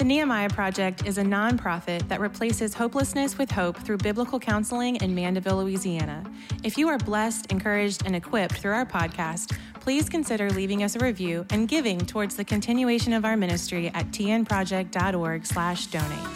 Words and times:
The 0.00 0.06
Nehemiah 0.06 0.48
Project 0.48 1.06
is 1.06 1.18
a 1.18 1.22
nonprofit 1.22 2.08
that 2.08 2.20
replaces 2.20 2.72
hopelessness 2.72 3.36
with 3.36 3.50
hope 3.50 3.76
through 3.76 3.98
biblical 3.98 4.40
counseling 4.40 4.96
in 4.96 5.14
Mandeville, 5.14 5.58
Louisiana. 5.58 6.24
If 6.64 6.78
you 6.78 6.88
are 6.88 6.96
blessed, 6.96 7.52
encouraged, 7.52 8.06
and 8.06 8.16
equipped 8.16 8.54
through 8.54 8.72
our 8.72 8.86
podcast, 8.86 9.54
please 9.74 10.08
consider 10.08 10.48
leaving 10.48 10.84
us 10.84 10.96
a 10.96 11.00
review 11.00 11.44
and 11.50 11.68
giving 11.68 11.98
towards 11.98 12.34
the 12.34 12.44
continuation 12.44 13.12
of 13.12 13.26
our 13.26 13.36
ministry 13.36 13.88
at 13.88 14.06
tnproject.org/donate. 14.06 16.28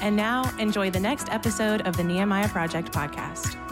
And 0.00 0.14
now, 0.14 0.56
enjoy 0.60 0.90
the 0.90 1.00
next 1.00 1.32
episode 1.32 1.80
of 1.88 1.96
the 1.96 2.04
Nehemiah 2.04 2.48
Project 2.48 2.92
podcast. 2.92 3.63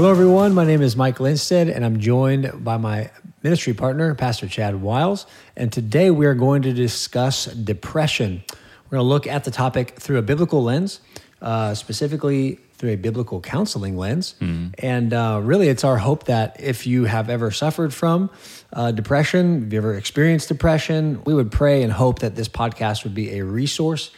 Hello, 0.00 0.10
everyone. 0.10 0.54
My 0.54 0.64
name 0.64 0.80
is 0.80 0.96
Mike 0.96 1.18
Linstead, 1.18 1.70
and 1.70 1.84
I'm 1.84 2.00
joined 2.00 2.64
by 2.64 2.78
my 2.78 3.10
ministry 3.42 3.74
partner, 3.74 4.14
Pastor 4.14 4.48
Chad 4.48 4.80
Wiles. 4.80 5.26
And 5.58 5.70
today 5.70 6.10
we 6.10 6.24
are 6.24 6.32
going 6.32 6.62
to 6.62 6.72
discuss 6.72 7.44
depression. 7.44 8.42
We're 8.48 8.96
going 8.96 9.04
to 9.04 9.08
look 9.10 9.26
at 9.26 9.44
the 9.44 9.50
topic 9.50 9.98
through 9.98 10.16
a 10.16 10.22
biblical 10.22 10.62
lens, 10.62 11.02
uh, 11.42 11.74
specifically 11.74 12.60
through 12.78 12.92
a 12.92 12.96
biblical 12.96 13.42
counseling 13.42 13.98
lens. 13.98 14.36
Mm. 14.40 14.74
And 14.78 15.12
uh, 15.12 15.42
really, 15.44 15.68
it's 15.68 15.84
our 15.84 15.98
hope 15.98 16.24
that 16.24 16.58
if 16.58 16.86
you 16.86 17.04
have 17.04 17.28
ever 17.28 17.50
suffered 17.50 17.92
from 17.92 18.30
uh, 18.72 18.92
depression, 18.92 19.66
if 19.66 19.72
you 19.74 19.80
ever 19.80 19.94
experienced 19.98 20.48
depression, 20.48 21.20
we 21.26 21.34
would 21.34 21.52
pray 21.52 21.82
and 21.82 21.92
hope 21.92 22.20
that 22.20 22.36
this 22.36 22.48
podcast 22.48 23.04
would 23.04 23.14
be 23.14 23.38
a 23.38 23.44
resource 23.44 24.12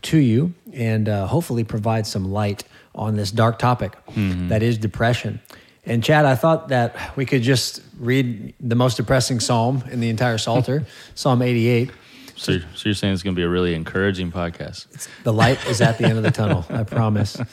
to 0.00 0.16
you 0.16 0.54
and 0.72 1.10
uh, 1.10 1.26
hopefully 1.26 1.62
provide 1.62 2.06
some 2.06 2.32
light 2.32 2.64
on 2.96 3.16
this 3.16 3.30
dark 3.30 3.58
topic 3.58 3.92
mm-hmm. 4.08 4.48
that 4.48 4.62
is 4.62 4.78
depression. 4.78 5.40
And 5.84 6.02
Chad, 6.02 6.24
I 6.24 6.34
thought 6.34 6.68
that 6.68 7.16
we 7.16 7.24
could 7.24 7.42
just 7.42 7.80
read 7.98 8.54
the 8.58 8.74
most 8.74 8.96
depressing 8.96 9.38
psalm 9.38 9.84
in 9.90 10.00
the 10.00 10.08
entire 10.08 10.38
Psalter, 10.38 10.84
Psalm 11.14 11.42
88. 11.42 11.90
So, 12.34 12.52
you're, 12.52 12.60
so 12.74 12.88
you're 12.88 12.94
saying 12.94 13.14
it's 13.14 13.22
going 13.22 13.34
to 13.34 13.38
be 13.38 13.44
a 13.44 13.48
really 13.48 13.74
encouraging 13.74 14.32
podcast? 14.32 14.86
It's, 14.92 15.08
the 15.22 15.32
light 15.32 15.64
is 15.68 15.80
at 15.80 15.98
the 15.98 16.04
end 16.04 16.18
of 16.18 16.24
the 16.24 16.30
tunnel, 16.32 16.66
I 16.68 16.82
promise. 16.82 17.40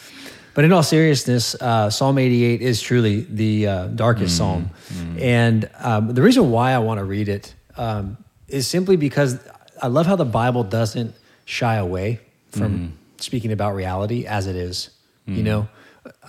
But 0.54 0.66
in 0.66 0.72
all 0.72 0.84
seriousness, 0.84 1.56
uh, 1.56 1.90
Psalm 1.90 2.18
88 2.20 2.62
is 2.62 2.80
truly 2.82 3.22
the 3.22 3.68
uh, 3.68 3.88
darkest 3.88 4.36
mm, 4.36 4.38
psalm. 4.38 4.70
Mm. 4.90 5.22
And 5.22 5.70
um, 5.80 6.14
the 6.14 6.22
reason 6.22 6.52
why 6.52 6.74
I 6.74 6.78
want 6.80 7.00
to 7.00 7.04
read 7.04 7.28
it 7.28 7.56
um, 7.76 8.18
is 8.48 8.68
simply 8.68 8.96
because 8.96 9.40
I 9.82 9.88
love 9.88 10.06
how 10.06 10.16
the 10.16 10.26
Bible 10.26 10.64
doesn't 10.64 11.16
shy 11.46 11.76
away 11.76 12.20
from 12.52 12.80
mm. 12.80 13.22
speaking 13.22 13.52
about 13.52 13.74
reality 13.74 14.28
as 14.28 14.46
it 14.46 14.56
is. 14.56 14.92
Mm. 15.28 15.38
You 15.38 15.44
know, 15.44 15.68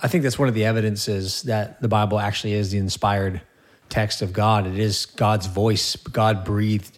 I 0.01 0.07
think 0.07 0.23
that's 0.23 0.39
one 0.39 0.47
of 0.47 0.53
the 0.53 0.65
evidences 0.65 1.43
that 1.43 1.81
the 1.81 1.87
Bible 1.87 2.19
actually 2.19 2.53
is 2.53 2.71
the 2.71 2.77
inspired 2.77 3.41
text 3.89 4.21
of 4.21 4.33
God. 4.33 4.65
It 4.67 4.77
is 4.77 5.05
God's 5.05 5.47
voice, 5.47 5.95
God 5.95 6.43
breathed, 6.43 6.97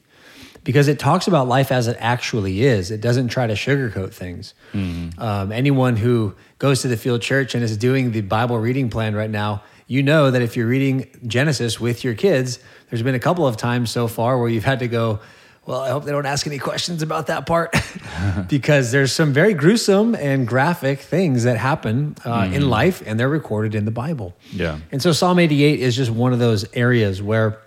because 0.64 0.88
it 0.88 1.00
talks 1.00 1.28
about 1.28 1.48
life 1.48 1.72
as 1.72 1.88
it 1.88 1.98
actually 2.00 2.64
is. 2.64 2.92
It 2.92 3.02
doesn't 3.02 3.30
try 3.30 3.48
to 3.48 3.54
sugarcoat 3.54 4.14
things. 4.14 4.54
Mm. 4.74 5.18
Um, 5.20 5.52
anyone 5.52 5.96
who 5.96 6.36
goes 6.60 6.82
to 6.82 6.88
the 6.88 6.98
field 6.98 7.22
church 7.22 7.56
and 7.56 7.64
is 7.64 7.78
doing 7.78 8.12
the 8.12 8.22
Bible 8.22 8.58
reading 8.60 8.90
plan 8.90 9.16
right 9.16 9.30
now, 9.30 9.64
you 9.88 10.04
know 10.04 10.30
that 10.32 10.42
if 10.42 10.58
you're 10.58 10.68
reading 10.68 11.08
Genesis 11.26 11.80
with 11.80 12.04
your 12.04 12.14
kids, 12.14 12.60
there's 12.90 13.04
been 13.04 13.16
a 13.16 13.20
couple 13.20 13.48
of 13.48 13.58
times 13.58 13.90
so 13.90 14.08
far 14.08 14.38
where 14.38 14.50
you've 14.50 14.66
had 14.66 14.80
to 14.80 14.88
go, 14.88 15.20
well, 15.68 15.82
I 15.82 15.90
hope 15.90 16.06
they 16.06 16.12
don't 16.12 16.26
ask 16.26 16.48
any 16.48 16.60
questions 16.60 17.02
about 17.02 17.28
that 17.28 17.46
part 17.46 17.76
because 18.48 18.94
there's 18.94 19.12
some 19.12 19.34
very 19.34 19.54
gruesome 19.54 20.16
and 20.16 20.48
graphic 20.48 21.00
things 21.00 21.44
that 21.44 21.58
happen 21.58 22.16
uh, 22.24 22.44
mm. 22.44 22.54
in 22.54 22.70
life 22.70 23.04
and 23.06 23.20
they're 23.20 23.30
recorded 23.30 23.76
in 23.76 23.84
the 23.84 23.92
Bible. 23.92 24.34
Yeah. 24.52 24.80
And 24.94 25.02
so 25.02 25.12
Psalm 25.12 25.38
88 25.38 25.82
is 25.82 25.96
just 25.96 26.10
one 26.10 26.32
of 26.32 26.40
those 26.40 26.66
areas 26.74 27.22
where 27.22 27.60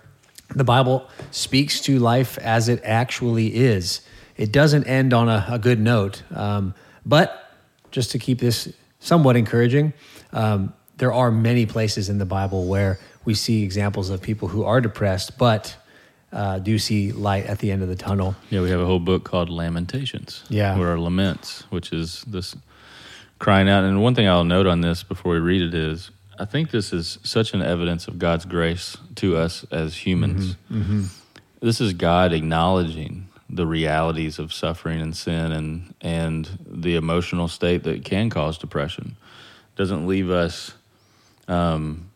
the 0.49 0.63
Bible 0.63 1.07
speaks 1.29 1.79
to 1.81 1.99
life 1.99 2.39
as 2.39 2.69
it 2.69 2.81
actually 2.83 3.55
is. 3.55 4.01
It 4.35 4.51
doesn't 4.51 4.85
end 4.85 5.13
on 5.13 5.29
a, 5.29 5.45
a 5.47 5.59
good 5.59 5.79
note. 5.79 6.23
Um, 6.33 6.73
but 7.05 7.53
just 7.91 8.11
to 8.11 8.19
keep 8.19 8.39
this 8.39 8.73
somewhat 8.99 9.35
encouraging, 9.35 9.93
um, 10.33 10.73
there 10.97 11.13
are 11.13 11.31
many 11.31 11.67
places 11.67 12.09
in 12.09 12.17
the 12.17 12.25
Bible 12.25 12.65
where 12.65 12.99
we 13.25 13.35
see 13.35 13.63
examples 13.63 14.09
of 14.09 14.23
people 14.23 14.47
who 14.47 14.63
are 14.63 14.81
depressed, 14.81 15.37
but 15.37 15.77
uh, 16.31 16.59
do 16.59 16.77
see 16.77 17.11
light 17.11 17.45
at 17.45 17.59
the 17.59 17.71
end 17.71 17.81
of 17.81 17.89
the 17.89 17.95
tunnel. 17.95 18.35
Yeah, 18.49 18.61
we 18.61 18.69
have 18.69 18.79
a 18.79 18.85
whole 18.85 18.99
book 18.99 19.23
called 19.23 19.49
Lamentations. 19.49 20.43
Yeah, 20.49 20.79
or 20.79 20.99
laments, 20.99 21.63
which 21.69 21.91
is 21.91 22.23
this 22.27 22.55
crying 23.39 23.67
out. 23.67 23.83
And 23.83 24.01
one 24.01 24.15
thing 24.15 24.27
I'll 24.27 24.43
note 24.43 24.67
on 24.67 24.81
this 24.81 25.03
before 25.03 25.33
we 25.33 25.39
read 25.39 25.61
it 25.61 25.73
is, 25.73 26.11
I 26.39 26.45
think 26.45 26.71
this 26.71 26.93
is 26.93 27.17
such 27.23 27.53
an 27.53 27.61
evidence 27.61 28.07
of 28.07 28.19
God's 28.19 28.45
grace 28.45 28.97
to 29.15 29.35
us 29.35 29.65
as 29.71 29.95
humans. 29.97 30.55
Mm-hmm, 30.55 30.81
mm-hmm. 30.81 31.03
This 31.59 31.81
is 31.81 31.93
God 31.93 32.33
acknowledging 32.33 33.27
the 33.49 33.67
realities 33.67 34.39
of 34.39 34.53
suffering 34.53 35.01
and 35.01 35.15
sin 35.15 35.51
and 35.51 35.93
and 35.99 36.49
the 36.65 36.95
emotional 36.95 37.47
state 37.47 37.83
that 37.83 38.05
can 38.05 38.29
cause 38.29 38.57
depression. 38.57 39.17
Doesn't 39.75 40.07
leave 40.07 40.29
us 40.29 40.73
um, 41.47 42.10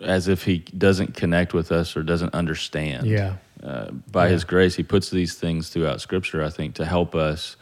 as 0.00 0.28
if 0.28 0.44
he 0.44 0.58
doesn't 0.58 1.14
connect 1.14 1.54
with 1.54 1.72
us 1.72 1.96
or 1.96 2.02
doesn't 2.02 2.34
understand. 2.34 3.06
Yeah. 3.06 3.36
Uh, 3.62 3.90
by 4.10 4.26
yeah. 4.26 4.32
his 4.32 4.44
grace, 4.44 4.74
he 4.74 4.82
puts 4.82 5.10
these 5.10 5.34
things 5.34 5.70
throughout 5.70 6.00
Scripture, 6.00 6.42
I 6.42 6.50
think, 6.50 6.74
to 6.74 6.84
help 6.84 7.14
us 7.14 7.56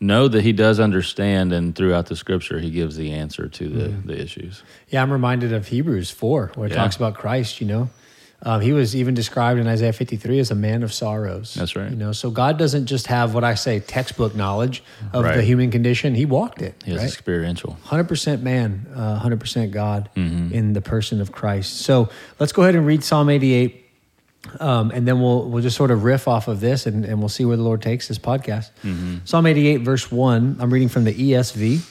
know 0.00 0.28
that 0.28 0.42
he 0.42 0.52
does 0.52 0.80
understand, 0.80 1.52
and 1.52 1.74
throughout 1.74 2.06
the 2.06 2.16
Scripture, 2.16 2.58
he 2.58 2.70
gives 2.70 2.96
the 2.96 3.12
answer 3.12 3.48
to 3.48 3.68
the, 3.68 3.88
mm. 3.88 4.06
the 4.06 4.20
issues. 4.20 4.62
Yeah, 4.88 5.02
I'm 5.02 5.12
reminded 5.12 5.52
of 5.52 5.68
Hebrews 5.68 6.10
4, 6.10 6.52
where 6.54 6.66
it 6.66 6.70
yeah. 6.70 6.76
talks 6.76 6.96
about 6.96 7.14
Christ, 7.14 7.60
you 7.60 7.66
know. 7.66 7.90
Um, 8.42 8.62
he 8.62 8.72
was 8.72 8.96
even 8.96 9.14
described 9.14 9.60
in 9.60 9.66
Isaiah 9.66 9.92
53 9.92 10.38
as 10.38 10.50
a 10.50 10.54
man 10.54 10.82
of 10.82 10.92
sorrows. 10.94 11.54
That's 11.54 11.76
right. 11.76 11.90
You 11.90 11.96
know, 11.96 12.12
so 12.12 12.30
God 12.30 12.58
doesn't 12.58 12.86
just 12.86 13.06
have 13.08 13.34
what 13.34 13.44
I 13.44 13.54
say 13.54 13.80
textbook 13.80 14.34
knowledge 14.34 14.82
of 15.12 15.24
right. 15.24 15.36
the 15.36 15.42
human 15.42 15.70
condition. 15.70 16.14
He 16.14 16.24
walked 16.24 16.62
it. 16.62 16.74
He's 16.84 16.96
right? 16.96 17.04
experiential. 17.04 17.76
100% 17.86 18.40
man, 18.40 18.86
uh, 18.94 19.20
100% 19.22 19.70
God 19.72 20.08
mm-hmm. 20.16 20.54
in 20.54 20.72
the 20.72 20.80
person 20.80 21.20
of 21.20 21.32
Christ. 21.32 21.82
So 21.82 22.08
let's 22.38 22.52
go 22.52 22.62
ahead 22.62 22.74
and 22.74 22.86
read 22.86 23.04
Psalm 23.04 23.28
88. 23.28 23.86
Um, 24.58 24.90
and 24.90 25.06
then 25.06 25.20
we'll 25.20 25.50
we'll 25.50 25.62
just 25.62 25.76
sort 25.76 25.90
of 25.90 26.02
riff 26.02 26.26
off 26.26 26.48
of 26.48 26.60
this 26.60 26.86
and, 26.86 27.04
and 27.04 27.18
we'll 27.18 27.28
see 27.28 27.44
where 27.44 27.58
the 27.58 27.62
Lord 27.62 27.82
takes 27.82 28.08
this 28.08 28.18
podcast. 28.18 28.70
Mm-hmm. 28.82 29.18
Psalm 29.26 29.44
88, 29.44 29.82
verse 29.82 30.10
1. 30.10 30.56
I'm 30.58 30.72
reading 30.72 30.88
from 30.88 31.04
the 31.04 31.12
ESV. 31.12 31.86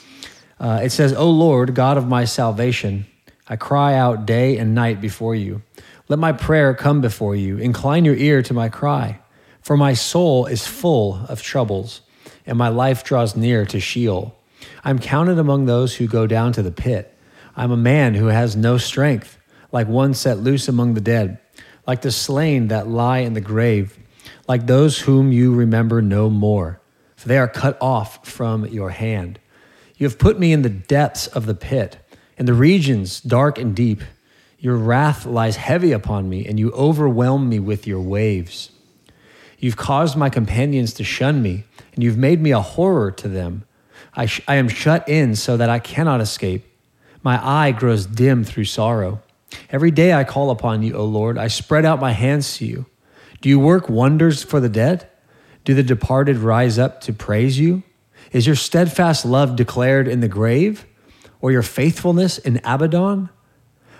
Uh, 0.60 0.82
it 0.84 0.90
says, 0.90 1.14
O 1.14 1.30
Lord, 1.30 1.76
God 1.76 1.98
of 1.98 2.08
my 2.08 2.26
salvation, 2.26 3.06
I 3.48 3.56
cry 3.56 3.94
out 3.94 4.26
day 4.26 4.58
and 4.58 4.74
night 4.74 5.00
before 5.00 5.36
you. 5.36 5.62
Let 6.10 6.18
my 6.18 6.32
prayer 6.32 6.74
come 6.74 7.02
before 7.02 7.36
you. 7.36 7.58
Incline 7.58 8.04
your 8.04 8.16
ear 8.16 8.42
to 8.42 8.54
my 8.54 8.68
cry. 8.68 9.20
For 9.62 9.78
my 9.78 9.94
soul 9.94 10.48
is 10.48 10.66
full 10.66 11.22
of 11.30 11.44
troubles, 11.44 12.02
and 12.48 12.58
my 12.58 12.70
life 12.70 13.04
draws 13.04 13.36
near 13.36 13.64
to 13.68 13.80
Sheol. 13.80 14.36
I'm 14.84 14.98
counted 14.98 15.38
among 15.38 15.66
those 15.66 15.96
who 15.96 16.08
go 16.08 16.26
down 16.26 16.52
to 16.54 16.64
the 16.64 16.72
pit. 16.72 17.16
I'm 17.56 17.70
a 17.70 17.78
man 17.78 18.16
who 18.16 18.26
has 18.26 18.56
no 18.56 18.80
strength, 18.80 19.38
like 19.72 19.88
one 19.88 20.16
set 20.16 20.40
loose 20.40 20.68
among 20.68 20.96
the 20.96 21.02
dead, 21.02 21.38
like 21.86 22.02
the 22.02 22.12
slain 22.12 22.70
that 22.70 22.88
lie 22.88 23.20
in 23.20 23.34
the 23.34 23.42
grave, 23.42 24.00
like 24.48 24.66
those 24.66 25.02
whom 25.02 25.32
you 25.32 25.54
remember 25.54 26.02
no 26.02 26.28
more, 26.28 26.82
for 27.18 27.28
they 27.28 27.38
are 27.38 27.48
cut 27.48 27.78
off 27.80 28.28
from 28.28 28.66
your 28.66 28.90
hand. 28.90 29.40
You 29.98 30.08
have 30.08 30.18
put 30.18 30.40
me 30.40 30.54
in 30.54 30.64
the 30.64 30.70
depths 30.70 31.28
of 31.28 31.46
the 31.46 31.54
pit, 31.54 31.98
in 32.36 32.48
the 32.48 32.54
regions 32.56 33.22
dark 33.22 33.60
and 33.60 33.76
deep. 33.76 34.02
Your 34.60 34.76
wrath 34.76 35.26
lies 35.26 35.56
heavy 35.56 35.94
upon 35.94 36.30
me, 36.30 36.46
and 36.46 36.60
you 36.60 36.72
overwhelm 36.72 37.48
me 37.48 37.60
with 37.60 37.88
your 37.88 38.02
waves. 38.02 38.72
You've 39.58 39.78
caused 39.78 40.18
my 40.18 40.30
companions 40.30 40.94
to 40.96 41.04
shun 41.04 41.42
me, 41.42 41.64
and 41.94 42.04
you've 42.04 42.18
made 42.18 42.42
me 42.42 42.52
a 42.52 42.60
horror 42.60 43.10
to 43.12 43.28
them. 43.30 43.64
I, 44.14 44.26
sh- 44.26 44.42
I 44.48 44.56
am 44.56 44.68
shut 44.68 45.08
in 45.08 45.36
so 45.36 45.56
that 45.56 45.70
I 45.70 45.80
cannot 45.80 46.20
escape. 46.20 46.66
My 47.24 47.46
eye 47.46 47.72
grows 47.72 48.06
dim 48.06 48.44
through 48.44 48.66
sorrow. 48.66 49.22
Every 49.70 49.92
day 49.92 50.14
I 50.14 50.26
call 50.26 50.52
upon 50.52 50.84
you, 50.84 50.94
O 50.96 51.06
Lord. 51.06 51.38
I 51.38 51.48
spread 51.48 51.86
out 51.86 52.02
my 52.02 52.12
hands 52.12 52.58
to 52.58 52.66
you. 52.66 52.86
Do 53.42 53.50
you 53.50 53.60
work 53.60 53.88
wonders 53.88 54.44
for 54.44 54.60
the 54.60 54.70
dead? 54.70 55.10
Do 55.64 55.74
the 55.74 55.84
departed 55.84 56.38
rise 56.38 56.78
up 56.78 57.02
to 57.02 57.14
praise 57.14 57.60
you? 57.60 57.84
Is 58.32 58.46
your 58.46 58.56
steadfast 58.56 59.26
love 59.26 59.56
declared 59.56 60.08
in 60.08 60.20
the 60.20 60.28
grave, 60.28 60.86
or 61.42 61.52
your 61.52 61.64
faithfulness 61.64 62.38
in 62.38 62.60
Abaddon? 62.64 63.30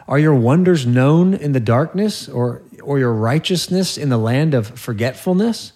Are 0.10 0.18
your 0.18 0.34
wonders 0.34 0.88
known 0.88 1.36
in 1.36 1.52
the 1.52 1.60
darkness, 1.60 2.28
or, 2.28 2.64
or 2.82 2.98
your 2.98 3.14
righteousness 3.14 3.96
in 3.96 4.10
the 4.10 4.18
land 4.18 4.56
of 4.56 4.80
forgetfulness? 4.80 5.72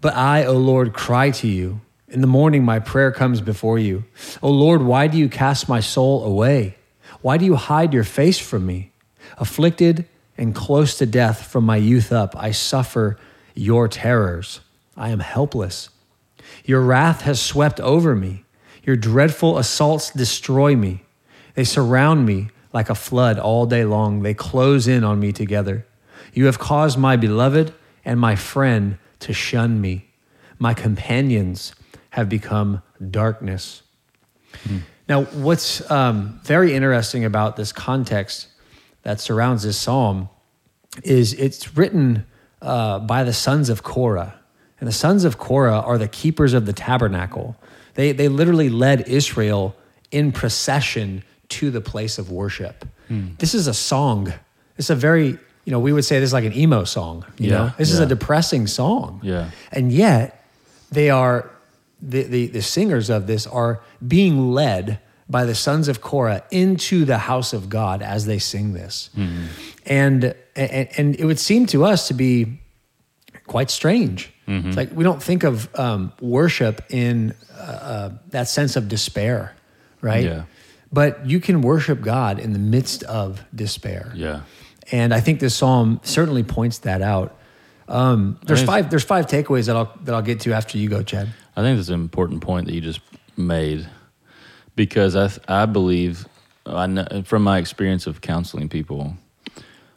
But 0.00 0.14
I, 0.16 0.46
O 0.46 0.54
Lord, 0.54 0.94
cry 0.94 1.30
to 1.32 1.46
you. 1.46 1.82
In 2.08 2.22
the 2.22 2.26
morning, 2.26 2.64
my 2.64 2.78
prayer 2.78 3.12
comes 3.12 3.42
before 3.42 3.78
you. 3.78 4.04
O 4.42 4.48
Lord, 4.50 4.80
why 4.80 5.08
do 5.08 5.18
you 5.18 5.28
cast 5.28 5.68
my 5.68 5.80
soul 5.80 6.24
away? 6.24 6.76
Why 7.20 7.36
do 7.36 7.44
you 7.44 7.54
hide 7.54 7.92
your 7.92 8.02
face 8.02 8.38
from 8.38 8.64
me? 8.64 8.92
Afflicted 9.36 10.06
and 10.38 10.54
close 10.54 10.96
to 10.96 11.04
death 11.04 11.46
from 11.46 11.64
my 11.64 11.76
youth 11.76 12.12
up, 12.12 12.34
I 12.38 12.52
suffer 12.52 13.18
your 13.54 13.88
terrors. 13.88 14.60
I 14.96 15.10
am 15.10 15.20
helpless. 15.20 15.90
Your 16.64 16.80
wrath 16.80 17.22
has 17.22 17.42
swept 17.42 17.78
over 17.80 18.16
me. 18.16 18.44
Your 18.84 18.96
dreadful 18.96 19.58
assaults 19.58 20.10
destroy 20.10 20.74
me. 20.74 21.04
They 21.56 21.64
surround 21.64 22.24
me 22.24 22.48
like 22.72 22.90
a 22.90 22.94
flood 22.94 23.38
all 23.38 23.66
day 23.66 23.84
long. 23.84 24.22
They 24.22 24.34
close 24.34 24.86
in 24.86 25.04
on 25.04 25.20
me 25.20 25.32
together. 25.32 25.86
You 26.32 26.46
have 26.46 26.58
caused 26.58 26.98
my 26.98 27.16
beloved 27.16 27.74
and 28.04 28.18
my 28.20 28.36
friend 28.36 28.98
to 29.20 29.32
shun 29.32 29.80
me. 29.80 30.10
My 30.58 30.74
companions 30.74 31.74
have 32.10 32.28
become 32.28 32.82
darkness. 33.10 33.82
Now, 35.08 35.24
what's 35.24 35.88
um, 35.90 36.40
very 36.44 36.74
interesting 36.74 37.24
about 37.24 37.56
this 37.56 37.72
context 37.72 38.48
that 39.02 39.20
surrounds 39.20 39.62
this 39.62 39.76
psalm 39.76 40.28
is 41.02 41.32
it's 41.34 41.76
written 41.76 42.26
uh, 42.62 42.98
by 43.00 43.24
the 43.24 43.32
sons 43.32 43.68
of 43.70 43.82
Korah. 43.82 44.38
And 44.78 44.88
the 44.88 44.92
sons 44.92 45.24
of 45.24 45.38
Korah 45.38 45.80
are 45.80 45.98
the 45.98 46.08
keepers 46.08 46.52
of 46.52 46.66
the 46.66 46.72
tabernacle. 46.72 47.56
They, 47.94 48.12
they 48.12 48.28
literally 48.28 48.70
led 48.70 49.08
Israel 49.08 49.76
in 50.10 50.32
procession 50.32 51.22
to 51.50 51.70
the 51.70 51.80
place 51.80 52.18
of 52.18 52.30
worship. 52.30 52.84
This 53.38 53.54
is 53.54 53.66
a 53.66 53.74
song. 53.74 54.32
It's 54.78 54.88
a 54.90 54.94
very, 54.94 55.26
you 55.64 55.72
know, 55.72 55.80
we 55.80 55.92
would 55.92 56.04
say 56.04 56.20
this 56.20 56.28
is 56.28 56.32
like 56.32 56.44
an 56.44 56.56
emo 56.56 56.84
song. 56.84 57.24
You 57.38 57.50
Yeah, 57.50 57.56
know, 57.56 57.72
this 57.76 57.90
is 57.90 57.98
a 57.98 58.06
depressing 58.06 58.66
song. 58.68 59.20
Yeah. 59.22 59.50
And 59.72 59.90
yet, 59.92 60.44
they 60.92 61.10
are, 61.10 61.50
the, 62.00 62.22
the, 62.22 62.46
the 62.46 62.62
singers 62.62 63.10
of 63.10 63.26
this 63.26 63.46
are 63.46 63.80
being 64.06 64.52
led 64.52 65.00
by 65.28 65.44
the 65.44 65.54
sons 65.54 65.88
of 65.88 66.00
Korah 66.00 66.42
into 66.50 67.04
the 67.04 67.18
house 67.18 67.52
of 67.52 67.68
God 67.68 68.00
as 68.02 68.26
they 68.26 68.38
sing 68.38 68.72
this. 68.74 69.10
And, 69.86 70.34
and, 70.56 70.88
and 70.96 71.16
it 71.16 71.24
would 71.24 71.38
seem 71.38 71.66
to 71.66 71.84
us 71.84 72.08
to 72.08 72.14
be 72.14 72.60
quite 73.46 73.70
strange. 73.70 74.32
It's 74.46 74.76
like 74.76 74.90
we 74.92 75.04
don't 75.04 75.22
think 75.22 75.44
of 75.44 75.68
um, 75.78 76.12
worship 76.20 76.82
in 76.90 77.34
uh, 77.56 77.60
uh, 77.62 78.10
that 78.30 78.48
sense 78.48 78.74
of 78.76 78.88
despair, 78.88 79.54
right? 80.00 80.24
Yeah. 80.24 80.42
But 80.92 81.26
you 81.26 81.40
can 81.40 81.60
worship 81.62 82.00
God 82.00 82.38
in 82.38 82.52
the 82.52 82.58
midst 82.58 83.02
of 83.04 83.44
despair. 83.54 84.12
Yeah. 84.14 84.40
And 84.90 85.14
I 85.14 85.20
think 85.20 85.38
this 85.38 85.54
psalm 85.54 86.00
certainly 86.02 86.42
points 86.42 86.78
that 86.78 87.00
out. 87.00 87.36
Um, 87.86 88.38
there's 88.46 88.62
five. 88.62 88.90
There's 88.90 89.04
five 89.04 89.26
takeaways 89.26 89.66
that 89.66 89.76
I'll 89.76 89.92
that 90.04 90.14
I'll 90.14 90.22
get 90.22 90.40
to 90.40 90.52
after 90.52 90.78
you 90.78 90.88
go, 90.88 91.02
Chad. 91.02 91.28
I 91.56 91.62
think 91.62 91.76
that's 91.78 91.88
an 91.88 91.94
important 92.00 92.40
point 92.40 92.66
that 92.66 92.74
you 92.74 92.80
just 92.80 93.00
made 93.36 93.88
because 94.76 95.16
I 95.16 95.28
th- 95.28 95.40
I 95.48 95.66
believe 95.66 96.26
I 96.66 96.86
know, 96.86 97.22
from 97.24 97.42
my 97.42 97.58
experience 97.58 98.06
of 98.06 98.20
counseling 98.20 98.68
people, 98.68 99.16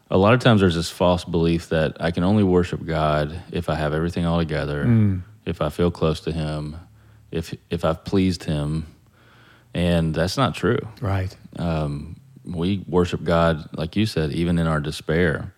a 0.09 0.17
lot 0.17 0.33
of 0.33 0.39
times 0.39 0.61
there's 0.61 0.75
this 0.75 0.89
false 0.89 1.23
belief 1.23 1.69
that 1.69 1.97
I 1.99 2.11
can 2.11 2.23
only 2.23 2.43
worship 2.43 2.83
God 2.85 3.39
if 3.51 3.69
I 3.69 3.75
have 3.75 3.93
everything 3.93 4.25
all 4.25 4.39
together, 4.39 4.85
Mm. 4.85 5.21
if 5.45 5.61
I 5.61 5.69
feel 5.69 5.91
close 5.91 6.19
to 6.21 6.31
Him, 6.31 6.75
if 7.31 7.53
if 7.69 7.85
I've 7.85 8.03
pleased 8.03 8.43
Him, 8.45 8.87
and 9.73 10.13
that's 10.13 10.37
not 10.37 10.55
true. 10.55 10.79
Right. 11.01 11.35
Um, 11.57 12.17
we 12.45 12.83
worship 12.87 13.23
God, 13.23 13.69
like 13.73 13.95
you 13.95 14.05
said, 14.05 14.31
even 14.33 14.57
in 14.59 14.67
our 14.67 14.79
despair, 14.81 15.53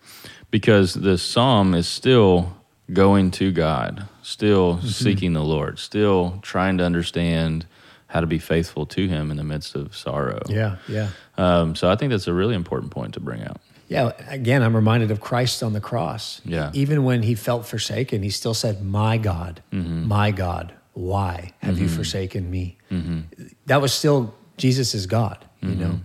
because 0.50 0.94
the 0.94 1.18
psalm 1.18 1.74
is 1.74 1.88
still 1.88 2.56
going 2.92 3.30
to 3.32 3.50
God, 3.52 4.06
still 4.22 4.76
Mm-hmm. 4.76 4.86
seeking 4.86 5.32
the 5.32 5.42
Lord, 5.42 5.78
still 5.78 6.38
trying 6.42 6.78
to 6.78 6.84
understand 6.84 7.66
how 8.08 8.20
to 8.20 8.26
be 8.26 8.38
faithful 8.38 8.86
to 8.86 9.08
Him 9.08 9.30
in 9.32 9.36
the 9.36 9.42
midst 9.44 9.74
of 9.74 9.96
sorrow. 9.96 10.40
Yeah. 10.48 10.76
Yeah. 10.88 11.08
Um, 11.36 11.74
so 11.74 11.90
I 11.90 11.96
think 11.96 12.10
that's 12.12 12.28
a 12.28 12.32
really 12.32 12.54
important 12.54 12.92
point 12.92 13.14
to 13.14 13.20
bring 13.20 13.42
out. 13.42 13.60
Yeah. 13.88 14.12
Again, 14.28 14.62
I'm 14.62 14.74
reminded 14.76 15.10
of 15.10 15.20
Christ 15.20 15.62
on 15.64 15.72
the 15.72 15.80
cross. 15.80 16.40
Yeah. 16.44 16.70
Even 16.72 17.02
when 17.04 17.22
he 17.24 17.34
felt 17.34 17.66
forsaken, 17.66 18.22
he 18.22 18.30
still 18.30 18.54
said, 18.54 18.82
"My 18.84 19.16
God, 19.18 19.60
my 19.72 20.30
God, 20.30 20.72
why 20.96 21.52
have 21.58 21.78
you 21.78 21.88
forsaken 21.88 22.50
me?" 22.50 22.78
That 23.66 23.80
was 23.80 23.92
still 23.92 24.34
Jesus 24.56 24.94
is 24.94 25.06
God. 25.06 25.44
You 25.60 25.74
know. 25.74 26.00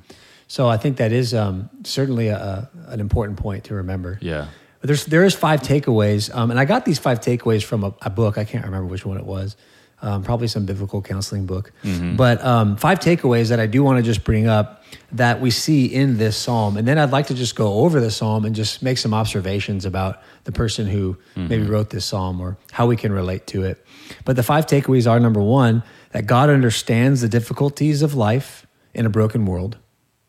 So 0.47 0.67
I 0.67 0.75
think 0.77 0.97
that 0.97 1.13
is 1.13 1.33
um, 1.33 1.69
certainly 1.83 2.27
a, 2.27 2.69
an 2.87 2.99
important 2.99 3.39
point 3.39 3.63
to 3.65 3.75
remember. 3.75 4.17
Yeah. 4.21 4.47
But 4.81 4.87
there's 4.87 5.05
there 5.05 5.23
is 5.23 5.33
five 5.33 5.61
takeaways, 5.61 6.33
um, 6.35 6.51
and 6.51 6.59
I 6.59 6.65
got 6.65 6.83
these 6.83 6.99
five 6.99 7.21
takeaways 7.21 7.63
from 7.63 7.83
a, 7.83 7.93
a 8.01 8.09
book. 8.09 8.37
I 8.37 8.43
can't 8.43 8.65
remember 8.65 8.87
which 8.87 9.05
one 9.05 9.17
it 9.17 9.25
was. 9.25 9.55
Um, 10.01 10.23
probably 10.23 10.47
some 10.47 10.65
biblical 10.65 11.01
counseling 11.01 11.45
book. 11.45 11.71
But 12.17 12.43
um, 12.43 12.75
five 12.75 12.99
takeaways 12.99 13.49
that 13.49 13.59
I 13.59 13.67
do 13.67 13.83
want 13.83 13.97
to 13.97 14.03
just 14.03 14.23
bring 14.23 14.47
up 14.47 14.80
that 15.11 15.41
we 15.41 15.51
see 15.51 15.85
in 15.85 16.17
this 16.17 16.37
psalm, 16.37 16.77
and 16.77 16.87
then 16.87 16.97
I'd 16.97 17.11
like 17.11 17.27
to 17.27 17.33
just 17.33 17.55
go 17.55 17.79
over 17.79 17.99
the 17.99 18.11
psalm 18.11 18.45
and 18.45 18.55
just 18.55 18.81
make 18.81 18.97
some 18.97 19.13
observations 19.13 19.85
about 19.85 20.21
the 20.43 20.51
person 20.51 20.87
who 20.87 21.13
mm-hmm. 21.35 21.47
maybe 21.47 21.63
wrote 21.63 21.89
this 21.89 22.05
psalm 22.05 22.41
or 22.41 22.57
how 22.71 22.87
we 22.87 22.95
can 22.95 23.11
relate 23.11 23.47
to 23.47 23.63
it. 23.63 23.85
But 24.25 24.35
the 24.35 24.43
five 24.43 24.65
takeaways 24.65 25.09
are 25.09 25.19
number 25.19 25.41
one 25.41 25.83
that 26.11 26.25
God 26.25 26.49
understands 26.49 27.21
the 27.21 27.29
difficulties 27.29 28.01
of 28.01 28.15
life 28.15 28.65
in 28.93 29.05
a 29.05 29.09
broken 29.09 29.45
world. 29.45 29.77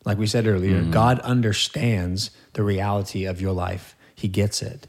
Like 0.05 0.17
we 0.17 0.27
said 0.27 0.47
earlier, 0.47 0.81
mm-hmm. 0.81 0.91
God 0.91 1.19
understands 1.19 2.31
the 2.53 2.63
reality 2.63 3.25
of 3.25 3.39
your 3.39 3.53
life. 3.53 3.95
He 4.15 4.27
gets 4.27 4.61
it. 4.61 4.87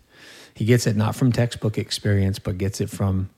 He 0.55 0.65
gets 0.65 0.87
it 0.87 0.97
not 0.97 1.17
from 1.17 1.33
textbook 1.33 1.79
experience, 1.79 2.39
but 2.39 2.59
gets 2.59 2.81
it 2.81 2.91
from 2.91 3.31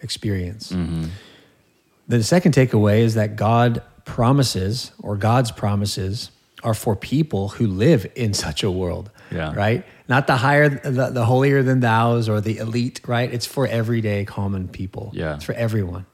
experience. 0.00 0.70
Mm-hmm. 0.70 1.06
The 2.06 2.22
second 2.22 2.52
takeaway 2.52 3.00
is 3.00 3.14
that 3.14 3.36
God 3.36 3.82
promises, 4.04 4.92
or 4.98 5.16
God's 5.16 5.50
promises, 5.50 6.30
are 6.62 6.74
for 6.74 6.96
people 6.96 7.48
who 7.50 7.66
live 7.66 8.10
in 8.14 8.34
such 8.34 8.62
a 8.62 8.70
world. 8.70 9.10
Yeah. 9.30 9.54
Right? 9.54 9.84
Not 10.08 10.26
the 10.26 10.36
higher, 10.36 10.68
the, 10.68 11.10
the 11.10 11.24
holier 11.24 11.62
than 11.62 11.80
thou's 11.80 12.28
or 12.28 12.40
the 12.40 12.58
elite, 12.58 13.00
right? 13.06 13.32
It's 13.32 13.46
for 13.46 13.66
everyday 13.66 14.24
common 14.24 14.68
people. 14.68 15.10
Yeah. 15.14 15.36
It's 15.36 15.44
for 15.44 15.54
everyone. 15.54 16.06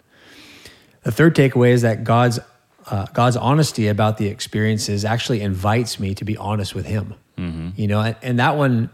The 1.03 1.13
third 1.13 1.35
takeaway 1.35 1.71
is 1.71 1.83
that 1.83 2.05
God's 2.05 2.41
uh, 2.87 3.07
God's 3.13 3.37
honesty 3.37 3.89
about 3.89 4.19
the 4.19 4.27
experiences 4.27 5.05
actually 5.05 5.43
invites 5.43 6.01
me 6.01 6.15
to 6.15 6.25
be 6.25 6.37
honest 6.37 6.75
with 6.75 6.87
Him. 6.87 7.15
You 7.77 7.87
know, 7.87 8.01
and, 8.01 8.17
and 8.23 8.39
that 8.39 8.57
one 8.57 8.91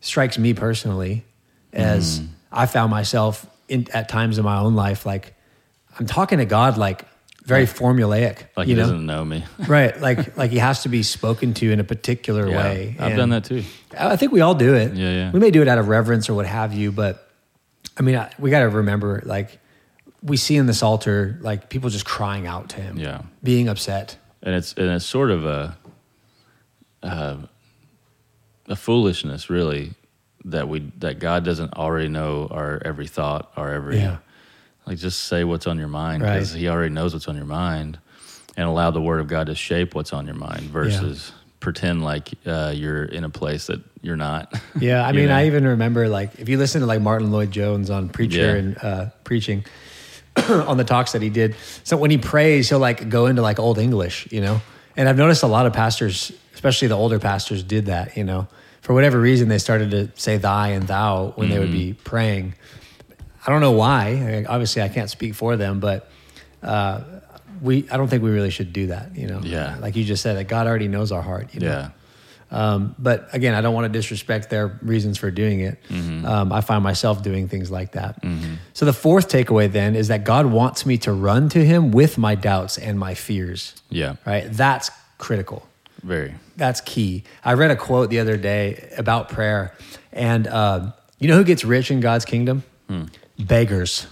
strikes 0.00 0.38
me 0.38 0.54
personally 0.54 1.24
as 1.72 2.20
I 2.50 2.66
found 2.66 2.90
myself 2.90 3.46
in, 3.68 3.86
at 3.92 4.08
times 4.08 4.38
in 4.38 4.44
my 4.44 4.58
own 4.58 4.74
life 4.74 5.04
like 5.04 5.34
I'm 5.98 6.06
talking 6.06 6.38
to 6.38 6.44
God 6.44 6.78
like 6.78 7.04
very 7.46 7.64
formulaic. 7.66 8.46
Like 8.56 8.68
you 8.68 8.74
He 8.74 8.80
know? 8.80 8.82
doesn't 8.82 9.06
know 9.06 9.24
me. 9.24 9.44
right? 9.68 9.98
Like 10.08 10.36
like 10.36 10.50
He 10.50 10.58
has 10.58 10.82
to 10.82 10.88
be 10.88 11.02
spoken 11.02 11.54
to 11.54 11.70
in 11.72 11.80
a 11.80 11.84
particular 11.84 12.48
Yeah. 12.48 12.56
way. 12.56 12.96
I've 12.98 13.08
And 13.12 13.16
done 13.16 13.30
that 13.30 13.44
too. 13.44 13.62
I 13.98 14.12
I 14.12 14.16
think 14.16 14.32
we 14.32 14.40
all 14.40 14.54
do 14.54 14.74
it. 14.74 14.94
Yeah, 14.94 15.10
yeah. 15.12 15.30
We 15.32 15.40
may 15.40 15.50
do 15.50 15.62
it 15.62 15.68
out 15.68 15.78
of 15.78 15.88
reverence 15.88 16.28
or 16.28 16.34
what 16.34 16.46
have 16.46 16.74
you, 16.74 16.92
but 16.92 17.22
I 17.98 18.02
mean, 18.02 18.16
I, 18.16 18.30
we 18.38 18.50
got 18.50 18.60
to 18.60 18.68
remember 18.68 19.22
like 19.24 19.58
we 20.22 20.36
see 20.36 20.56
in 20.56 20.66
this 20.66 20.78
Psalter 20.78 21.38
like 21.40 21.68
people 21.70 21.88
just 21.90 22.04
crying 22.04 22.46
out 22.46 22.68
to 22.70 22.80
him, 22.80 22.98
Yeah. 22.98 23.22
being 23.42 23.68
upset. 23.68 24.16
and 24.42 24.54
it's 24.54 24.72
and 24.74 24.88
it's 24.90 25.06
sort 25.06 25.30
of 25.30 25.44
a 25.46 25.76
uh, 27.02 27.36
a 28.68 28.76
foolishness, 28.76 29.48
really, 29.50 29.92
that 30.44 30.68
we 30.68 30.80
that 30.98 31.18
God 31.20 31.44
doesn't 31.44 31.74
already 31.74 32.08
know 32.08 32.48
our 32.50 32.80
every 32.84 33.06
thought, 33.06 33.52
our 33.56 33.72
every 33.72 33.98
Yeah. 33.98 34.18
Like 34.86 34.98
just 34.98 35.24
say 35.24 35.44
what's 35.44 35.66
on 35.66 35.78
your 35.78 35.88
mind 35.88 36.22
because 36.22 36.52
Right. 36.52 36.60
He 36.60 36.68
already 36.68 36.94
knows 36.94 37.12
what's 37.12 37.26
on 37.28 37.36
your 37.36 37.44
mind, 37.46 37.98
and 38.56 38.66
allow 38.68 38.90
the 38.90 39.00
Word 39.02 39.20
of 39.20 39.26
God 39.28 39.46
to 39.48 39.54
shape 39.54 39.94
what's 39.94 40.12
on 40.12 40.26
your 40.26 40.36
mind 40.36 40.62
versus 40.70 41.32
pretend 41.60 42.04
like 42.04 42.30
uh, 42.46 42.72
you're 42.74 43.04
in 43.04 43.24
a 43.24 43.30
place 43.30 43.66
that 43.66 43.80
you're 44.02 44.16
not. 44.16 44.52
Yeah, 44.80 45.04
I 45.06 45.12
mean, 45.12 45.28
know? 45.28 45.34
I 45.36 45.46
even 45.46 45.66
remember 45.66 46.08
like 46.08 46.38
if 46.38 46.48
you 46.48 46.58
listen 46.58 46.82
to 46.82 46.86
like 46.86 47.00
Martyn 47.00 47.32
Lloyd-Jones 47.32 47.90
on 47.90 48.08
Preacher 48.10 48.38
Yeah. 48.38 48.54
and 48.54 48.78
uh, 48.78 49.06
preaching 49.24 49.64
on 50.48 50.76
the 50.76 50.84
talks 50.84 51.12
that 51.12 51.22
he 51.22 51.30
did. 51.30 51.56
So 51.82 51.96
when 51.96 52.10
he 52.10 52.18
prays, 52.18 52.68
he'll 52.68 52.78
like 52.78 53.08
go 53.08 53.26
into 53.26 53.42
like 53.42 53.58
old 53.58 53.78
English, 53.78 54.28
you 54.30 54.40
know. 54.40 54.60
And 54.96 55.08
I've 55.08 55.16
noticed 55.18 55.42
a 55.42 55.46
lot 55.48 55.66
of 55.66 55.72
pastors, 55.72 56.30
especially 56.54 56.88
the 56.88 56.96
older 56.96 57.18
pastors, 57.18 57.62
did 57.62 57.86
that. 57.86 58.16
You 58.16 58.24
know, 58.24 58.46
for 58.82 58.94
whatever 58.94 59.18
reason, 59.20 59.48
they 59.48 59.58
started 59.58 59.90
to 59.90 60.10
say 60.20 60.36
"thy" 60.36 60.68
and 60.68 60.86
"thou" 60.86 61.32
when 61.36 61.50
they 61.50 61.58
would 61.58 61.72
be 61.72 61.92
Mm-hmm. 61.92 62.02
praying. 62.04 62.54
I 63.46 63.50
don't 63.50 63.60
know 63.60 63.72
why. 63.72 64.44
Obviously, 64.48 64.82
I 64.82 64.88
can't 64.88 65.08
speak 65.10 65.34
for 65.34 65.56
them, 65.56 65.78
but 65.80 66.10
uh, 66.62 67.02
we 67.62 67.88
I 67.90 67.96
don't 67.96 68.08
think 68.08 68.22
we 68.22 68.30
really 68.30 68.50
should 68.50 68.72
do 68.72 68.88
that. 68.88 69.14
You 69.16 69.26
know, 69.28 69.40
Yeah. 69.42 69.76
like 69.80 69.96
you 69.96 70.04
just 70.04 70.22
said, 70.22 70.36
that 70.36 70.48
God 70.48 70.66
already 70.66 70.88
knows 70.88 71.12
our 71.12 71.22
heart. 71.22 71.54
You 71.54 71.60
know? 71.60 71.66
yeah, 71.66 71.90
Um, 72.50 72.94
but 72.98 73.28
again, 73.32 73.54
I 73.54 73.60
don't 73.60 73.72
want 73.74 73.84
to 73.90 73.98
disrespect 73.98 74.50
their 74.50 74.78
reasons 74.82 75.16
for 75.18 75.30
doing 75.30 75.60
it. 75.60 75.78
Um, 75.90 76.52
I 76.52 76.60
find 76.60 76.82
myself 76.82 77.22
doing 77.22 77.48
things 77.48 77.70
like 77.70 77.92
that. 77.92 78.22
So 78.72 78.84
the 78.84 78.92
fourth 78.92 79.28
takeaway 79.28 79.70
then 79.70 79.94
is 79.96 80.08
that 80.08 80.24
God 80.24 80.46
wants 80.46 80.84
me 80.86 80.98
to 80.98 81.12
run 81.12 81.48
to 81.50 81.64
Him 81.64 81.92
with 81.92 82.18
my 82.18 82.34
doubts 82.34 82.78
and 82.78 82.98
my 82.98 83.14
fears. 83.14 83.74
yeah, 83.90 84.16
Right? 84.26 84.46
That's 84.52 84.90
critical. 85.18 85.66
very. 86.02 86.34
That's 86.56 86.80
key. 86.80 87.22
I 87.44 87.52
read 87.54 87.70
a 87.70 87.76
quote 87.76 88.10
the 88.10 88.18
other 88.20 88.36
day 88.36 88.88
about 88.96 89.28
prayer, 89.28 89.72
and 90.12 90.46
um, 90.48 90.92
you 91.18 91.28
know 91.28 91.36
who 91.36 91.44
gets 91.44 91.64
rich 91.64 91.90
in 91.90 92.00
God's 92.00 92.24
kingdom? 92.24 92.62
Beggars. 93.38 94.06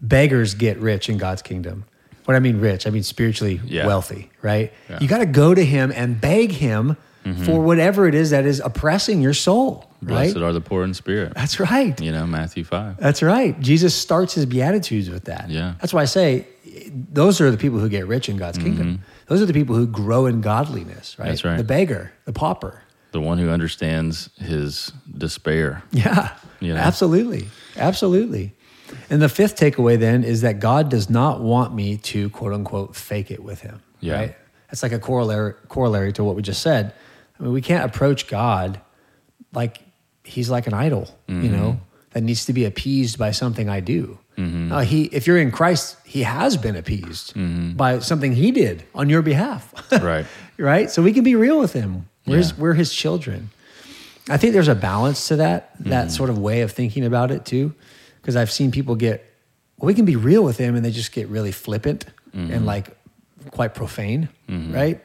Beggars 0.00 0.54
get 0.54 0.78
rich 0.78 1.08
in 1.08 1.18
God's 1.18 1.42
kingdom. 1.42 1.84
What 2.24 2.36
I 2.36 2.40
mean 2.40 2.60
rich, 2.60 2.86
I 2.86 2.90
mean 2.90 3.04
spiritually 3.04 3.60
Yeah. 3.64 3.86
wealthy, 3.86 4.30
right? 4.42 4.72
Yeah. 4.90 4.98
You 5.00 5.08
got 5.08 5.18
to 5.18 5.26
go 5.26 5.54
to 5.54 5.64
Him 5.64 5.92
and 5.94 6.20
beg 6.20 6.52
Him 6.52 6.96
for 7.44 7.60
whatever 7.60 8.06
it 8.06 8.14
is 8.14 8.30
that 8.30 8.46
is 8.46 8.60
oppressing 8.64 9.20
your 9.20 9.34
soul. 9.34 9.90
Blessed 10.00 10.36
right? 10.36 10.44
are 10.44 10.52
the 10.52 10.60
poor 10.60 10.84
in 10.84 10.94
spirit. 10.94 11.32
That's 11.34 11.58
right. 11.58 12.00
You 12.00 12.12
know, 12.12 12.24
Matthew 12.24 12.62
5. 12.62 12.98
That's 12.98 13.20
right. 13.20 13.58
Jesus 13.58 13.94
starts 13.96 14.34
his 14.34 14.46
beatitudes 14.46 15.10
with 15.10 15.24
that. 15.24 15.50
Yeah. 15.50 15.74
That's 15.80 15.92
why 15.92 16.02
I 16.02 16.04
say 16.04 16.46
those 17.12 17.40
are 17.40 17.50
the 17.50 17.56
people 17.56 17.80
who 17.80 17.88
get 17.88 18.06
rich 18.06 18.28
in 18.28 18.36
God's 18.36 18.58
kingdom. 18.58 19.02
Those 19.26 19.42
are 19.42 19.46
the 19.46 19.52
people 19.52 19.74
who 19.74 19.88
grow 19.88 20.26
in 20.26 20.40
godliness, 20.40 21.18
right? 21.18 21.24
Mm-hmm. 21.24 21.30
That's 21.30 21.44
right. 21.44 21.56
The 21.56 21.64
beggar, 21.64 22.12
the 22.26 22.32
pauper. 22.32 22.82
The 23.16 23.22
one 23.22 23.38
who 23.38 23.48
understands 23.48 24.28
his 24.36 24.92
despair. 25.16 25.82
Yeah. 25.90 26.34
You 26.60 26.74
know? 26.74 26.80
Absolutely. 26.80 27.48
Absolutely. 27.74 28.52
And 29.08 29.22
the 29.22 29.30
fifth 29.30 29.56
takeaway 29.56 29.98
then 29.98 30.22
is 30.22 30.42
that 30.42 30.60
God 30.60 30.90
does 30.90 31.08
not 31.08 31.40
want 31.40 31.74
me 31.74 31.96
to 32.12 32.28
quote 32.28 32.52
unquote 32.52 32.94
fake 32.94 33.30
it 33.30 33.42
with 33.42 33.62
him. 33.62 33.80
Yeah. 34.00 34.14
Right. 34.16 34.36
That's 34.68 34.82
like 34.82 34.92
a 34.92 34.98
corollary 34.98 35.54
corollary 35.68 36.12
to 36.12 36.24
what 36.24 36.36
we 36.36 36.42
just 36.42 36.60
said. 36.60 36.92
I 37.40 37.42
mean, 37.42 37.54
we 37.54 37.62
can't 37.62 37.86
approach 37.90 38.28
God 38.28 38.82
like 39.54 39.80
he's 40.22 40.50
like 40.50 40.66
an 40.66 40.74
idol, 40.74 41.04
Mm-hmm. 41.26 41.42
you 41.42 41.50
know, 41.50 41.80
that 42.10 42.22
needs 42.22 42.44
to 42.44 42.52
be 42.52 42.66
appeased 42.66 43.18
by 43.18 43.30
something 43.30 43.70
I 43.70 43.80
do. 43.80 44.18
No, 44.36 44.80
he 44.80 45.04
if 45.04 45.26
you're 45.26 45.38
in 45.38 45.50
Christ, 45.50 45.96
he 46.04 46.22
has 46.24 46.58
been 46.58 46.76
appeased 46.76 47.32
by 47.78 48.00
something 48.00 48.32
he 48.34 48.50
did 48.50 48.84
on 48.94 49.08
your 49.08 49.22
behalf. 49.22 49.72
Mm-hmm. 49.74 50.04
Right. 50.12 50.26
right? 50.58 50.90
So 50.90 51.00
we 51.02 51.14
can 51.14 51.24
be 51.24 51.34
real 51.34 51.58
with 51.58 51.72
him. 51.72 52.10
We're, 52.26 52.36
his, 52.38 52.50
Yeah. 52.50 52.56
we're 52.58 52.74
his 52.74 52.92
children. 52.92 53.50
I 54.28 54.36
think 54.36 54.52
there's 54.52 54.68
a 54.68 54.74
balance 54.74 55.28
to 55.28 55.36
that, 55.36 55.70
that 55.80 56.06
mm-hmm. 56.06 56.10
sort 56.10 56.30
of 56.30 56.38
way 56.38 56.62
of 56.62 56.72
thinking 56.72 57.04
about 57.04 57.30
it 57.30 57.44
too. 57.44 57.74
Because 58.20 58.34
I've 58.34 58.50
seen 58.50 58.72
people 58.72 58.96
get, 58.96 59.24
well, 59.78 59.86
we 59.86 59.94
can 59.94 60.04
be 60.04 60.16
real 60.16 60.42
with 60.42 60.58
him 60.58 60.74
and 60.74 60.84
they 60.84 60.90
just 60.90 61.12
get 61.12 61.28
really 61.28 61.52
flippant 61.52 62.06
and 62.32 62.50
mm-hmm. 62.50 62.64
like 62.64 62.96
quite 63.50 63.74
profane, 63.74 64.28
mm-hmm. 64.48 64.74
right? 64.74 65.00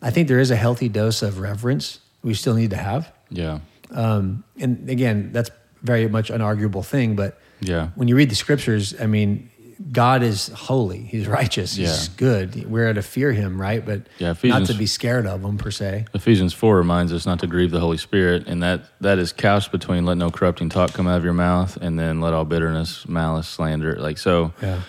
I 0.00 0.10
think 0.10 0.28
there 0.28 0.38
is 0.38 0.50
a 0.50 0.56
healthy 0.56 0.88
dose 0.88 1.22
of 1.22 1.40
reverence 1.40 1.98
we 2.22 2.34
still 2.34 2.54
need 2.54 2.70
to 2.70 2.76
have. 2.76 3.12
Yeah. 3.30 3.58
Um, 3.90 4.44
and 4.58 4.88
again, 4.88 5.30
that's 5.32 5.50
very 5.82 6.08
much 6.08 6.30
an 6.30 6.40
arguable 6.40 6.82
thing, 6.82 7.16
but 7.16 7.40
Yeah. 7.60 7.88
when 7.96 8.06
you 8.08 8.16
read 8.16 8.30
the 8.30 8.36
scriptures, 8.36 8.94
I 9.00 9.06
mean, 9.06 9.50
God 9.92 10.22
is 10.22 10.48
holy. 10.48 10.98
He's 10.98 11.26
righteous. 11.26 11.74
He's 11.76 12.08
Yeah. 12.08 12.12
good. 12.16 12.70
We're 12.70 12.92
to 12.92 13.02
fear 13.02 13.32
him, 13.32 13.60
right? 13.60 13.84
But 13.84 14.02
Yeah, 14.18 14.28
not 14.28 14.36
Ephesians- 14.36 14.68
to 14.68 14.74
be 14.74 14.86
scared 14.86 15.26
of 15.26 15.42
him 15.42 15.56
per 15.56 15.70
se. 15.70 16.04
Ephesians 16.14 16.52
4 16.52 16.76
reminds 16.76 17.12
us 17.12 17.24
not 17.24 17.38
to 17.40 17.46
grieve 17.46 17.70
the 17.70 17.80
Holy 17.80 17.96
Spirit, 17.96 18.44
and 18.46 18.62
that, 18.62 18.82
that 19.00 19.18
is 19.18 19.32
couched 19.32 19.72
between 19.72 20.04
let 20.04 20.18
no 20.18 20.30
corrupting 20.30 20.68
talk 20.68 20.92
come 20.92 21.06
out 21.08 21.16
of 21.16 21.24
your 21.24 21.32
mouth 21.32 21.78
and 21.80 21.98
then 21.98 22.20
let 22.20 22.34
all 22.34 22.44
bitterness, 22.44 23.08
malice, 23.08 23.48
slander. 23.48 23.96
Like, 23.98 24.18
so 24.18 24.52
Yeah. 24.62 24.80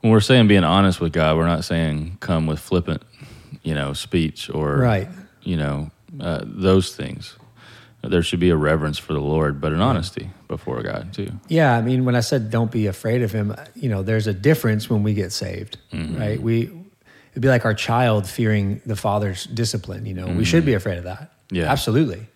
when 0.00 0.12
we're 0.12 0.20
saying 0.20 0.48
being 0.48 0.64
honest 0.64 1.00
with 1.00 1.12
God, 1.12 1.36
we're 1.36 1.46
not 1.46 1.64
saying 1.64 2.16
come 2.20 2.46
with 2.46 2.58
flippant, 2.58 3.02
you 3.62 3.74
know, 3.74 3.92
speech 3.92 4.50
or, 4.52 4.78
Right. 4.78 5.08
you 5.44 5.56
know, 5.56 5.90
uh, 6.20 6.40
those 6.44 6.94
things. 6.94 7.34
There 8.08 8.22
should 8.22 8.40
be 8.40 8.50
a 8.50 8.56
reverence 8.56 8.98
for 8.98 9.12
the 9.12 9.20
Lord, 9.20 9.60
but 9.60 9.72
an 9.72 9.80
honesty 9.80 10.30
before 10.48 10.82
God, 10.82 11.12
too. 11.12 11.30
Yeah, 11.48 11.76
I 11.76 11.80
mean, 11.82 12.04
when 12.04 12.14
I 12.16 12.20
said 12.20 12.50
don't 12.50 12.70
be 12.70 12.86
afraid 12.86 13.22
of 13.22 13.32
him, 13.32 13.54
you 13.74 13.88
know, 13.88 14.02
there's 14.02 14.26
a 14.26 14.32
difference 14.34 14.90
when 14.90 15.02
we 15.02 15.14
get 15.14 15.32
saved, 15.32 15.78
Mm-hmm. 15.92 16.18
right? 16.18 16.40
We 16.40 16.70
it'd 17.32 17.42
be 17.42 17.48
like 17.48 17.64
our 17.64 17.74
child 17.74 18.28
fearing 18.28 18.80
the 18.86 18.94
father's 18.96 19.44
discipline. 19.44 20.06
You 20.06 20.14
know, 20.14 20.26
we 20.26 20.44
should 20.44 20.64
be 20.64 20.74
afraid 20.74 20.98
of 20.98 21.04
that. 21.04 21.20
Mm-hmm. 21.48 21.56
Yeah. 21.56 21.64
absolutely. 21.72 22.26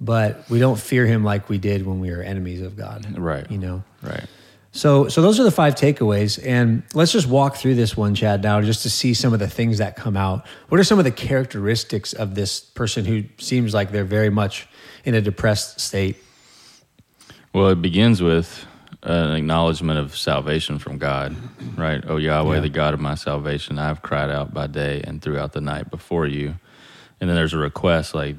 But 0.00 0.48
we 0.48 0.60
don't 0.60 0.78
fear 0.78 1.06
him 1.06 1.24
like 1.24 1.48
we 1.48 1.58
did 1.58 1.84
when 1.84 1.98
we 1.98 2.10
were 2.12 2.22
enemies 2.22 2.60
of 2.62 2.76
God. 2.76 3.18
Right. 3.18 3.50
You 3.50 3.58
know. 3.58 3.82
Right. 4.02 4.26
So, 4.70 5.08
so 5.08 5.22
those 5.22 5.40
are 5.40 5.42
the 5.44 5.50
five 5.50 5.74
takeaways, 5.74 6.38
and 6.46 6.84
let's 6.94 7.10
just 7.10 7.26
walk 7.26 7.56
through 7.56 7.74
this 7.74 7.96
one, 7.96 8.14
Chad, 8.14 8.42
now, 8.42 8.60
just 8.60 8.82
to 8.82 8.90
see 8.90 9.12
some 9.14 9.32
of 9.32 9.40
the 9.40 9.48
things 9.48 9.78
that 9.78 9.96
come 9.96 10.16
out. 10.16 10.46
What 10.68 10.78
are 10.78 10.84
some 10.84 10.98
of 11.00 11.04
the 11.04 11.10
characteristics 11.10 12.12
of 12.12 12.34
this 12.36 12.60
person 12.60 13.04
who 13.06 13.24
seems 13.38 13.72
like 13.74 13.90
they're 13.90 14.04
very 14.04 14.30
much 14.30 14.68
in 15.08 15.14
a 15.14 15.20
depressed 15.22 15.80
state? 15.80 16.16
Well, 17.54 17.68
it 17.68 17.80
begins 17.80 18.20
with 18.22 18.66
an 19.02 19.32
acknowledgement 19.34 19.98
of 19.98 20.14
salvation 20.16 20.78
from 20.78 20.98
God, 20.98 21.34
right? 21.76 22.04
Oh, 22.06 22.18
Yahweh, 22.18 22.56
Yeah. 22.56 22.60
the 22.60 22.68
God 22.68 22.92
of 22.92 23.00
my 23.00 23.14
salvation, 23.14 23.78
I 23.78 23.86
have 23.86 24.02
cried 24.02 24.30
out 24.30 24.52
by 24.52 24.66
day 24.66 25.00
and 25.02 25.22
throughout 25.22 25.52
the 25.54 25.62
night 25.62 25.90
before 25.90 26.26
you. 26.26 26.56
And 27.20 27.28
then 27.30 27.36
there's 27.36 27.54
a 27.54 27.58
request 27.58 28.14
like, 28.14 28.36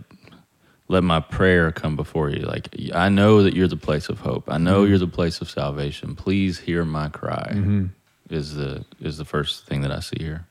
let 0.88 1.04
my 1.04 1.20
prayer 1.22 1.72
come 1.72 1.96
before 1.96 2.30
you. 2.30 2.42
Like, 2.42 2.70
I 2.94 3.10
know 3.10 3.42
that 3.44 3.56
you're 3.56 3.68
the 3.68 3.78
place 3.78 4.10
of 4.10 4.20
hope. 4.20 4.44
I 4.48 4.58
know 4.60 4.82
Mm-hmm. 4.82 4.90
you're 4.90 5.00
the 5.00 5.08
place 5.08 5.42
of 5.42 5.50
salvation. 5.50 6.16
Please 6.16 6.60
hear 6.60 6.86
my 6.86 7.10
cry. 7.10 7.88
Is 8.30 8.54
the 8.54 8.86
is 9.02 9.18
the 9.18 9.26
first 9.26 9.66
thing 9.66 9.82
that 9.82 9.92
I 9.92 10.02
see 10.02 10.18
here. 10.20 10.46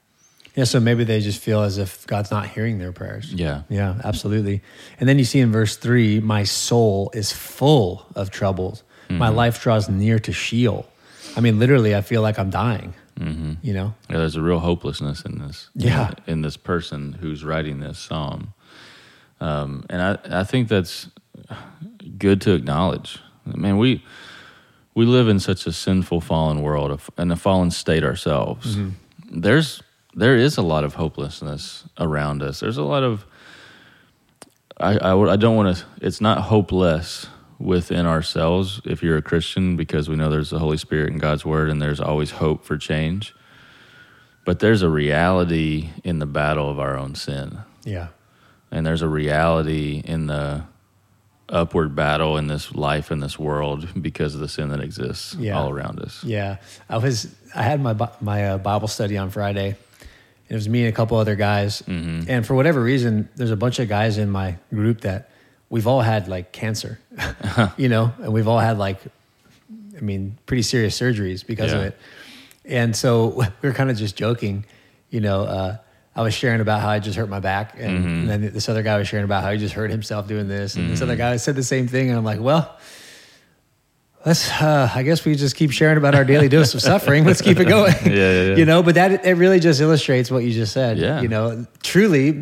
Yeah, 0.58 0.64
so 0.64 0.80
maybe 0.80 1.04
they 1.04 1.20
just 1.20 1.40
feel 1.40 1.62
as 1.62 1.78
if 1.78 2.04
God's 2.08 2.32
not 2.32 2.48
hearing 2.48 2.80
their 2.80 2.90
prayers. 2.90 3.32
Yeah. 3.32 3.62
Yeah, 3.68 4.00
absolutely. 4.02 4.60
And 4.98 5.08
then 5.08 5.16
you 5.16 5.24
see 5.24 5.38
in 5.38 5.52
verse 5.52 5.76
three, 5.76 6.18
my 6.18 6.42
soul 6.42 7.12
is 7.14 7.30
full 7.30 8.04
of 8.16 8.30
troubles. 8.30 8.82
Mm-hmm. 9.04 9.18
My 9.18 9.28
life 9.28 9.62
draws 9.62 9.88
near 9.88 10.18
to 10.18 10.32
Sheol. 10.32 10.84
I 11.36 11.40
mean, 11.40 11.60
literally, 11.60 11.94
I 11.94 12.00
feel 12.00 12.22
like 12.22 12.40
I'm 12.40 12.50
dying. 12.50 12.92
Mm-hmm. 13.20 13.52
You 13.62 13.72
know? 13.72 13.94
Yeah, 14.10 14.16
there's 14.18 14.34
a 14.34 14.42
real 14.42 14.58
hopelessness 14.58 15.22
in 15.22 15.38
this. 15.38 15.70
Yeah. 15.76 16.10
In 16.26 16.42
this 16.42 16.56
person 16.56 17.12
who's 17.12 17.44
writing 17.44 17.78
this 17.78 18.00
psalm, 18.00 18.52
um, 19.40 19.84
and 19.88 20.02
I 20.02 20.40
I 20.40 20.42
think 20.42 20.66
that's 20.66 21.06
good 22.18 22.40
to 22.40 22.54
acknowledge. 22.54 23.20
Man, 23.44 23.78
we 23.78 24.04
we 24.94 25.06
live 25.06 25.28
in 25.28 25.38
such 25.38 25.68
a 25.68 25.72
sinful, 25.72 26.20
fallen 26.20 26.62
world, 26.62 27.00
in 27.16 27.30
a 27.30 27.36
fallen 27.36 27.70
state 27.70 28.02
ourselves. 28.02 28.76
There's 29.30 29.82
there 30.18 30.36
is 30.36 30.56
a 30.58 30.62
lot 30.62 30.84
of 30.84 30.94
hopelessness 30.94 31.84
around 31.98 32.42
us. 32.42 32.60
There's 32.60 32.76
a 32.78 32.82
lot 32.82 33.02
of 33.02 33.24
I 34.80 34.96
I, 34.98 35.32
I 35.32 35.36
don't 35.36 35.56
want 35.56 35.76
to. 35.76 35.84
It's 36.00 36.20
not 36.20 36.42
hopeless 36.42 37.26
within 37.58 38.06
ourselves 38.06 38.80
if 38.84 39.02
you're 39.02 39.16
a 39.16 39.22
Christian 39.22 39.76
because 39.76 40.08
we 40.08 40.14
know 40.16 40.30
there's 40.30 40.50
the 40.50 40.58
Holy 40.60 40.76
Spirit 40.76 41.10
and 41.10 41.20
God's 41.20 41.44
Word, 41.44 41.70
and 41.70 41.82
there's 41.82 42.00
always 42.00 42.30
hope 42.32 42.64
for 42.64 42.76
change. 42.78 43.34
But 44.44 44.60
there's 44.60 44.82
a 44.82 44.88
reality 44.88 45.90
in 46.04 46.20
the 46.20 46.26
battle 46.26 46.70
of 46.70 46.78
our 46.78 46.96
own 46.96 47.14
sin, 47.16 47.58
Yeah. 47.84 48.08
and 48.70 48.86
there's 48.86 49.02
a 49.02 49.08
reality 49.08 50.00
in 50.04 50.26
the 50.26 50.64
upward 51.50 51.94
battle 51.96 52.36
in 52.38 52.46
this 52.46 52.74
life 52.74 53.10
in 53.10 53.20
this 53.20 53.38
world 53.38 53.88
because 54.02 54.34
of 54.34 54.40
the 54.40 54.48
sin 54.48 54.68
that 54.70 54.80
exists 54.80 55.34
Yeah. 55.34 55.58
all 55.58 55.68
around 55.70 56.00
us. 56.00 56.22
Yeah, 56.24 56.58
I 56.88 56.96
was. 56.98 57.34
I 57.54 57.62
had 57.62 57.80
my 57.82 57.94
my 58.20 58.50
uh, 58.50 58.58
Bible 58.58 58.88
study 58.88 59.18
on 59.18 59.30
Friday. 59.30 59.76
It 60.48 60.54
was 60.54 60.68
me 60.68 60.80
and 60.80 60.88
a 60.88 60.92
couple 60.92 61.18
other 61.18 61.36
guys, 61.36 61.82
mm-hmm. 61.82 62.30
and 62.30 62.46
for 62.46 62.54
whatever 62.54 62.82
reason, 62.82 63.28
there's 63.36 63.50
a 63.50 63.56
bunch 63.56 63.78
of 63.78 63.88
guys 63.88 64.16
in 64.16 64.30
my 64.30 64.56
group 64.70 65.02
that 65.02 65.28
we've 65.68 65.86
all 65.86 66.00
had 66.00 66.28
like 66.28 66.52
cancer, 66.52 66.98
uh-huh. 67.18 67.68
you 67.76 67.88
know, 67.88 68.12
and 68.18 68.32
we've 68.32 68.48
all 68.48 68.58
had 68.58 68.78
like, 68.78 68.98
I 69.96 70.00
mean, 70.00 70.38
pretty 70.46 70.62
serious 70.62 70.98
surgeries 70.98 71.46
because 71.46 71.72
of 71.72 71.82
it. 71.82 71.98
And 72.64 72.96
so 72.96 73.26
we 73.62 73.68
were 73.68 73.74
kind 73.74 73.90
of 73.90 73.96
just 73.96 74.16
joking, 74.16 74.64
you 75.10 75.20
know. 75.20 75.42
Uh, 75.42 75.76
I 76.16 76.22
was 76.22 76.34
sharing 76.34 76.60
about 76.60 76.80
how 76.80 76.88
I 76.88 76.98
just 76.98 77.16
hurt 77.16 77.28
my 77.28 77.38
back, 77.38 77.74
and, 77.78 78.04
and 78.04 78.28
then 78.28 78.40
this 78.52 78.68
other 78.68 78.82
guy 78.82 78.98
was 78.98 79.06
sharing 79.06 79.24
about 79.24 79.44
how 79.44 79.52
he 79.52 79.58
just 79.58 79.74
hurt 79.74 79.90
himself 79.90 80.26
doing 80.26 80.48
this, 80.48 80.74
and 80.74 80.90
this 80.90 81.00
other 81.00 81.12
mm-hmm. 81.12 81.18
guy 81.18 81.36
said 81.36 81.54
the 81.54 81.62
same 81.62 81.86
thing, 81.86 82.08
and 82.08 82.18
I'm 82.18 82.24
like, 82.24 82.40
well. 82.40 82.76
Let's. 84.26 84.50
Uh, 84.50 84.90
I 84.94 85.02
guess 85.04 85.24
we 85.24 85.34
just 85.36 85.56
keep 85.56 85.70
sharing 85.70 85.96
about 85.96 86.14
our 86.14 86.24
daily 86.24 86.48
dose 86.48 86.74
of 86.74 86.82
suffering. 86.82 87.24
Let's 87.24 87.40
keep 87.40 87.58
it 87.60 87.64
going. 87.68 87.94
Yeah, 88.04 88.12
yeah, 88.12 88.42
yeah. 88.48 88.56
You 88.56 88.64
know, 88.64 88.82
but 88.82 88.96
that 88.96 89.24
it 89.24 89.34
really 89.34 89.60
just 89.60 89.80
illustrates 89.80 90.30
what 90.30 90.44
you 90.44 90.52
just 90.52 90.72
said. 90.72 90.98
Yeah. 90.98 91.20
You 91.20 91.28
know, 91.28 91.66
truly, 91.82 92.32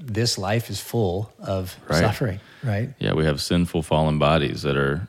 this 0.00 0.36
life 0.38 0.68
is 0.70 0.80
full 0.80 1.32
of 1.38 1.76
Right. 1.88 1.98
suffering. 2.00 2.40
Right. 2.62 2.90
Yeah, 2.98 3.14
we 3.14 3.24
have 3.24 3.40
sinful, 3.40 3.82
fallen 3.82 4.18
bodies 4.18 4.62
that 4.62 4.76
are, 4.76 5.08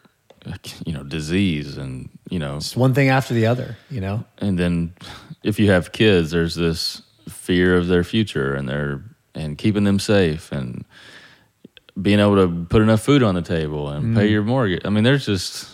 you 0.86 0.94
know, 0.94 1.03
disease 1.03 1.77
and 1.77 2.10
you 2.30 2.39
know 2.39 2.56
It's 2.58 2.75
one 2.75 2.94
thing 2.94 3.10
after 3.10 3.34
the 3.34 3.46
other. 3.46 3.77
You 3.92 4.01
know. 4.01 4.24
and 4.39 4.58
then 4.58 4.94
if 5.44 5.60
you 5.60 5.70
have 5.72 5.92
kids 5.92 6.32
there's 6.32 6.56
this 6.56 7.01
fear 7.30 7.75
of 7.77 7.88
their 7.88 8.03
future 8.03 8.56
and 8.56 8.68
their 8.68 9.03
and 9.36 9.58
keeping 9.58 9.84
them 9.84 10.00
safe 10.00 10.51
and 10.51 10.84
being 12.01 12.20
able 12.20 12.36
to 12.38 12.65
put 12.70 12.82
enough 12.82 13.01
food 13.01 13.22
on 13.24 13.36
the 13.36 13.42
table 13.42 13.89
and 13.89 14.15
pay 14.15 14.27
your 14.27 14.42
mortgage 14.44 14.82
i 14.86 14.89
mean 14.89 15.03
there's 15.03 15.25
just 15.25 15.68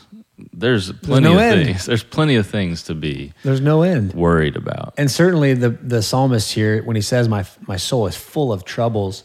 there's 0.53 0.91
plenty 0.91 1.27
no 1.27 1.33
of 1.35 1.39
end. 1.39 1.65
things 1.65 1.85
there's 1.85 2.03
plenty 2.03 2.35
of 2.35 2.47
things 2.47 2.83
to 2.83 2.95
be 2.95 3.33
There's 3.43 3.61
no 3.61 3.81
end. 3.81 4.13
worried 4.13 4.55
about 4.55 4.93
And 4.97 5.09
certainly 5.11 5.53
the 5.53 5.69
the 5.69 6.01
psalmist 6.01 6.53
here, 6.53 6.81
when 6.83 6.95
he 6.95 7.01
says 7.01 7.27
my 7.27 7.45
my 7.67 7.77
soul 7.77 8.07
is 8.07 8.15
full 8.15 8.51
of 8.53 8.63
troubles, 8.63 9.23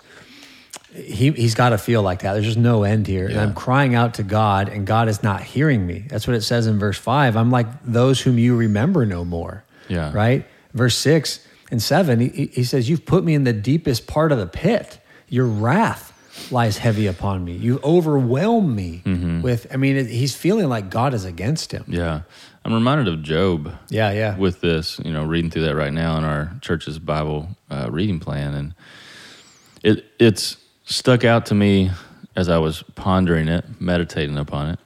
he 0.93 1.31
he's 1.33 1.55
got 1.55 1.71
to 1.71 1.79
feel 1.79 2.03
like 2.03 2.23
that. 2.23 2.33
There's 2.35 2.45
just 2.47 2.59
no 2.59 2.85
end 2.85 3.07
here. 3.07 3.27
And 3.27 3.39
I'm 3.41 3.55
crying 3.55 3.95
out 3.95 4.15
to 4.15 4.23
God, 4.23 4.69
and 4.69 4.87
God 4.87 5.09
is 5.09 5.23
not 5.23 5.43
hearing 5.43 5.87
me. 5.87 6.05
That's 6.09 6.27
what 6.27 6.37
it 6.37 6.43
says 6.43 6.67
in 6.67 6.79
verse 6.79 6.99
five. 6.99 7.37
I'm 7.37 7.51
like 7.51 7.67
those 7.85 8.21
whom 8.21 8.39
you 8.39 8.57
remember 8.57 9.05
no 9.07 9.25
more. 9.25 9.65
Yeah. 9.89 10.13
Right. 10.13 10.47
Verse 10.73 10.97
six 10.97 11.47
and 11.71 11.83
seven. 11.83 12.21
He, 12.21 12.47
he 12.53 12.65
says, 12.65 12.89
"You've 12.89 13.05
put 13.07 13.25
me 13.25 13.35
in 13.35 13.45
the 13.45 13.53
deepest 13.53 14.07
part 14.07 14.33
of 14.33 14.39
the 14.39 14.47
pit. 14.47 14.99
Your 15.29 15.47
wrath." 15.47 16.13
Lies 16.51 16.79
heavy 16.79 17.07
upon 17.07 17.45
me. 17.45 17.53
You 17.53 17.81
overwhelm 17.85 18.75
me 18.75 19.03
Mm-hmm. 19.05 19.43
with 19.43 19.67
i 19.73 19.77
mean 19.77 20.07
he's 20.07 20.35
feeling 20.35 20.69
like 20.69 20.91
god 20.91 21.15
is 21.15 21.25
against 21.25 21.73
him. 21.73 21.85
Yeah. 21.87 22.23
I'm 22.65 22.73
reminded 22.73 23.09
of 23.13 23.23
Job 23.23 23.73
yeah 23.91 24.11
yeah. 24.13 24.37
with 24.39 24.61
this, 24.61 24.99
you 25.05 25.13
know, 25.13 25.25
reading 25.25 25.51
through 25.51 25.65
that 25.67 25.77
right 25.77 25.93
now 25.93 26.17
in 26.19 26.25
our 26.25 26.51
church's 26.63 26.99
Bible 26.99 27.49
uh, 27.71 27.89
reading 27.91 28.21
plan, 28.21 28.55
and 28.55 28.75
it 29.83 30.05
it's 30.19 30.57
stuck 30.85 31.25
out 31.25 31.45
to 31.47 31.55
me 31.55 31.91
as 32.37 32.49
I 32.49 32.59
was 32.59 32.83
pondering 32.95 33.49
it, 33.49 33.65
meditating 33.81 34.39
upon 34.39 34.71
it, 34.71 34.79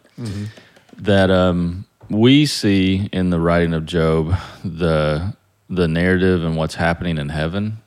that 0.98 1.30
um, 1.30 1.86
we 2.10 2.46
see 2.46 3.08
in 3.12 3.30
the 3.30 3.38
writing 3.40 3.72
of 3.74 3.86
Job 3.86 4.36
the 4.64 5.34
the 5.70 5.86
narrative 5.86 6.44
and 6.44 6.56
what's 6.56 6.74
happening 6.74 7.16
in 7.18 7.28
heaven, 7.28 7.78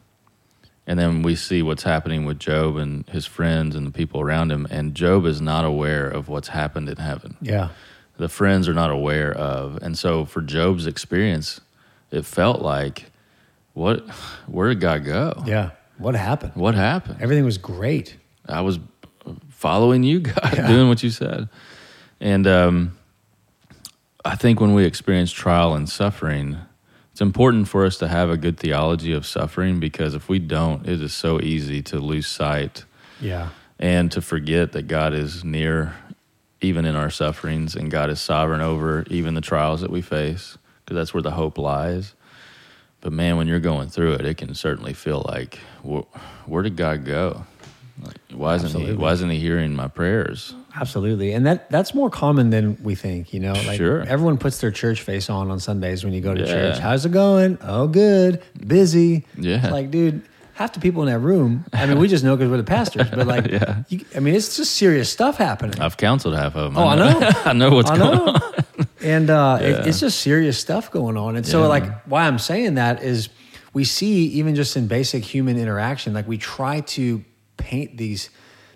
and 0.91 0.99
then 0.99 1.21
we 1.21 1.37
see 1.37 1.61
what's 1.61 1.83
happening 1.83 2.25
with 2.25 2.37
Job 2.37 2.75
and 2.75 3.07
his 3.07 3.25
friends 3.25 3.77
and 3.77 3.87
the 3.87 3.91
people 3.91 4.19
around 4.19 4.51
him. 4.51 4.67
And 4.69 4.93
Job 4.93 5.25
is 5.25 5.39
not 5.39 5.63
aware 5.63 6.05
of 6.05 6.27
what's 6.27 6.49
happened 6.49 6.89
in 6.89 6.97
heaven. 6.97 7.37
Yeah. 7.39 7.69
The 8.17 8.27
friends 8.27 8.67
are 8.67 8.73
not 8.73 8.91
aware 8.91 9.31
of, 9.31 9.81
and 9.81 9.97
so 9.97 10.25
for 10.25 10.41
Job's 10.41 10.85
experience, 10.85 11.61
it 12.11 12.25
felt 12.25 12.61
like, 12.61 13.09
what? 13.71 14.01
Where 14.47 14.67
did 14.67 14.81
God 14.81 15.05
go? 15.05 15.41
Yeah. 15.47 15.69
What 15.97 16.15
happened? 16.15 16.55
What 16.55 16.75
happened? 16.75 17.21
Everything 17.21 17.45
was 17.45 17.57
great. 17.57 18.17
I 18.45 18.59
was 18.59 18.77
following 19.47 20.03
you, 20.03 20.19
God, 20.19 20.51
doing 20.67 20.89
what 20.89 21.01
you 21.03 21.09
said. 21.09 21.47
And 22.19 22.45
um, 22.47 22.97
I 24.25 24.35
think 24.35 24.59
when 24.59 24.73
we 24.73 24.83
experience 24.83 25.31
trial 25.31 25.73
and 25.73 25.87
suffering, 25.87 26.57
it's 27.21 27.27
important 27.27 27.67
for 27.67 27.85
us 27.85 27.99
to 27.99 28.07
have 28.07 28.31
a 28.31 28.35
good 28.35 28.57
theology 28.57 29.13
of 29.13 29.27
suffering 29.27 29.79
because 29.79 30.15
if 30.15 30.27
we 30.27 30.39
don't, 30.39 30.89
it 30.89 30.99
is 31.03 31.13
so 31.13 31.39
easy 31.39 31.83
to 31.83 31.99
lose 31.99 32.25
sight 32.25 32.83
Yeah. 33.19 33.49
and 33.77 34.11
to 34.13 34.21
forget 34.23 34.71
that 34.71 34.87
God 34.87 35.13
is 35.13 35.43
near 35.43 35.93
even 36.61 36.83
in 36.83 36.95
our 36.95 37.11
sufferings 37.11 37.75
and 37.75 37.91
God 37.91 38.09
is 38.09 38.19
sovereign 38.19 38.61
over 38.61 39.05
even 39.11 39.35
the 39.35 39.41
trials 39.41 39.81
that 39.81 39.91
we 39.91 40.01
face 40.01 40.57
because 40.83 40.95
that's 40.95 41.13
where 41.13 41.21
the 41.21 41.29
hope 41.29 41.59
lies. 41.59 42.15
But 43.01 43.13
man, 43.13 43.37
when 43.37 43.47
you're 43.47 43.59
going 43.59 43.89
through 43.89 44.13
it, 44.13 44.25
it 44.25 44.37
can 44.37 44.55
certainly 44.55 44.93
feel 44.93 45.23
like, 45.27 45.59
wh- 45.87 46.01
where 46.49 46.63
did 46.63 46.75
God 46.75 47.05
go? 47.05 47.45
Like, 48.03 48.15
why 48.33 48.55
isn't 48.55 48.67
he? 48.69 48.73
Absolutely. 48.75 48.95
Why 48.95 49.11
isn't 49.13 49.29
he 49.29 49.39
hearing 49.39 49.75
my 49.75 49.87
prayers? 49.87 50.53
Absolutely. 50.75 51.33
And 51.33 51.45
that 51.45 51.69
that's 51.69 51.93
more 51.93 52.09
common 52.09 52.49
than 52.49 52.77
we 52.83 52.95
think, 52.95 53.33
you 53.33 53.39
know. 53.39 53.53
Like 53.53 53.77
Sure. 53.77 54.01
everyone 54.03 54.37
puts 54.37 54.59
their 54.59 54.71
church 54.71 55.01
face 55.01 55.29
on 55.29 55.51
on 55.51 55.59
Sundays 55.59 56.03
when 56.03 56.13
you 56.13 56.21
go 56.21 56.33
to 56.33 56.41
Yeah. 56.41 56.45
church. 56.47 56.79
How's 56.79 57.05
it 57.05 57.11
going? 57.11 57.57
Oh, 57.61 57.87
good. 57.87 58.41
Busy. 58.65 59.25
Yeah. 59.37 59.61
It's 59.63 59.71
like, 59.71 59.91
dude, 59.91 60.21
half 60.53 60.73
the 60.73 60.79
people 60.79 61.01
in 61.03 61.09
that 61.09 61.19
room, 61.19 61.65
I 61.73 61.85
mean, 61.85 61.99
we 61.99 62.07
just 62.07 62.23
know 62.23 62.35
because 62.35 62.49
we're 62.51 62.57
the 62.57 62.63
pastors, 62.63 63.09
but 63.09 63.27
like, 63.27 63.47
Yeah. 63.51 63.83
you, 63.89 64.05
I 64.15 64.19
mean, 64.19 64.33
it's 64.35 64.55
just 64.57 64.75
serious 64.75 65.09
stuff 65.09 65.37
happening. 65.37 65.79
I've 65.79 65.97
counseled 65.97 66.35
half 66.35 66.55
of 66.55 66.73
them. 66.73 66.81
Oh, 66.81 66.87
I 66.87 66.95
know. 66.95 67.29
I 67.45 67.53
know 67.53 67.69
what's 67.71 67.91
I 67.91 67.97
going 67.97 68.17
know. 68.17 68.33
on. 68.33 68.41
And 69.03 69.31
uh, 69.31 69.57
it- 69.59 69.87
it's 69.87 69.99
just 69.99 70.19
serious 70.21 70.59
stuff 70.59 70.91
going 70.91 71.17
on. 71.17 71.35
And 71.35 71.43
so, 71.45 71.61
Yeah. 71.61 71.67
like, 71.69 72.03
why 72.05 72.27
I'm 72.27 72.37
saying 72.37 72.75
that 72.75 73.01
is 73.01 73.29
we 73.73 73.83
see, 73.83 74.25
even 74.27 74.53
just 74.53 74.77
in 74.77 74.85
basic 74.85 75.23
human 75.23 75.57
interaction, 75.57 76.13
like, 76.13 76.27
we 76.27 76.37
try 76.37 76.81
to 76.81 77.23
paint 77.61 77.97
these 77.97 78.29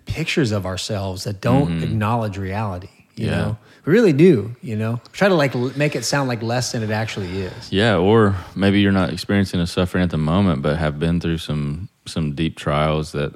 pictures 0.06 0.52
of 0.52 0.64
ourselves 0.66 1.24
that 1.24 1.40
don't 1.40 1.82
acknowledge 1.82 2.38
reality. 2.38 2.88
You 3.16 3.26
Mm-hmm. 3.26 3.32
Yeah. 3.32 3.36
know, 3.40 3.58
we 3.86 3.92
really 3.94 4.12
do. 4.12 4.54
You 4.62 4.76
know, 4.76 5.00
try 5.12 5.28
to 5.28 5.34
like 5.34 5.54
make 5.76 5.96
it 5.96 6.04
sound 6.04 6.28
like 6.28 6.42
less 6.42 6.72
than 6.72 6.82
it 6.82 6.90
actually 6.90 7.40
is. 7.40 7.72
Yeah, 7.72 7.96
or 7.96 8.34
maybe 8.54 8.80
you're 8.80 8.92
not 8.92 9.10
experiencing 9.10 9.58
a 9.60 9.66
suffering 9.66 10.04
at 10.04 10.10
the 10.10 10.18
moment, 10.18 10.60
but 10.62 10.76
have 10.76 10.98
been 10.98 11.18
through 11.20 11.38
some 11.38 11.88
some 12.04 12.34
deep 12.34 12.56
trials 12.56 13.12
that 13.12 13.32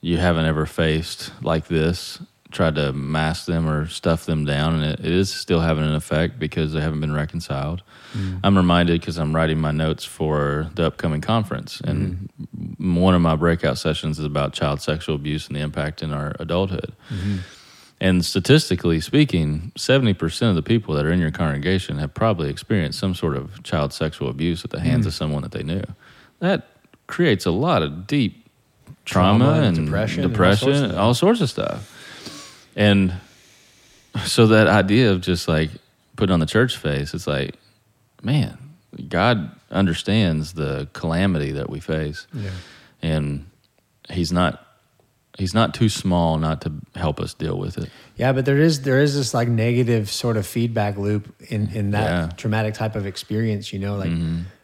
you 0.00 0.16
haven't 0.18 0.46
ever 0.46 0.64
faced 0.66 1.30
like 1.42 1.68
this. 1.68 2.18
Tried 2.50 2.76
to 2.76 2.92
mask 2.92 3.46
them 3.46 3.68
or 3.68 3.88
stuff 3.88 4.24
them 4.24 4.44
down, 4.44 4.74
and 4.74 4.84
it, 4.84 5.00
it 5.00 5.12
is 5.12 5.32
still 5.32 5.60
having 5.60 5.84
an 5.84 5.94
effect 5.94 6.38
because 6.38 6.72
they 6.72 6.80
haven't 6.80 7.00
been 7.00 7.12
reconciled. 7.12 7.82
Mm. 8.12 8.40
I'm 8.44 8.56
reminded 8.56 9.00
because 9.00 9.18
I'm 9.18 9.34
writing 9.34 9.58
my 9.58 9.72
notes 9.72 10.04
for 10.04 10.70
the 10.74 10.86
upcoming 10.86 11.20
conference, 11.20 11.80
and 11.80 12.28
mm-hmm. 12.40 12.94
one 12.94 13.14
of 13.14 13.20
my 13.20 13.36
breakout 13.36 13.78
sessions 13.78 14.18
is 14.18 14.24
about 14.24 14.52
child 14.52 14.80
sexual 14.80 15.16
abuse 15.16 15.48
and 15.48 15.56
the 15.56 15.60
impact 15.60 16.02
in 16.02 16.12
our 16.12 16.34
adulthood. 16.38 16.92
Mm-hmm. 17.10 17.38
And 18.00 18.24
statistically 18.24 19.00
speaking, 19.00 19.72
70% 19.76 20.50
of 20.50 20.54
the 20.54 20.62
people 20.62 20.94
that 20.94 21.06
are 21.06 21.10
in 21.10 21.18
your 21.18 21.30
congregation 21.30 21.98
have 21.98 22.12
probably 22.12 22.50
experienced 22.50 22.98
some 22.98 23.14
sort 23.14 23.36
of 23.36 23.62
child 23.62 23.92
sexual 23.92 24.28
abuse 24.28 24.64
at 24.64 24.70
the 24.70 24.80
hands 24.80 25.04
mm. 25.04 25.08
of 25.08 25.14
someone 25.14 25.42
that 25.42 25.52
they 25.52 25.62
knew. 25.62 25.82
That 26.40 26.68
creates 27.06 27.46
a 27.46 27.50
lot 27.50 27.82
of 27.82 28.06
deep 28.06 28.46
trauma, 29.06 29.44
Trauma 29.44 29.66
and 29.66 29.78
and, 29.78 30.32
depression 30.32 30.72
and 30.72 30.84
all 30.92 30.92
sorts 30.92 30.96
all 30.96 31.14
sorts 31.14 31.40
of 31.40 31.50
stuff. 31.50 31.92
And 32.76 33.14
so 34.24 34.46
that 34.48 34.66
idea 34.68 35.10
of 35.10 35.20
just 35.22 35.48
like 35.48 35.70
putting 36.16 36.32
on 36.32 36.40
the 36.40 36.46
church 36.46 36.76
face, 36.76 37.14
it's 37.14 37.26
like, 37.26 37.54
man, 38.22 38.56
God 39.08 39.50
understands 39.70 40.52
the 40.52 40.88
calamity 40.92 41.52
that 41.52 41.68
we 41.70 41.80
face 41.80 42.26
Yeah. 42.32 42.50
and 43.02 43.46
he's 44.08 44.30
not 44.32 44.62
he's 45.38 45.52
not 45.52 45.74
too 45.74 45.88
small 45.88 46.38
not 46.38 46.62
to 46.62 46.72
help 46.94 47.18
us 47.20 47.34
deal 47.34 47.58
with 47.58 47.76
it. 47.78 47.90
Yeah, 48.16 48.32
but 48.32 48.44
there 48.46 48.58
is 48.58 48.82
there 48.82 49.00
is 49.02 49.14
this 49.16 49.34
like 49.34 49.48
negative 49.48 50.08
sort 50.10 50.36
of 50.36 50.46
feedback 50.46 50.96
loop 50.96 51.34
in 51.50 51.68
in 51.74 51.90
that 51.90 52.04
Yeah. 52.10 52.22
Mm-hmm. 52.26 52.36
traumatic 52.36 52.74
type 52.74 52.94
of 52.96 53.06
experience. 53.06 53.72
You 53.72 53.80
know, 53.80 53.96
like 53.96 54.12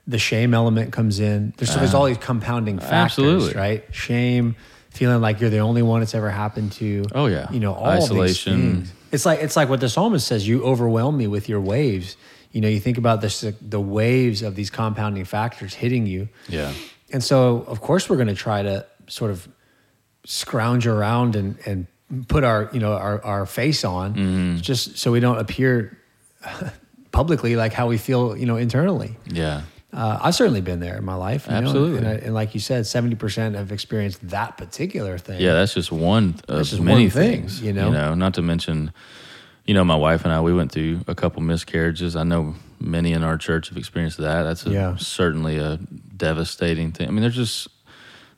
the 0.07 0.19
shame 0.19 0.55
element 0.55 0.93
comes 0.93 1.19
in. 1.21 1.53
There's 1.57 1.75
there's 1.75 1.95
all 1.95 2.07
these 2.07 2.17
compounding 2.19 2.79
factors, 2.79 2.95
Absolutely. 3.19 3.55
right? 3.55 3.85
Shame, 3.91 4.57
feeling 4.93 5.21
like 5.21 5.41
you're 5.41 5.51
the 5.51 5.59
only 5.59 5.83
one 5.83 6.03
it's 6.03 6.15
ever 6.15 6.31
happened 6.31 6.73
to. 6.73 7.05
Oh, 7.15 7.27
yeah. 7.27 7.51
you 7.51 7.61
know, 7.61 7.73
all 7.75 7.87
Isolation. 8.03 8.61
These 8.61 8.75
things. 8.91 8.93
It's 9.13 9.27
like 9.27 9.41
it's 9.41 9.57
like 9.57 9.69
what 9.69 9.81
the 9.81 9.89
psalmist 9.89 10.27
says. 10.27 10.47
You 10.47 10.63
overwhelm 10.65 11.17
me 11.17 11.27
with 11.27 11.49
your 11.49 11.61
waves. 11.61 12.17
You 12.53 12.61
know, 12.61 12.69
you 12.69 12.81
think 12.81 12.99
about 12.99 13.21
this 13.21 13.41
the 13.61 13.81
waves 13.81 14.43
of 14.43 14.55
these 14.55 14.71
compounding 14.71 15.25
factors 15.25 15.75
hitting 15.75 16.07
you. 16.07 16.29
Yeah. 16.49 16.73
And 17.13 17.23
so, 17.23 17.65
of 17.69 17.81
course, 17.81 18.09
we're 18.09 18.17
going 18.17 18.29
to 18.29 18.35
try 18.35 18.63
to 18.63 18.87
sort 19.09 19.31
of 19.31 19.47
scrounge 20.25 20.87
around 20.87 21.37
and, 21.37 21.59
and 21.67 21.87
put 22.29 22.45
our, 22.45 22.71
you 22.73 22.81
know, 22.81 22.93
our, 22.93 23.23
our 23.25 23.47
face 23.47 23.85
on 23.85 24.15
Mm-hmm. 24.15 24.57
just 24.59 24.97
so 24.99 25.11
we 25.13 25.21
don't 25.21 25.39
appear 25.39 25.99
publicly 27.13 27.57
like 27.57 27.73
how 27.73 27.87
we 27.89 27.99
feel, 27.99 28.37
you 28.37 28.47
know, 28.47 28.57
internally. 28.57 29.17
Yeah. 29.27 29.63
Uh, 29.93 30.19
I've 30.23 30.35
certainly 30.35 30.63
been 30.63 30.81
there 30.81 30.97
in 30.97 31.05
my 31.05 31.15
life. 31.15 31.45
you 31.47 31.53
know, 31.53 31.59
Absolutely. 31.59 31.99
and, 31.99 32.09
I, 32.09 32.13
and 32.13 32.33
like 32.35 32.55
you 32.55 32.61
said, 32.61 32.85
70% 32.85 33.55
have 33.55 33.71
experienced 33.73 34.27
that 34.31 34.57
particular 34.57 35.19
thing. 35.19 35.39
Yeah, 35.41 35.53
that's 35.53 35.75
just 35.75 35.93
one 35.93 36.31
of 36.49 36.57
That's 36.57 36.71
just 36.71 36.81
many 36.83 37.05
one 37.05 37.11
thing, 37.11 37.41
things. 37.43 37.61
you 37.63 37.73
know? 37.75 38.15
not 38.15 38.33
to 38.35 38.43
mention, 38.43 38.93
you 39.67 39.75
know, 39.75 39.85
my 39.85 39.95
wife 39.97 40.25
and 40.25 40.33
I, 40.33 40.41
we 40.41 40.55
went 40.55 40.73
through 40.73 41.01
a 41.09 41.15
couple 41.15 41.43
miscarriages. 41.43 42.17
I 42.17 42.23
know 42.23 42.55
many 42.81 43.13
in 43.13 43.23
our 43.23 43.37
church 43.37 43.69
have 43.69 43.77
experienced 43.77 44.17
that. 44.19 44.45
That's 44.45 44.65
a, 44.67 44.71
Yeah. 44.71 44.97
certainly 44.97 45.59
a 45.59 45.79
devastating 46.17 46.93
thing. 46.93 47.09
I 47.09 47.11
mean, 47.11 47.21
they're 47.21 47.31
just 47.31 47.69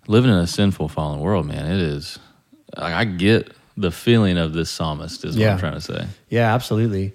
living 0.09 0.31
in 0.33 0.37
a 0.37 0.47
sinful, 0.49 0.88
fallen 0.88 1.21
world, 1.21 1.47
man. 1.47 1.67
It 1.71 1.81
is. 1.81 2.19
I, 2.77 2.95
I 2.95 3.05
get 3.05 3.53
the 3.77 3.93
feeling 3.93 4.38
of 4.38 4.55
this 4.55 4.71
psalmist. 4.71 5.25
Is 5.25 5.37
what 5.38 5.47
I'm 5.49 5.59
trying 5.59 5.75
to 5.75 5.81
say. 5.81 6.07
Yeah, 6.31 6.53
absolutely. 6.53 7.14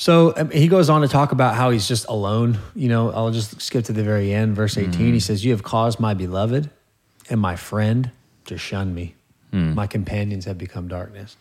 So 0.00 0.32
um, 0.36 0.50
he 0.50 0.68
goes 0.68 0.88
on 0.88 1.00
to 1.00 1.08
talk 1.08 1.32
about 1.32 1.56
how 1.56 1.70
he's 1.70 1.88
just 1.88 2.06
alone. 2.08 2.58
You 2.76 2.88
know, 2.88 3.10
I'll 3.10 3.32
just 3.32 3.60
skip 3.60 3.84
to 3.86 3.92
the 3.92 4.04
very 4.04 4.32
end, 4.32 4.54
verse 4.54 4.78
18. 4.78 4.92
Mm-hmm. 4.92 5.12
He 5.12 5.18
says, 5.20 5.44
You 5.44 5.50
have 5.50 5.64
caused 5.64 5.98
my 5.98 6.14
beloved 6.14 6.70
and 7.28 7.40
my 7.40 7.56
friend 7.56 8.12
to 8.44 8.56
shun 8.56 8.94
me. 8.94 9.16
Hmm. 9.50 9.74
My 9.74 9.88
companions 9.88 10.44
have 10.44 10.56
become 10.56 10.86
darkness. 10.86 11.36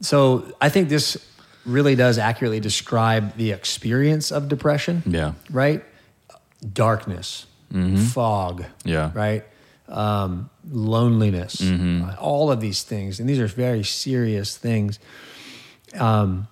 So 0.00 0.50
I 0.62 0.70
think 0.70 0.88
this 0.88 1.18
really 1.66 1.94
does 1.94 2.16
accurately 2.16 2.58
describe 2.58 3.36
the 3.36 3.52
experience 3.52 4.32
of 4.32 4.48
depression, 4.48 5.02
Yeah. 5.06 5.34
right? 5.50 5.84
Darkness, 6.72 7.46
fog, 8.12 8.64
Yeah. 8.84 9.10
right? 9.14 9.44
Um, 9.88 10.48
loneliness, 10.70 11.60
uh, 11.60 12.16
all 12.18 12.50
of 12.50 12.60
these 12.62 12.82
things. 12.82 13.20
And 13.20 13.28
these 13.28 13.38
are 13.40 13.46
very 13.46 13.84
serious 13.84 14.56
things. 14.56 14.98
Um, 15.98 16.48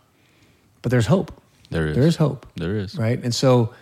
but 0.83 0.90
there's 0.90 1.07
hope. 1.07 1.33
There 1.71 1.87
is. 1.88 1.97
There 1.97 2.07
is 2.07 2.16
hope, 2.16 2.47
There 2.57 2.77
is. 2.77 2.97
right? 2.97 3.23
And 3.23 3.35
so, 3.35 3.73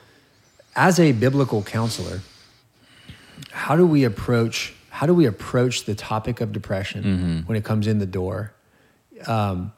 as 0.77 1.01
a 1.01 1.13
biblical 1.13 1.63
counselor, 1.63 2.21
how 3.51 3.77
do 3.77 3.87
we 3.87 4.05
approach 4.05 4.75
how 4.91 5.07
do 5.07 5.15
we 5.15 5.27
approach 5.27 5.85
the 5.85 5.95
topic 5.95 6.41
of 6.41 6.53
depression 6.53 7.05
Mm-hmm. 7.05 7.39
when 7.47 7.57
it 7.57 7.65
comes 7.65 7.87
in 7.87 7.99
the 7.99 8.07
door? 8.07 8.53
Um, 9.27 9.73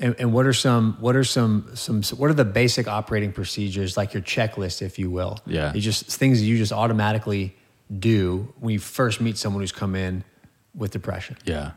and, 0.00 0.16
and 0.18 0.32
what 0.32 0.46
are 0.46 0.52
some 0.52 0.96
what 1.00 1.14
are 1.16 1.24
some 1.24 1.70
some 1.74 2.02
what 2.18 2.28
are 2.30 2.34
the 2.34 2.44
basic 2.44 2.88
operating 2.88 3.32
procedures 3.32 3.96
like 3.96 4.12
your 4.12 4.22
checklist, 4.22 4.82
if 4.82 4.98
you 4.98 5.10
will? 5.10 5.38
Yeah. 5.46 5.72
you 5.72 5.80
just 5.80 6.06
things 6.06 6.42
you 6.42 6.58
just 6.58 6.72
automatically 6.72 7.54
do 7.96 8.52
when 8.60 8.72
you 8.72 8.78
first 8.80 9.20
meet 9.20 9.38
someone 9.38 9.62
who's 9.62 9.72
come 9.72 9.94
in 9.94 10.24
with 10.74 10.90
depression. 10.90 11.36
Yeah. 11.44 11.72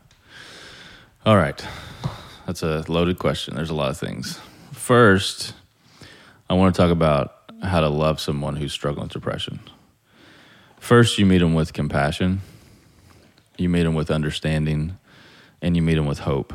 All 1.24 1.36
right. 1.36 1.64
That's 2.46 2.62
a 2.62 2.84
loaded 2.88 3.18
question. 3.18 3.54
There's 3.54 3.70
a 3.70 3.74
lot 3.74 3.90
of 3.90 3.98
things. 3.98 4.40
First, 4.78 5.52
I 6.48 6.54
want 6.54 6.74
to 6.74 6.80
talk 6.80 6.90
about 6.90 7.34
how 7.62 7.80
to 7.80 7.88
love 7.88 8.20
someone 8.20 8.56
who's 8.56 8.72
struggling 8.72 9.04
with 9.04 9.12
depression. 9.12 9.60
First, 10.80 11.18
you 11.18 11.26
meet 11.26 11.38
them 11.38 11.52
with 11.52 11.74
compassion, 11.74 12.40
you 13.58 13.68
meet 13.68 13.82
them 13.82 13.94
with 13.94 14.10
understanding, 14.10 14.96
and 15.60 15.76
you 15.76 15.82
meet 15.82 15.96
them 15.96 16.06
with 16.06 16.20
hope. 16.20 16.54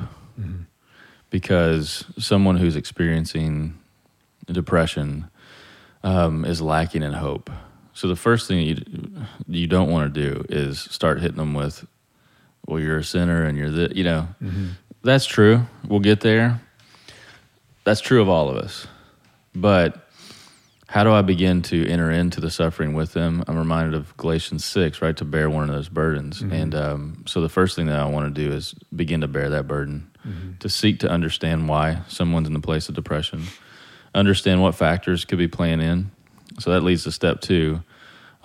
Because 1.29 2.05
someone 2.17 2.57
who's 2.57 2.75
experiencing 2.75 3.77
depression 4.47 5.29
um, 6.01 6.43
is 6.45 6.59
lacking 6.59 7.03
in 7.03 7.13
hope. 7.13 7.51
So 7.93 8.07
the 8.07 8.15
first 8.15 8.47
thing 8.47 8.59
you 8.62 8.81
you 9.47 9.67
don't 9.67 9.91
want 9.91 10.12
to 10.12 10.21
do 10.21 10.45
is 10.49 10.79
start 10.79 11.19
hitting 11.21 11.38
them 11.38 11.53
with 11.53 11.86
well, 12.65 12.79
you're 12.79 12.99
a 12.99 13.03
sinner 13.03 13.43
and 13.43 13.57
you're 13.57 13.69
the, 13.69 13.95
you 13.95 14.05
know, 14.05 14.27
that's 15.03 15.25
true. 15.25 15.67
We'll 15.88 15.99
get 15.99 16.21
there. 16.21 16.62
That's 17.84 18.02
true 18.02 18.22
of 18.22 18.30
all 18.30 18.50
of 18.50 18.58
us. 18.58 18.88
But 19.56 20.08
how 20.88 21.04
do 21.04 21.12
I 21.12 21.22
begin 21.22 21.62
to 21.63 21.88
enter 21.88 22.12
into 22.12 22.39
the 22.39 22.52
suffering 22.52 22.93
with 22.93 23.13
them? 23.13 23.43
I'm 23.48 23.58
reminded 23.58 23.96
of 23.96 24.15
Galatians 24.17 24.63
6, 24.65 25.02
right? 25.02 25.15
To 25.17 25.26
bear 25.26 25.50
one 25.50 25.67
of 25.69 25.76
those 25.76 25.89
burdens. 25.89 26.41
And 26.54 26.76
um, 26.76 27.24
so 27.26 27.41
the 27.41 27.50
first 27.50 27.76
thing 27.76 27.88
that 27.88 28.00
I 28.00 28.06
want 28.06 28.34
to 28.34 28.41
do 28.48 28.54
is 28.54 28.76
begin 28.96 29.22
to 29.22 29.28
bear 29.28 29.50
that 29.50 29.67
burden, 29.67 30.12
to 30.60 30.69
seek 30.69 31.00
to 31.00 31.10
understand 31.10 31.67
why 31.67 32.02
someone's 32.08 32.48
in 32.48 32.54
the 32.54 32.60
place 32.60 32.89
of 32.89 32.96
depression, 32.96 33.43
understand 34.15 34.62
what 34.62 34.76
factors 34.76 35.26
could 35.26 35.39
be 35.39 35.48
playing 35.48 35.82
in. 35.82 36.12
So 36.60 36.72
that 36.72 36.82
leads 36.84 37.04
to 37.06 37.12
step 37.12 37.41
two. 37.41 37.84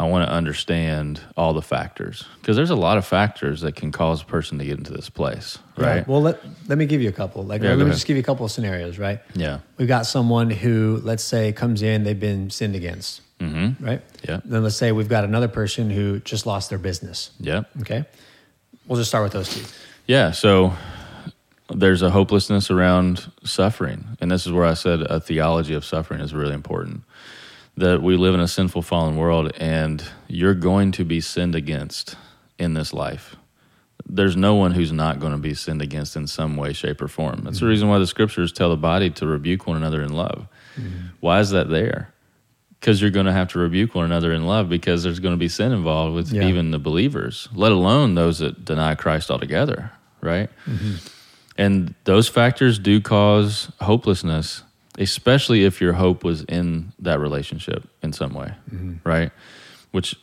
I 0.00 0.04
want 0.08 0.28
to 0.28 0.32
understand 0.32 1.20
all 1.36 1.52
the 1.54 1.62
factors 1.62 2.24
because 2.40 2.56
there's 2.56 2.70
a 2.70 2.76
lot 2.76 2.98
of 2.98 3.04
factors 3.06 3.62
that 3.62 3.74
can 3.74 3.90
cause 3.90 4.22
a 4.22 4.24
person 4.24 4.58
to 4.58 4.64
get 4.64 4.78
into 4.78 4.92
this 4.92 5.10
place, 5.10 5.58
right? 5.76 5.96
Yeah. 5.96 6.04
Well, 6.06 6.22
let, 6.22 6.40
let 6.68 6.78
me 6.78 6.86
give 6.86 7.00
you 7.02 7.08
a 7.08 7.12
couple. 7.12 7.42
Like, 7.44 7.62
Yeah, 7.62 7.70
let 7.70 7.76
me 7.78 7.82
ahead. 7.82 7.94
just 7.94 8.06
give 8.06 8.16
you 8.16 8.20
a 8.20 8.24
couple 8.24 8.44
of 8.46 8.52
scenarios, 8.52 8.96
right? 8.98 9.20
yeah. 9.34 9.58
We've 9.76 9.88
got 9.88 10.06
someone 10.06 10.50
who, 10.50 11.00
let's 11.02 11.24
say, 11.24 11.52
comes 11.52 11.82
in, 11.82 12.04
they've 12.04 12.18
been 12.18 12.50
sinned 12.50 12.76
against, 12.76 13.22
Mm-hmm. 13.40 13.84
right? 13.84 14.02
Yeah. 14.28 14.40
Then 14.44 14.62
let's 14.64 14.74
say 14.76 14.90
we've 14.92 15.08
got 15.08 15.24
another 15.24 15.48
person 15.48 15.90
who 15.90 16.18
just 16.20 16.44
lost 16.46 16.70
their 16.70 16.78
business. 16.78 17.30
Yeah. 17.40 17.62
Okay. 17.80 18.04
We'll 18.86 18.98
just 18.98 19.10
start 19.10 19.24
with 19.24 19.32
those 19.32 19.48
two. 19.54 19.64
Yeah, 20.06 20.30
so 20.32 20.72
there's 21.74 22.02
a 22.02 22.10
hopelessness 22.10 22.70
around 22.70 23.30
suffering. 23.44 24.16
And 24.20 24.30
this 24.30 24.46
is 24.46 24.52
where 24.52 24.64
I 24.64 24.74
said 24.74 25.02
a 25.02 25.20
theology 25.20 25.74
of 25.74 25.84
suffering 25.84 26.20
is 26.20 26.32
really 26.34 26.54
important. 26.54 27.02
That 27.78 28.02
we 28.02 28.16
live 28.16 28.34
in 28.34 28.40
a 28.40 28.48
sinful, 28.48 28.82
fallen 28.82 29.16
world, 29.16 29.52
and 29.56 30.02
you're 30.26 30.54
going 30.54 30.90
to 30.92 31.04
be 31.04 31.20
sinned 31.20 31.54
against 31.54 32.16
in 32.58 32.74
this 32.74 32.92
life. 32.92 33.36
There's 34.04 34.36
no 34.36 34.54
one 34.56 34.72
who's 34.72 34.90
not 34.90 35.20
going 35.20 35.32
to 35.32 35.38
be 35.38 35.54
sinned 35.54 35.80
against 35.82 36.16
in 36.16 36.26
some 36.26 36.56
way, 36.56 36.72
shape, 36.72 37.00
or 37.00 37.08
form. 37.08 37.42
That's 37.44 37.58
the 37.58 37.64
mm-hmm. 37.64 37.70
reason 37.70 37.88
why 37.88 37.98
the 37.98 38.06
scriptures 38.06 38.52
tell 38.52 38.70
the 38.70 38.76
body 38.76 39.10
to 39.10 39.26
rebuke 39.26 39.66
one 39.66 39.76
another 39.76 40.02
in 40.02 40.12
love. 40.12 40.48
Mm-hmm. 40.76 41.06
Why 41.20 41.38
is 41.40 41.50
that 41.50 41.68
there? 41.68 42.12
Because 42.80 43.00
you're 43.00 43.10
going 43.12 43.26
to 43.26 43.32
have 43.32 43.48
to 43.48 43.58
rebuke 43.58 43.94
one 43.94 44.04
another 44.04 44.32
in 44.32 44.46
love 44.46 44.68
because 44.68 45.02
there's 45.02 45.20
going 45.20 45.34
to 45.34 45.38
be 45.38 45.48
sin 45.48 45.72
involved 45.72 46.14
with 46.14 46.32
Yeah. 46.32 46.46
even 46.46 46.70
the 46.70 46.78
believers, 46.78 47.48
let 47.54 47.70
alone 47.70 48.14
those 48.14 48.38
that 48.38 48.64
deny 48.64 48.94
Christ 48.94 49.30
altogether, 49.30 49.92
right? 50.20 50.50
Mm-hmm. 50.66 50.94
And 51.58 51.94
those 52.04 52.28
factors 52.28 52.78
do 52.78 53.00
cause 53.00 53.70
hopelessness, 53.80 54.62
especially 54.98 55.64
if 55.64 55.80
your 55.80 55.94
hope 55.94 56.24
was 56.24 56.42
in 56.44 56.92
that 56.98 57.20
relationship 57.20 57.88
in 58.02 58.12
some 58.12 58.34
way, 58.34 58.52
mm-hmm. 58.70 58.94
right? 59.08 59.30
Which 59.92 60.16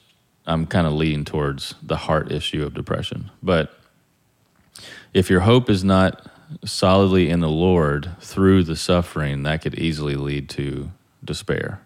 I'm 0.45 0.67
kind 0.67 0.85
of 0.85 0.93
leaning 0.93 1.25
towards 1.25 1.73
the 1.81 1.95
heart 1.95 2.31
issue 2.31 2.63
of 2.63 2.73
depression. 2.73 3.31
But 3.41 3.73
if 5.13 5.29
your 5.29 5.39
hope 5.39 5.69
is 5.69 5.83
not 5.83 6.29
solidly 6.63 7.29
in 7.29 7.39
the 7.39 7.49
Lord 7.49 8.11
through 8.19 8.63
the 8.63 8.75
suffering, 8.75 9.43
that 9.43 9.61
could 9.61 9.75
easily 9.75 10.15
lead 10.15 10.49
to 10.49 10.91
despair, 11.23 11.81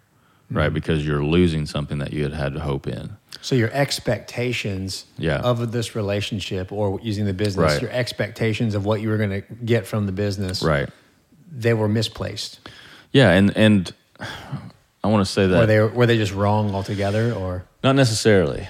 right? 0.49 0.65
Mm-hmm. 0.65 0.73
Because 0.73 1.05
you're 1.05 1.23
losing 1.23 1.65
something 1.65 1.99
that 1.99 2.11
you 2.11 2.23
had 2.23 2.33
had 2.33 2.57
hope 2.57 2.87
in. 2.87 3.15
So 3.41 3.55
your 3.55 3.71
expectations 3.71 5.05
Yeah. 5.17 5.37
of 5.37 5.71
this 5.71 5.95
relationship 5.95 6.71
or 6.71 6.99
using 7.01 7.25
the 7.25 7.33
business, 7.33 7.73
Right. 7.73 7.81
your 7.81 7.91
expectations 7.91 8.75
of 8.75 8.83
what 8.83 8.99
you 8.99 9.09
were 9.09 9.17
going 9.17 9.29
to 9.29 9.41
get 9.63 9.87
from 9.87 10.07
the 10.07 10.11
business, 10.11 10.61
Right. 10.61 10.89
they 11.49 11.73
were 11.73 11.87
misplaced. 11.87 12.59
Yeah, 13.11 13.31
and 13.31 13.55
and 13.57 13.93
I 15.03 15.07
want 15.07 15.25
to 15.25 15.31
say 15.31 15.47
that 15.47 15.57
Were 15.57 15.65
they 15.65 15.79
were 15.79 16.05
they 16.05 16.17
just 16.17 16.33
wrong 16.33 16.73
altogether 16.73 17.33
or 17.33 17.65
Not 17.83 17.95
necessarily. 17.95 18.67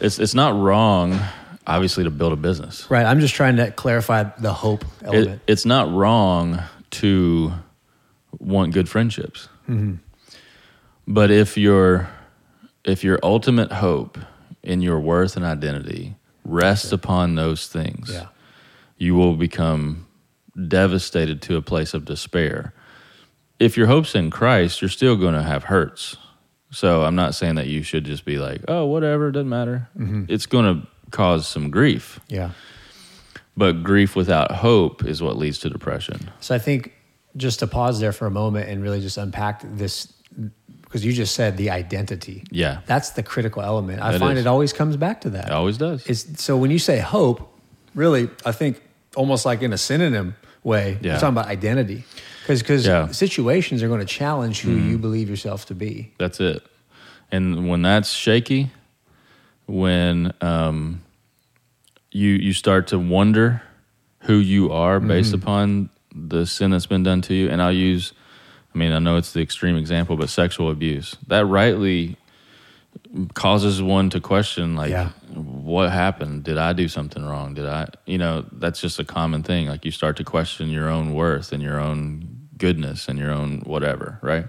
It's 0.00 0.18
it's 0.18 0.34
not 0.34 0.54
wrong, 0.54 1.18
obviously, 1.66 2.04
to 2.04 2.10
build 2.10 2.32
a 2.32 2.36
business. 2.36 2.90
Right, 2.90 3.06
I'm 3.06 3.20
just 3.20 3.34
trying 3.34 3.56
to 3.56 3.70
clarify 3.70 4.24
the 4.38 4.52
hope 4.52 4.84
It, 5.00 5.06
element. 5.06 5.42
it's 5.46 5.64
not 5.64 5.92
wrong 5.92 6.62
to 6.92 7.52
want 8.38 8.72
good 8.72 8.88
friendships. 8.88 9.48
Mm-hmm. 9.68 9.94
But 11.08 11.30
if 11.30 11.56
your 11.56 12.08
if 12.84 13.02
your 13.04 13.18
ultimate 13.22 13.72
hope 13.72 14.18
in 14.62 14.80
your 14.80 15.00
worth 15.00 15.36
and 15.36 15.44
identity 15.44 16.16
rests 16.44 16.92
upon 16.92 17.34
those 17.34 17.66
things, 17.66 18.10
yeah. 18.12 18.26
you 18.96 19.14
will 19.14 19.34
become 19.34 20.06
devastated 20.68 21.42
to 21.42 21.56
a 21.56 21.62
place 21.62 21.94
of 21.94 22.04
despair. 22.04 22.72
If 23.58 23.76
your 23.76 23.86
hope's 23.86 24.14
in 24.14 24.30
Christ, 24.30 24.80
you're 24.82 24.88
still 24.88 25.16
going 25.16 25.34
to 25.34 25.42
have 25.42 25.64
hurts. 25.64 26.16
So 26.70 27.04
I'm 27.04 27.14
not 27.14 27.34
saying 27.34 27.54
that 27.54 27.68
you 27.68 27.82
should 27.82 28.04
just 28.04 28.24
be 28.24 28.38
like, 28.38 28.62
oh, 28.68 28.84
whatever, 28.86 29.30
doesn't 29.30 29.48
matter. 29.48 29.88
Mm-hmm. 29.96 30.24
It's 30.28 30.46
going 30.46 30.82
to 30.82 30.86
cause 31.10 31.46
some 31.48 31.70
grief. 31.70 32.20
Yeah. 32.28 32.50
But 33.56 33.82
grief 33.82 34.14
without 34.16 34.50
hope 34.52 35.04
is 35.04 35.22
what 35.22 35.38
leads 35.38 35.58
to 35.60 35.70
depression. 35.70 36.30
So 36.40 36.54
I 36.54 36.58
think 36.58 36.92
just 37.36 37.60
to 37.60 37.66
pause 37.66 38.00
there 38.00 38.12
for 38.12 38.26
a 38.26 38.30
moment 38.30 38.68
and 38.68 38.82
really 38.82 39.00
just 39.00 39.16
unpack 39.16 39.62
this 39.64 40.12
because 40.82 41.04
you 41.04 41.12
just 41.12 41.34
said 41.34 41.56
the 41.56 41.70
identity. 41.70 42.44
Yeah. 42.50 42.80
That's 42.86 43.10
the 43.10 43.22
critical 43.22 43.62
element. 43.62 44.02
I 44.02 44.14
It 44.14 44.18
find 44.18 44.38
is. 44.38 44.44
it 44.44 44.48
always 44.48 44.72
comes 44.72 44.96
back 44.96 45.22
to 45.22 45.30
that. 45.30 45.46
It 45.46 45.52
always 45.52 45.78
does. 45.78 46.06
It's 46.06 46.42
so 46.42 46.56
when 46.56 46.70
you 46.70 46.78
say 46.78 46.98
hope, 46.98 47.54
really, 47.94 48.28
I 48.44 48.52
think 48.52 48.82
almost 49.14 49.46
like 49.46 49.62
in 49.62 49.72
a 49.72 49.78
synonym 49.78 50.36
way, 50.62 50.98
Yeah. 51.00 51.12
you're 51.12 51.20
talking 51.20 51.34
about 51.34 51.46
identity. 51.46 52.04
Because 52.46 52.86
Yeah. 52.86 53.02
Mm-hmm. 53.04 53.12
situations 53.12 53.82
are 53.82 53.88
going 53.88 54.00
to 54.00 54.06
challenge 54.06 54.60
who 54.60 54.72
you 54.72 54.98
believe 54.98 55.28
yourself 55.28 55.66
to 55.66 55.74
be. 55.74 56.12
That's 56.18 56.40
it. 56.40 56.62
And 57.32 57.68
when 57.68 57.82
that's 57.82 58.10
shaky, 58.12 58.70
when 59.66 60.32
um, 60.40 61.02
you 62.12 62.28
you 62.30 62.52
start 62.52 62.86
to 62.88 62.98
wonder 62.98 63.62
who 64.20 64.36
you 64.36 64.72
are 64.72 65.00
based 65.00 65.34
upon 65.34 65.90
the 66.14 66.46
sin 66.46 66.70
that's 66.70 66.86
been 66.86 67.02
done 67.02 67.20
to 67.22 67.34
you, 67.34 67.48
and 67.50 67.60
I'll 67.60 67.72
use, 67.72 68.12
I 68.74 68.78
mean, 68.78 68.92
I 68.92 68.98
know 69.00 69.16
it's 69.16 69.32
the 69.32 69.40
extreme 69.42 69.76
example, 69.76 70.16
but 70.16 70.28
sexual 70.30 70.70
abuse 70.70 71.16
that 71.26 71.46
rightly 71.46 72.16
causes 73.34 73.82
one 73.82 74.08
to 74.10 74.20
question, 74.20 74.74
like, 74.74 74.90
Yeah. 74.90 75.10
what 75.34 75.90
happened? 75.92 76.44
Did 76.44 76.58
I 76.58 76.72
do 76.72 76.88
something 76.88 77.24
wrong? 77.24 77.54
Did 77.54 77.66
I, 77.66 77.88
you 78.06 78.18
know, 78.18 78.44
that's 78.52 78.80
just 78.80 78.98
a 78.98 79.04
common 79.04 79.42
thing. 79.42 79.66
Like 79.68 79.84
you 79.84 79.90
start 79.90 80.16
to 80.16 80.24
question 80.24 80.70
your 80.70 80.88
own 80.88 81.12
worth 81.12 81.52
and 81.52 81.62
your 81.62 81.78
own 81.78 82.35
goodness 82.58 83.08
and 83.08 83.18
your 83.18 83.30
own 83.30 83.60
whatever, 83.60 84.18
right? 84.22 84.46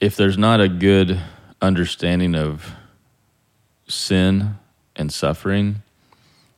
if 0.00 0.16
there's 0.16 0.36
not 0.36 0.60
a 0.60 0.68
good 0.68 1.18
understanding 1.62 2.34
of 2.34 2.70
sin 3.88 4.56
and 4.94 5.10
suffering, 5.12 5.82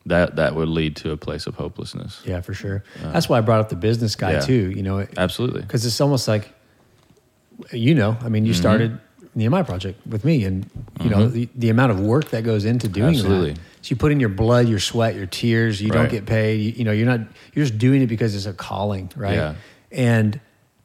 that 0.07 0.37
that 0.37 0.55
would 0.57 0.69
lead 0.69 0.97
to 0.97 1.13
a 1.13 1.17
place 1.17 1.47
of 1.47 1.55
hopelessness. 1.55 2.21
Yeah, 2.25 2.41
for 2.41 2.53
sure. 2.55 2.83
That's 3.01 3.29
why 3.29 3.39
I 3.39 3.41
brought 3.43 3.61
up 3.61 3.69
the 3.69 3.77
business 3.77 4.17
guy 4.17 4.33
yeah. 4.33 4.41
too. 4.41 4.71
You 4.71 4.83
know, 4.83 5.07
Absolutely. 5.17 5.61
because 5.63 5.87
it's 5.87 6.01
almost 6.01 6.27
like 6.29 6.53
you 7.73 7.93
know 7.93 8.17
i 8.23 8.29
mean 8.29 8.47
you 8.47 8.53
Mm-hmm. 8.53 8.61
started 8.61 9.01
the 9.21 9.29
Nehemiah 9.35 9.65
Project 9.65 10.05
with 10.07 10.25
me 10.25 10.45
and 10.45 10.71
you 11.01 11.11
know 11.11 11.29
the, 11.29 11.49
the 11.57 11.71
amount 11.71 11.91
of 11.91 11.99
work 12.01 12.31
that 12.31 12.45
goes 12.45 12.65
into 12.65 12.89
doing 12.89 13.11
Absolutely. 13.17 13.53
that 13.53 13.61
so 13.89 13.93
you 13.95 13.97
put 13.97 14.13
in 14.13 14.21
your 14.21 14.29
blood 14.29 14.69
your 14.69 14.79
sweat 14.79 15.15
your 15.15 15.25
tears 15.27 15.81
you 15.81 15.89
don't 15.91 16.11
get 16.11 16.27
paid 16.27 16.61
you, 16.61 16.73
you 16.73 16.85
know 16.85 16.93
you're 16.93 17.07
not 17.07 17.21
you're 17.55 17.65
just 17.65 17.79
doing 17.79 18.03
it 18.03 18.07
because 18.07 18.35
it's 18.35 18.45
a 18.47 18.53
calling 18.53 19.11
right? 19.17 19.35
Yeah. 19.35 19.55
and 19.91 20.39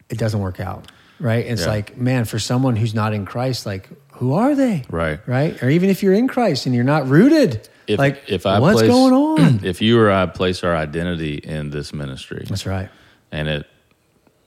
it 0.09 0.17
doesn't 0.17 0.39
work 0.39 0.59
out 0.61 0.89
right? 1.19 1.45
It's 1.45 1.61
Yeah. 1.63 1.67
like 1.67 1.97
man 1.97 2.25
for 2.25 2.39
someone 2.39 2.75
who's 2.77 2.93
not 2.93 3.13
in 3.13 3.25
christ 3.25 3.65
like 3.65 3.89
who 4.13 4.33
are 4.33 4.55
they? 4.55 4.83
Right. 4.89 5.19
right? 5.27 5.61
Or 5.63 5.69
even 5.69 5.89
if 5.89 6.01
you're 6.01 6.13
in 6.13 6.27
christ 6.29 6.65
and 6.65 6.73
you're 6.73 6.83
not 6.85 7.07
rooted 7.09 7.67
If, 7.87 7.99
like 7.99 8.23
if 8.27 8.45
I 8.45 8.59
what's 8.59 8.79
place, 8.79 8.89
going 8.89 9.13
on? 9.13 9.59
if 9.65 9.81
you 9.81 9.99
or 9.99 10.09
I 10.09 10.25
place 10.27 10.63
our 10.63 10.73
identity 10.75 11.35
in 11.35 11.71
this 11.71 11.93
ministry 11.93 12.45
that's 12.47 12.65
right. 12.65 12.89
and 13.31 13.47
it 13.49 13.67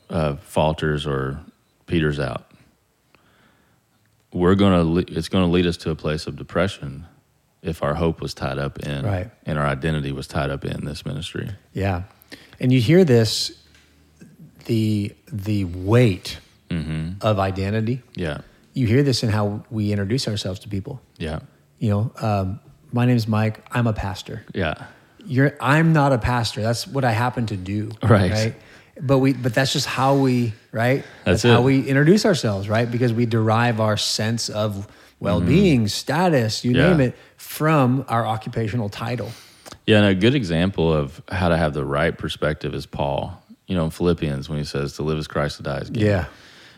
uh, 0.08 0.36
falters 0.36 1.06
or 1.06 1.40
peters 1.86 2.18
out, 2.20 2.50
we're 4.32 4.54
gonna 4.54 4.84
le- 4.84 5.04
it's 5.08 5.28
gonna 5.28 5.50
lead 5.50 5.66
us 5.66 5.76
to 5.78 5.90
a 5.90 5.96
place 5.96 6.26
of 6.26 6.36
depression 6.36 7.06
if 7.66 7.82
our 7.82 7.94
hope 7.94 8.20
was 8.20 8.32
tied 8.34 8.58
up 8.58 8.78
in 8.80 9.04
Right. 9.04 9.30
and 9.44 9.58
our 9.58 9.66
identity 9.66 10.12
was 10.12 10.26
tied 10.26 10.50
up 10.50 10.64
in 10.64 10.84
this 10.84 11.04
ministry. 11.04 11.50
Yeah, 11.72 12.02
and 12.60 12.72
you 12.72 12.80
hear 12.80 13.04
this, 13.04 13.52
the 14.66 15.12
the 15.32 15.64
weight 15.64 16.38
of 17.20 17.38
identity. 17.38 18.02
Yeah, 18.14 18.38
You 18.74 18.86
hear 18.86 19.02
this 19.02 19.22
in 19.22 19.30
how 19.30 19.64
we 19.70 19.92
introduce 19.92 20.26
ourselves 20.28 20.60
to 20.60 20.68
people. 20.68 21.00
yeah, 21.16 21.38
You 21.78 21.90
know, 21.90 22.12
um, 22.20 22.60
my 22.92 23.06
is 23.08 23.26
Mike. 23.28 23.64
I'm 23.70 23.86
a 23.86 23.92
pastor. 23.92 24.44
yeah, 24.54 24.74
You're. 25.24 25.54
I'm 25.60 25.92
not 25.92 26.12
a 26.12 26.18
pastor. 26.18 26.62
That's 26.62 26.86
what 26.86 27.04
I 27.04 27.12
happen 27.12 27.46
to 27.46 27.56
do. 27.56 27.90
Right. 28.02 28.30
Right. 28.30 28.54
But 29.00 29.18
we. 29.18 29.32
But 29.34 29.54
that's 29.54 29.72
just 29.72 29.86
how 29.86 30.16
we. 30.16 30.52
Right. 30.72 31.04
That's 31.24 31.42
how 31.42 31.60
it. 31.60 31.64
we 31.64 31.86
introduce 31.88 32.24
ourselves. 32.26 32.68
Right. 32.68 32.90
Because 32.90 33.12
we 33.12 33.26
derive 33.26 33.80
our 33.80 33.96
sense 33.96 34.48
of 34.48 34.86
well-being, 35.20 35.88
status, 35.88 36.64
you 36.64 36.72
Mm-hmm. 36.72 36.80
Yeah. 36.80 36.90
name 36.90 37.00
it, 37.00 37.16
from 37.36 38.04
our 38.08 38.26
occupational 38.26 38.88
title. 38.88 39.30
yeah. 39.86 39.98
And 39.98 40.06
a 40.06 40.14
good 40.14 40.34
example 40.34 40.92
of 40.92 41.22
how 41.30 41.48
to 41.48 41.56
have 41.56 41.72
the 41.74 41.84
right 41.84 42.16
perspective 42.16 42.74
is 42.74 42.86
Paul. 42.86 43.42
You 43.66 43.74
know, 43.74 43.84
in 43.84 43.90
Philippians 43.90 44.48
when 44.48 44.58
he 44.58 44.64
says 44.64 44.92
to 44.94 45.02
live 45.02 45.18
as 45.18 45.26
Christ, 45.26 45.56
to 45.56 45.62
die 45.64 45.78
as 45.78 45.90
gain. 45.90 46.04
Yeah. 46.06 46.26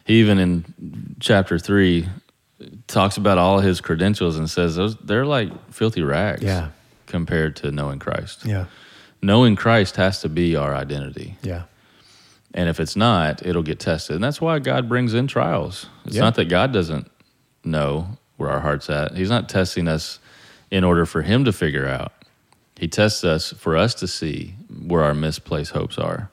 He 0.04 0.20
even 0.20 0.38
in 0.38 1.16
chapter 1.20 1.58
three 1.58 2.08
talks 2.86 3.16
about 3.18 3.36
all 3.38 3.60
his 3.60 3.80
credentials 3.82 4.36
and 4.38 4.48
says 4.48 4.76
those 4.76 4.96
they're 4.96 5.26
like 5.26 5.50
filthy 5.72 6.02
rags. 6.02 6.42
Yeah. 6.42 6.68
compared 7.06 7.56
to 7.56 7.70
knowing 7.70 7.98
Christ. 7.98 8.44
Yeah. 8.46 8.66
Knowing 9.22 9.54
Christ 9.56 9.96
has 9.96 10.20
to 10.22 10.28
be 10.28 10.56
our 10.56 10.74
identity. 10.74 11.36
Yeah. 11.42 11.64
And 12.54 12.68
if 12.68 12.80
it's 12.80 12.96
not, 12.96 13.44
it'll 13.44 13.62
get 13.62 13.78
tested. 13.80 14.14
And 14.14 14.24
that's 14.24 14.40
why 14.40 14.58
God 14.58 14.88
brings 14.88 15.12
in 15.12 15.26
trials. 15.26 15.86
It's 16.06 16.16
Yeah. 16.16 16.22
not 16.22 16.34
that 16.36 16.46
God 16.48 16.72
doesn't 16.72 17.10
know 17.64 18.16
where 18.38 18.48
our 18.48 18.60
heart's 18.60 18.88
at. 18.88 19.14
He's 19.14 19.28
not 19.28 19.48
testing 19.48 19.86
us 19.86 20.18
in 20.70 20.82
order 20.82 21.04
for 21.04 21.20
Him 21.20 21.44
to 21.44 21.52
figure 21.52 21.86
out. 21.86 22.12
He 22.76 22.88
tests 22.88 23.24
us 23.24 23.52
for 23.52 23.76
us 23.76 23.92
to 23.96 24.08
see 24.08 24.54
where 24.86 25.02
our 25.02 25.12
misplaced 25.12 25.72
hopes 25.72 25.98
are 25.98 26.30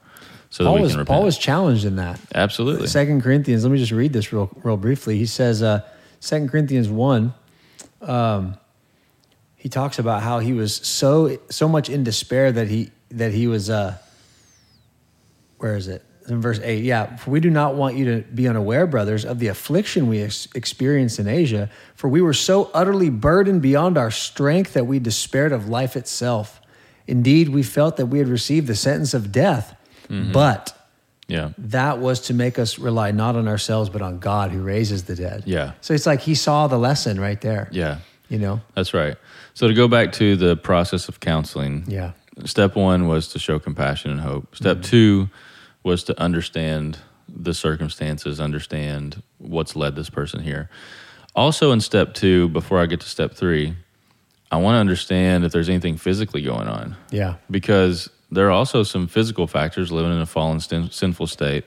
so 0.50 0.64
that 0.64 0.70
Paul 0.70 0.76
we 0.76 0.82
was 0.84 0.92
can 0.92 1.00
repent. 1.00 1.16
Paul 1.16 1.24
was 1.24 1.38
challenged 1.38 1.84
in 1.84 1.98
that. 1.98 2.20
Absolutely. 2.34 2.88
Second 2.88 3.22
Corinthians. 3.22 3.64
Let 3.64 3.72
me 3.72 3.78
just 3.78 3.92
read 3.92 4.14
this 4.14 4.32
real 4.32 4.50
real 4.64 4.78
briefly. 4.78 5.18
He 5.18 5.26
says, 5.26 5.62
uh, 5.62 5.82
Second 6.22 6.50
Corinthians 6.50 6.88
one. 6.88 7.34
Um, 8.02 8.58
he 9.56 9.68
talks 9.68 9.98
about 10.00 10.22
how 10.22 10.40
he 10.40 10.54
was 10.54 10.76
so 10.76 11.38
so 11.50 11.68
much 11.68 11.90
in 11.90 12.04
despair 12.04 12.52
that 12.52 12.68
he 12.68 12.92
that 13.10 13.34
he 13.34 13.48
was. 13.48 13.70
Uh, 13.70 13.98
where 15.58 15.76
is 15.76 15.88
it? 15.88 16.04
In 16.28 16.42
verse 16.42 16.60
eight. 16.64 16.84
Yeah. 16.84 17.16
For 17.18 17.30
we 17.32 17.40
do 17.40 17.50
not 17.50 17.76
want 17.76 17.96
you 17.98 18.06
to 18.06 18.22
be 18.34 18.48
unaware, 18.48 18.88
brothers, 18.88 19.26
of 19.26 19.40
the 19.40 19.48
affliction 19.48 20.08
we 20.08 20.22
ex- 20.24 20.48
experienced 20.56 21.20
in 21.20 21.28
Asia. 21.28 21.70
For 21.96 22.10
we 22.10 22.22
were 22.22 22.34
so 22.34 22.72
utterly 22.74 23.10
burdened 23.10 23.62
beyond 23.62 23.98
our 23.98 24.10
strength 24.12 24.74
that 24.74 24.86
we 24.88 25.00
despaired 25.00 25.52
of 25.52 25.70
life 25.70 25.96
itself. 25.96 26.60
Indeed, 27.08 27.50
we 27.50 27.62
felt 27.62 27.98
that 27.98 28.08
we 28.08 28.18
had 28.20 28.28
received 28.28 28.66
the 28.68 28.76
sentence 28.76 29.14
of 29.14 29.32
death, 29.32 29.76
but 30.10 30.76
yeah. 31.28 31.52
that 31.60 32.00
was 32.00 32.22
to 32.22 32.34
make 32.34 32.58
us 32.58 32.80
rely 32.80 33.12
not 33.12 33.36
on 33.36 33.48
ourselves 33.48 33.90
but 33.92 34.02
on 34.02 34.18
God 34.20 34.50
who 34.52 34.64
raises 34.64 35.04
the 35.04 35.16
dead. 35.16 35.44
Yeah. 35.46 35.74
So 35.82 35.94
it's 35.94 36.08
like 36.08 36.22
he 36.22 36.34
saw 36.36 36.66
the 36.68 36.78
lesson 36.80 37.20
right 37.20 37.40
there. 37.42 37.68
Yeah. 37.72 38.00
You 38.30 38.40
know? 38.40 38.62
That's 38.74 38.94
right. 38.96 39.16
So 39.54 39.68
to 39.68 39.74
go 39.76 39.88
back 39.88 40.12
to 40.14 40.36
the 40.36 40.56
process 40.58 41.08
of 41.08 41.20
counseling, 41.20 41.84
Yeah. 41.88 42.14
step 42.46 42.76
one 42.76 43.08
was 43.08 43.28
to 43.30 43.40
show 43.40 43.60
compassion 43.60 44.10
and 44.10 44.22
hope. 44.22 44.56
Step 44.56 44.78
Mm-hmm. 44.78 44.90
two 44.90 45.30
was 45.86 46.04
to 46.04 46.20
understand 46.20 46.98
the 47.30 47.54
circumstances, 47.54 48.40
understand 48.40 49.22
what's 49.38 49.76
led 49.76 49.96
this 49.96 50.10
person 50.10 50.42
here. 50.42 50.70
Also, 51.36 51.72
in 51.72 51.80
step 51.80 52.14
two, 52.14 52.50
before 52.50 52.80
I 52.80 52.86
get 52.88 53.02
to 53.02 53.08
step 53.08 53.34
three, 53.34 53.76
I 54.52 54.58
want 54.58 54.76
to 54.76 54.80
understand 54.80 55.44
if 55.46 55.52
there's 55.52 55.70
anything 55.70 55.98
physically 55.98 56.42
going 56.42 56.68
on 56.68 56.96
Yeah. 57.12 57.36
because 57.52 58.10
there 58.32 58.48
are 58.48 58.52
also 58.52 58.84
some 58.84 59.08
physical 59.08 59.48
factors 59.48 59.92
living 59.92 60.12
in 60.12 60.20
a 60.20 60.26
fallen 60.26 60.60
sin- 60.60 60.90
sinful 60.92 61.28
state 61.28 61.66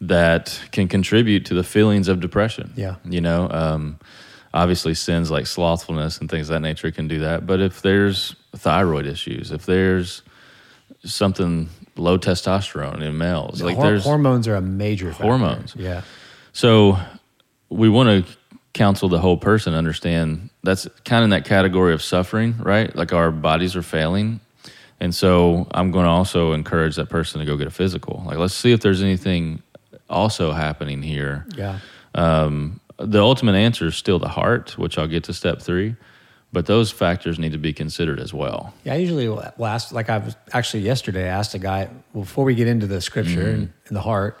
that 0.00 0.60
can 0.70 0.86
contribute 0.88 1.44
to 1.46 1.54
the 1.54 1.64
feelings 1.64 2.06
of 2.06 2.20
depression 2.20 2.72
Yeah. 2.76 2.96
you 3.04 3.20
know 3.20 3.48
um, 3.50 3.98
obviously 4.54 4.94
sins 4.94 5.28
like 5.30 5.46
slothfulness 5.46 6.18
and 6.20 6.30
things 6.30 6.48
of 6.48 6.54
that 6.54 6.60
nature 6.60 6.90
can 6.92 7.08
do 7.08 7.18
that 7.20 7.46
but 7.46 7.60
if 7.60 7.82
there's 7.82 8.36
thyroid 8.54 9.06
issues 9.06 9.50
if 9.50 9.66
there's 9.66 10.22
something 11.04 11.68
low 11.98 12.18
testosterone 12.18 13.02
in 13.02 13.18
males 13.18 13.60
like 13.62 13.76
Hor- 13.76 13.84
there's 13.84 14.04
hormones 14.04 14.46
are 14.48 14.54
a 14.54 14.60
major 14.60 15.10
factor. 15.10 15.24
Hormones. 15.24 15.74
Yeah. 15.76 16.02
so 16.52 16.98
we 17.68 17.88
want 17.88 18.26
to 18.26 18.32
counsel 18.74 19.08
the 19.08 19.18
whole 19.18 19.36
person, 19.36 19.74
understand 19.74 20.50
that's 20.62 20.86
kind 21.04 21.18
of 21.22 21.24
in 21.24 21.30
that 21.30 21.44
category 21.44 21.92
of 21.92 22.02
suffering, 22.02 22.54
right? 22.58 22.94
Like 22.94 23.12
our 23.12 23.30
bodies 23.30 23.74
are 23.76 23.82
failing. 23.82 24.40
And 25.00 25.14
so 25.14 25.66
I'm 25.72 25.90
going 25.90 26.04
to 26.04 26.10
also 26.10 26.52
encourage 26.52 26.96
that 26.96 27.08
person 27.08 27.40
to 27.40 27.46
go 27.46 27.56
get 27.56 27.66
a 27.66 27.70
physical. 27.72 28.22
Like, 28.26 28.38
let's 28.38 28.54
see 28.54 28.72
if 28.72 28.80
there's 28.80 29.02
anything 29.02 29.62
also 30.08 30.52
happening 30.52 31.02
here. 31.02 31.46
Yeah. 31.54 31.78
Um, 32.14 32.80
the 32.98 33.20
ultimate 33.20 33.54
answer 33.54 33.86
is 33.86 33.96
still 33.96 34.18
the 34.18 34.28
heart, 34.28 34.76
which 34.76 34.98
I'll 34.98 35.06
get 35.06 35.24
to 35.24 35.34
step 35.34 35.60
three, 35.62 35.94
but 36.52 36.66
those 36.66 36.90
factors 36.90 37.38
need 37.38 37.52
to 37.52 37.58
be 37.58 37.72
considered 37.72 38.18
as 38.20 38.32
well. 38.32 38.72
Yeah, 38.84 38.94
I 38.94 38.96
usually 38.96 39.28
will 39.28 39.42
ask, 39.66 39.92
like 39.92 40.08
I 40.08 40.18
was 40.18 40.34
actually 40.52 40.82
yesterday, 40.82 41.24
I 41.24 41.38
asked 41.38 41.54
a 41.54 41.58
guy, 41.58 41.88
well, 42.12 42.24
before 42.24 42.44
we 42.44 42.54
get 42.54 42.68
into 42.68 42.86
the 42.86 43.00
scripture 43.00 43.40
Mm-hmm. 43.44 43.54
and, 43.62 43.72
and 43.88 43.96
the 43.96 44.00
heart, 44.00 44.38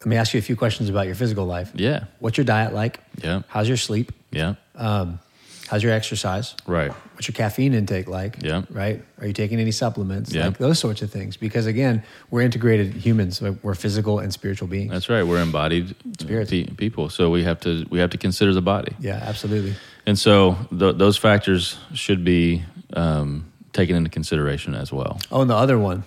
let 0.00 0.06
me 0.06 0.16
ask 0.16 0.34
you 0.34 0.38
a 0.38 0.42
few 0.42 0.56
questions 0.56 0.88
about 0.88 1.06
your 1.06 1.14
physical 1.14 1.46
life. 1.46 1.70
Yeah. 1.74 2.04
What's 2.18 2.36
your 2.36 2.44
diet 2.44 2.74
like? 2.74 3.00
Yeah. 3.22 3.42
How's 3.48 3.68
your 3.68 3.76
sleep? 3.76 4.12
Yeah. 4.32 4.54
Um, 4.74 5.20
how's 5.68 5.82
your 5.82 5.92
exercise? 5.92 6.54
Right. 6.66 6.90
What's 7.14 7.28
your 7.28 7.34
caffeine 7.34 7.72
intake 7.72 8.08
like? 8.08 8.42
Yeah. 8.42 8.62
Right? 8.68 9.02
Are 9.20 9.26
you 9.28 9.32
taking 9.32 9.60
any 9.60 9.70
supplements? 9.70 10.34
Yeah. 10.34 10.46
Like 10.48 10.58
those 10.58 10.80
sorts 10.80 11.02
of 11.02 11.10
things. 11.12 11.36
Because 11.36 11.66
again, 11.66 12.02
we're 12.30 12.40
integrated 12.42 12.92
humans. 12.94 13.40
We're 13.40 13.74
physical 13.76 14.18
and 14.18 14.32
spiritual 14.32 14.66
beings. 14.66 14.90
That's 14.90 15.08
right. 15.08 15.22
We're 15.22 15.40
embodied 15.40 15.94
Spirits. 16.20 16.50
pe- 16.50 16.64
people. 16.66 17.08
So 17.08 17.30
we 17.30 17.44
have 17.44 17.60
to, 17.60 17.86
we 17.88 18.00
have 18.00 18.10
to 18.10 18.18
consider 18.18 18.52
the 18.52 18.60
body. 18.62 18.96
yeah, 18.98 19.22
absolutely. 19.24 19.74
And 20.06 20.18
so 20.18 20.56
th- 20.76 20.96
those 20.96 21.16
factors 21.16 21.78
should 21.94 22.24
be 22.24 22.64
um, 22.94 23.50
taken 23.72 23.96
into 23.96 24.10
consideration 24.10 24.74
as 24.74 24.92
well. 24.92 25.20
Oh, 25.30 25.40
and 25.42 25.50
the 25.50 25.56
other 25.56 25.78
one, 25.78 26.04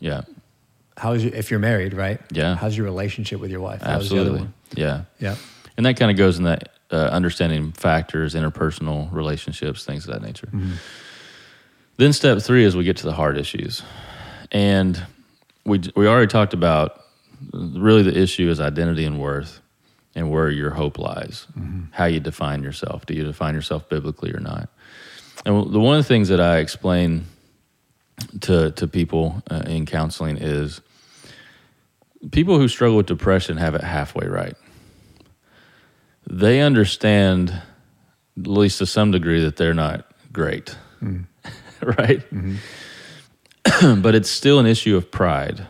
Yeah, 0.00 0.22
how's 0.96 1.24
your, 1.24 1.34
if 1.34 1.50
you're 1.50 1.60
married, 1.60 1.94
right? 1.94 2.20
Yeah. 2.30 2.54
How's 2.56 2.76
your 2.76 2.84
relationship 2.86 3.40
with 3.40 3.50
your 3.50 3.60
wife? 3.60 3.80
How's 3.82 4.10
the 4.10 4.16
other 4.20 4.30
absolutely. 4.30 4.40
one? 4.40 4.54
Yeah, 4.74 5.02
Yeah. 5.18 5.36
and 5.76 5.86
that 5.86 5.96
kind 5.96 6.10
of 6.10 6.16
goes 6.16 6.38
in 6.38 6.44
that 6.44 6.68
uh, 6.92 6.96
understanding 6.96 7.72
factors, 7.72 8.34
interpersonal 8.34 9.10
relationships, 9.12 9.84
things 9.84 10.06
of 10.06 10.12
that 10.14 10.22
nature. 10.22 10.46
Mm-hmm. 10.48 10.72
Then 11.96 12.12
step 12.12 12.38
three 12.40 12.64
is 12.64 12.76
we 12.76 12.84
get 12.84 12.96
to 12.98 13.06
the 13.06 13.12
hard 13.12 13.36
issues, 13.38 13.82
and 14.52 15.00
we 15.64 15.80
we 15.94 16.06
already 16.06 16.26
talked 16.28 16.54
about 16.54 17.04
really 17.52 18.02
the 18.02 18.16
issue 18.18 18.48
is 18.50 18.58
identity 18.58 19.04
and 19.04 19.20
worth, 19.20 19.60
and 20.20 20.30
where 20.30 20.50
your 20.50 20.70
hope 20.70 20.98
lies, 20.98 21.46
Mm-hmm. 21.58 21.84
how 21.92 22.04
you 22.04 22.20
define 22.20 22.62
yourself. 22.62 23.06
Do 23.06 23.14
you 23.14 23.24
define 23.24 23.54
yourself 23.54 23.88
biblically 23.88 24.32
or 24.32 24.38
not? 24.40 24.68
And 25.46 25.72
the 25.72 25.80
one 25.80 25.96
of 25.96 26.04
the 26.04 26.08
things 26.08 26.28
that 26.28 26.40
I 26.40 26.58
explain 26.58 27.24
to 28.42 28.70
to 28.72 28.86
people 28.86 29.42
uh, 29.50 29.62
in 29.66 29.86
counseling 29.86 30.36
is 30.36 30.82
people 32.32 32.58
who 32.58 32.68
struggle 32.68 32.98
with 32.98 33.06
depression 33.06 33.56
have 33.56 33.74
it 33.74 33.80
halfway 33.82 34.26
right. 34.26 34.54
They 36.30 36.60
understand, 36.60 37.50
at 38.38 38.46
least 38.46 38.78
to 38.78 38.86
some 38.86 39.10
degree, 39.10 39.42
that 39.42 39.56
they're 39.56 39.72
not 39.74 40.04
great, 40.32 40.76
right? 41.82 42.22
but 44.02 44.14
it's 44.14 44.28
still 44.30 44.58
an 44.58 44.66
issue 44.66 44.96
of 44.98 45.10
pride 45.10 45.66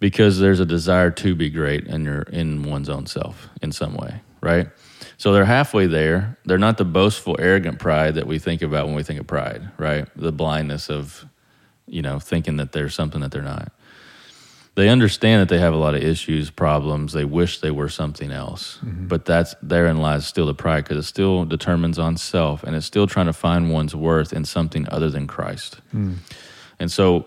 because 0.00 0.38
there's 0.38 0.60
a 0.60 0.66
desire 0.66 1.10
to 1.10 1.34
be 1.34 1.50
great 1.50 1.86
and 1.86 2.04
you're 2.04 2.22
in 2.22 2.62
one's 2.64 2.88
own 2.88 3.06
self 3.06 3.48
in 3.62 3.70
some 3.70 3.94
way, 3.94 4.20
right? 4.40 4.68
So 5.18 5.32
they're 5.32 5.44
halfway 5.44 5.86
there. 5.86 6.38
They're 6.46 6.58
not 6.58 6.78
the 6.78 6.84
boastful, 6.84 7.36
arrogant 7.38 7.78
pride 7.78 8.14
that 8.14 8.26
we 8.26 8.38
think 8.38 8.62
about 8.62 8.86
when 8.86 8.96
we 8.96 9.02
think 9.02 9.20
of 9.20 9.26
pride, 9.26 9.70
right? 9.76 10.08
The 10.16 10.32
blindness 10.32 10.88
of, 10.90 11.26
you 11.86 12.02
know, 12.02 12.18
thinking 12.18 12.56
that 12.56 12.72
they're 12.72 12.88
something 12.88 13.20
that 13.20 13.30
they're 13.30 13.42
not. 13.42 13.70
They 14.76 14.88
understand 14.88 15.42
that 15.42 15.48
they 15.52 15.60
have 15.60 15.74
a 15.74 15.76
lot 15.76 15.94
of 15.94 16.02
issues, 16.02 16.48
problems. 16.48 17.12
They 17.12 17.24
wish 17.24 17.60
they 17.60 17.72
were 17.72 17.88
something 17.88 18.30
else, 18.30 18.78
mm-hmm. 18.78 19.08
but 19.08 19.26
that's 19.26 19.54
therein 19.60 19.98
lies 19.98 20.26
still 20.26 20.46
the 20.46 20.54
pride 20.54 20.84
because 20.84 20.96
it 20.96 21.08
still 21.08 21.44
determines 21.44 21.98
on 21.98 22.16
self, 22.16 22.62
and 22.62 22.74
it's 22.74 22.86
still 22.86 23.06
trying 23.06 23.26
to 23.26 23.32
find 23.32 23.70
one's 23.70 23.94
worth 23.94 24.32
in 24.32 24.44
something 24.44 24.88
other 24.88 25.10
than 25.10 25.26
Christ. 25.26 25.80
Hmm. 25.90 26.14
And 26.78 26.90
so, 26.90 27.26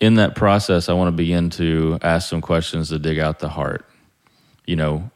in 0.00 0.14
that 0.14 0.34
process, 0.34 0.88
I 0.88 0.94
want 0.94 1.08
to 1.08 1.12
begin 1.12 1.50
to 1.50 1.98
ask 2.02 2.28
some 2.28 2.40
questions 2.40 2.88
to 2.88 2.98
dig 2.98 3.18
out 3.18 3.38
the 3.38 3.48
heart. 3.50 3.84
You 4.66 4.76
know, 4.76 5.10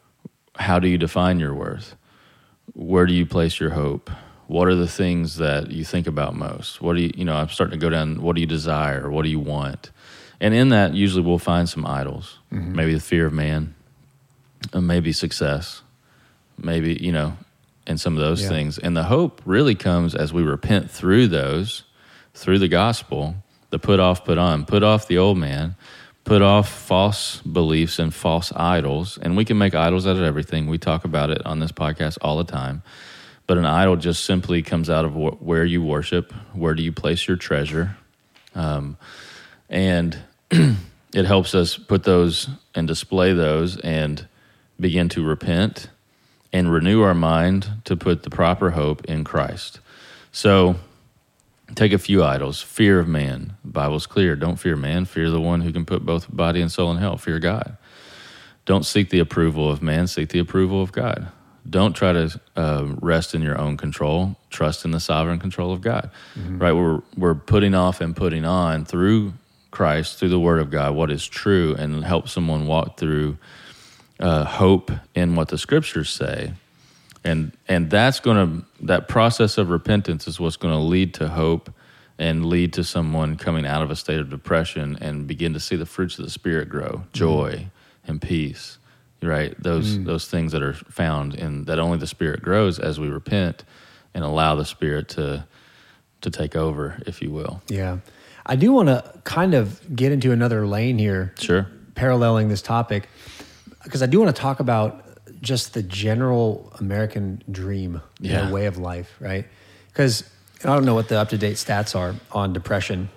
how 0.55 0.79
do 0.79 0.87
you 0.87 0.97
define 0.97 1.39
your 1.39 1.53
worth? 1.53 1.95
Where 2.73 3.05
do 3.05 3.13
you 3.13 3.25
place 3.25 3.59
your 3.59 3.71
hope? 3.71 4.09
What 4.47 4.67
are 4.67 4.75
the 4.75 4.87
things 4.87 5.37
that 5.37 5.71
you 5.71 5.83
think 5.83 6.05
about 6.05 6.35
most? 6.35 6.81
What 6.81 6.95
do 6.95 7.01
you, 7.03 7.11
you 7.15 7.25
know, 7.25 7.35
I'm 7.35 7.49
starting 7.49 7.79
to 7.79 7.83
go 7.83 7.89
down, 7.89 8.21
what 8.21 8.35
do 8.35 8.41
you 8.41 8.47
desire? 8.47 9.09
What 9.09 9.23
do 9.23 9.29
you 9.29 9.39
want? 9.39 9.89
And 10.39 10.53
in 10.53 10.69
that, 10.69 10.93
usually 10.93 11.23
we'll 11.23 11.39
find 11.39 11.67
some 11.67 11.85
idols. 11.85 12.37
Maybe 12.51 12.93
the 12.93 12.99
fear 12.99 13.25
of 13.25 13.33
man, 13.33 13.73
uh, 14.73 14.81
maybe 14.81 15.11
success, 15.13 15.81
maybe, 16.57 16.93
you 17.01 17.11
know, 17.11 17.37
and 17.87 17.99
some 17.99 18.13
of 18.17 18.19
those 18.19 18.43
Yeah. 18.43 18.49
things. 18.49 18.77
And 18.77 18.95
the 18.95 19.03
hope 19.05 19.41
really 19.45 19.75
comes 19.75 20.13
as 20.13 20.31
we 20.33 20.43
repent 20.43 20.91
through 20.91 21.29
those, 21.29 21.83
through 22.33 22.59
the 22.59 22.67
gospel, 22.67 23.35
the 23.69 23.79
put 23.79 23.99
off, 23.99 24.25
put 24.25 24.37
on, 24.37 24.65
put 24.65 24.83
off 24.83 25.07
the 25.07 25.17
old 25.17 25.37
man, 25.37 25.75
put 26.23 26.41
off 26.41 26.69
false 26.69 27.41
beliefs 27.41 27.99
and 27.99 28.13
false 28.13 28.51
idols. 28.55 29.17
And 29.21 29.37
we 29.37 29.45
can 29.45 29.57
make 29.57 29.75
idols 29.75 30.07
out 30.07 30.15
of 30.15 30.23
everything. 30.23 30.67
We 30.67 30.77
talk 30.77 31.05
about 31.05 31.29
it 31.29 31.45
on 31.45 31.59
this 31.59 31.71
podcast 31.71 32.17
all 32.21 32.37
the 32.37 32.51
time. 32.51 32.83
But 33.47 33.57
an 33.57 33.65
idol 33.65 33.95
just 33.95 34.25
simply 34.25 34.61
comes 34.63 34.89
out 34.89 35.05
of 35.05 35.13
wh- 35.13 35.41
where 35.41 35.63
you 35.63 35.83
worship, 35.83 36.33
where 36.53 36.73
do 36.73 36.81
you 36.81 36.91
place 36.91 37.27
your 37.27 37.37
treasure. 37.37 37.95
Um, 38.55 38.97
and 39.69 40.17
it 40.51 41.25
helps 41.25 41.53
us 41.53 41.77
put 41.77 42.03
those 42.03 42.49
and 42.73 42.87
display 42.87 43.33
those 43.33 43.79
and 43.79 44.27
begin 44.79 45.09
to 45.09 45.23
repent 45.23 45.89
and 46.51 46.71
renew 46.71 47.01
our 47.01 47.13
mind 47.13 47.67
to 47.83 47.95
put 47.95 48.23
the 48.23 48.29
proper 48.29 48.71
hope 48.71 49.05
in 49.05 49.23
Christ. 49.23 49.79
So 50.31 50.75
take 51.73 51.93
a 51.93 51.97
few 51.97 52.23
idols. 52.23 52.61
Fear 52.61 52.99
of 52.99 53.07
man. 53.07 53.55
The 53.63 53.71
Bible's 53.71 54.05
clear. 54.05 54.35
Don't 54.35 54.57
fear 54.57 54.75
man. 54.75 55.05
Fear 55.05 55.31
the 55.31 55.41
one 55.41 55.61
who 55.61 55.71
can 55.71 55.85
put 55.85 56.05
both 56.05 56.33
body 56.33 56.61
and 56.61 56.71
soul 56.71 56.91
in 56.91 56.97
hell. 56.97 57.17
Fear 57.17 57.39
God. 57.39 57.77
Don't 58.65 58.85
seek 58.85 59.09
the 59.09 59.19
approval 59.19 59.69
of 59.69 59.81
man. 59.81 60.07
Seek 60.07 60.29
the 60.29 60.39
approval 60.39 60.81
of 60.81 60.91
God. 60.91 61.29
don't 61.67 61.93
try 61.93 62.13
to 62.13 62.39
uh, 62.55 62.85
rest 63.01 63.33
in 63.33 63.41
your 63.41 63.57
own 63.57 63.77
control. 63.77 64.35
Trust 64.51 64.85
in 64.85 64.91
the 64.91 64.99
sovereign 64.99 65.39
control 65.39 65.71
of 65.73 65.81
God. 65.81 66.11
Right? 66.59 66.73
We're 66.73 67.01
we're 67.17 67.35
putting 67.35 67.73
off 67.73 68.01
and 68.01 68.15
putting 68.15 68.45
on 68.45 68.85
through 68.85 69.33
Christ, 69.71 70.19
through 70.19 70.29
the 70.29 70.39
Word 70.39 70.59
of 70.59 70.69
God, 70.71 70.95
what 70.95 71.11
is 71.11 71.25
true, 71.25 71.75
and 71.77 72.03
help 72.05 72.29
someone 72.29 72.65
walk 72.67 72.97
through 72.97 73.37
uh, 74.19 74.45
hope 74.45 74.91
in 75.13 75.35
what 75.35 75.49
the 75.49 75.57
Scriptures 75.57 76.09
say. 76.09 76.53
And 77.25 77.51
and 77.67 77.89
that's 77.89 78.19
going 78.21 78.37
to 78.37 78.85
that 78.85 79.07
process 79.09 79.57
of 79.57 79.69
repentance 79.69 80.27
is 80.27 80.39
what's 80.39 80.57
going 80.57 80.73
to 80.73 80.79
lead 80.79 81.13
to 81.15 81.27
hope 81.27 81.73
and 82.17 82.45
lead 82.45 82.71
to 82.73 82.83
someone 82.83 83.35
coming 83.35 83.65
out 83.65 83.81
of 83.81 83.91
a 83.91 83.95
state 83.95 84.19
of 84.19 84.29
depression 84.29 84.97
and 85.01 85.27
begin 85.27 85.51
to 85.53 85.59
see 85.59 85.75
the 85.75 85.85
fruits 85.85 86.17
of 86.17 86.23
the 86.23 86.31
spirit 86.31 86.69
grow 86.69 86.87
mm-hmm. 86.87 87.11
joy 87.11 87.67
and 88.07 88.21
peace 88.21 88.77
right? 89.25 89.55
Those 89.61 89.95
mm-hmm. 89.95 90.05
those 90.05 90.27
things 90.27 90.51
that 90.51 90.61
are 90.61 90.73
found 90.73 91.35
in 91.35 91.65
that 91.65 91.79
only 91.79 91.97
the 91.97 92.07
spirit 92.07 92.41
grows 92.41 92.79
as 92.79 92.99
we 92.99 93.07
repent 93.07 93.63
and 94.13 94.23
allow 94.23 94.55
the 94.55 94.65
spirit 94.65 95.09
to 95.09 95.45
to 96.21 96.29
take 96.29 96.55
over 96.55 97.01
if 97.05 97.21
you 97.21 97.31
will. 97.31 97.61
Yeah. 97.67 97.99
I 98.45 98.55
do 98.55 98.71
want 98.71 98.89
to 98.89 99.03
kind 99.23 99.55
of 99.55 99.95
get 99.95 100.11
into 100.11 100.31
another 100.31 100.67
lane 100.67 100.99
here, 100.99 101.33
sure. 101.39 101.67
Paralleling 101.95 102.47
this 102.47 102.61
topic, 102.61 103.09
because 103.83 104.03
I 104.03 104.05
do 104.05 104.19
want 104.19 104.35
to 104.35 104.39
talk 104.39 104.59
about 104.59 105.04
just 105.45 105.73
the 105.73 105.83
general 105.83 106.73
American 106.79 107.41
dream, 107.49 108.01
Yeah. 108.19 108.51
way 108.51 108.65
of 108.65 108.77
life, 108.77 109.15
right? 109.19 109.45
Because 109.87 110.23
I 110.63 110.67
don't 110.67 110.83
know 110.85 110.95
what 110.95 111.07
the 111.07 111.17
up 111.21 111.29
to 111.29 111.37
date 111.37 111.55
stats 111.57 111.95
are 111.95 112.15
on 112.31 112.51
depression 112.53 113.09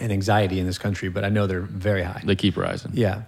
and 0.00 0.12
anxiety 0.12 0.58
in 0.60 0.66
this 0.66 0.78
country, 0.78 1.08
but 1.10 1.24
I 1.24 1.28
know 1.28 1.46
they're 1.46 1.60
very 1.88 2.02
high. 2.04 2.22
they 2.24 2.36
keep 2.36 2.56
rising 2.56 2.92
Yeah. 2.94 3.22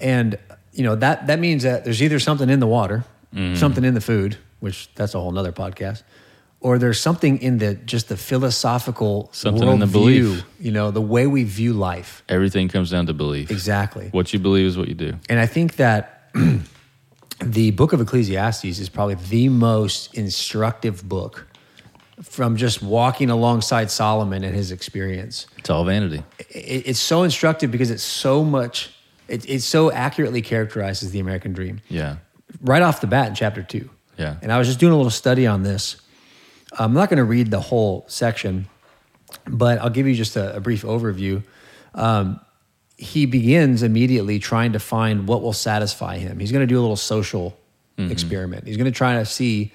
And 0.00 0.38
you 0.72 0.82
know, 0.82 0.96
that 0.96 1.26
that 1.28 1.38
means 1.38 1.62
that 1.62 1.84
there's 1.84 2.02
either 2.02 2.18
something 2.18 2.50
in 2.50 2.58
the 2.60 2.66
water, 2.66 3.04
Mm-hmm. 3.34 3.56
something 3.56 3.84
in 3.84 3.94
the 3.94 4.00
food, 4.00 4.36
which 4.60 4.88
that's 4.94 5.14
a 5.14 5.18
whole 5.20 5.32
nother 5.32 5.52
podcast, 5.52 6.02
or 6.60 6.78
there's 6.78 7.00
something 7.00 7.38
in 7.42 7.58
the 7.58 7.74
just 7.74 8.08
the 8.08 8.16
philosophical 8.16 9.28
Something 9.32 9.68
in 9.68 9.80
the 9.80 9.86
belief. 9.88 10.44
You 10.60 10.70
know, 10.72 10.90
the 10.92 11.00
way 11.14 11.26
we 11.26 11.42
view 11.44 11.72
life. 11.74 12.22
everything 12.28 12.68
comes 12.68 12.90
down 12.90 13.06
to 13.06 13.12
belief 13.12 13.50
Exactly. 13.50 14.08
what 14.12 14.32
you 14.32 14.38
believe 14.38 14.66
is 14.66 14.76
what 14.78 14.88
you 14.88 14.94
do 14.94 15.12
And 15.28 15.38
I 15.40 15.46
think 15.46 15.76
that 15.76 16.30
the 17.40 17.70
book 17.72 17.92
of 17.92 18.00
Ecclesiastes 18.00 18.64
is 18.78 18.88
probably 18.88 19.16
the 19.16 19.48
most 19.48 20.14
instructive 20.14 21.08
book 21.08 21.46
from 22.22 22.56
just 22.56 22.80
walking 22.82 23.28
alongside 23.30 23.90
Solomon 23.90 24.44
and 24.44 24.54
his 24.54 24.70
experience. 24.70 25.46
it's 25.58 25.68
all 25.68 25.84
vanity 25.84 26.22
It, 26.50 26.86
it's 26.86 27.00
so 27.00 27.24
instructive 27.24 27.70
because 27.72 27.90
it's 27.90 28.04
so 28.04 28.44
much, 28.44 28.94
it, 29.26 29.48
it 29.48 29.62
so 29.62 29.90
accurately 29.90 30.40
characterizes 30.40 31.10
the 31.10 31.18
American 31.20 31.52
dream. 31.52 31.80
yeah 31.88 32.16
right 32.60 32.82
off 32.82 33.00
the 33.00 33.06
bat 33.08 33.28
in 33.28 33.34
chapter 33.34 33.62
two. 33.62 33.90
Yeah. 34.16 34.36
And 34.42 34.52
I 34.52 34.58
was 34.58 34.68
just 34.68 34.78
doing 34.78 34.92
a 34.92 34.96
little 34.96 35.10
study 35.10 35.44
on 35.46 35.64
this. 35.64 35.96
I'm 36.78 36.92
not 36.92 37.08
going 37.08 37.16
to 37.18 37.24
read 37.24 37.50
the 37.50 37.60
whole 37.60 38.04
section, 38.06 38.68
but 39.46 39.78
I'll 39.80 39.90
give 39.90 40.06
you 40.06 40.14
just 40.14 40.36
a, 40.36 40.54
a 40.56 40.60
brief 40.60 40.82
overview. 40.82 41.42
Um, 41.94 42.38
he 42.96 43.26
begins 43.26 43.82
immediately 43.82 44.38
trying 44.38 44.72
to 44.72 44.78
find 44.78 45.26
what 45.26 45.42
will 45.42 45.52
satisfy 45.52 46.18
him. 46.18 46.38
He's 46.38 46.52
going 46.52 46.66
to 46.66 46.72
do 46.72 46.78
a 46.78 46.82
little 46.82 46.96
social 46.96 47.56
mm-hmm. 47.98 48.10
experiment. 48.10 48.66
He's 48.66 48.76
going 48.76 48.90
to 48.90 48.96
try 48.96 49.14
to 49.14 49.26
see 49.26 49.72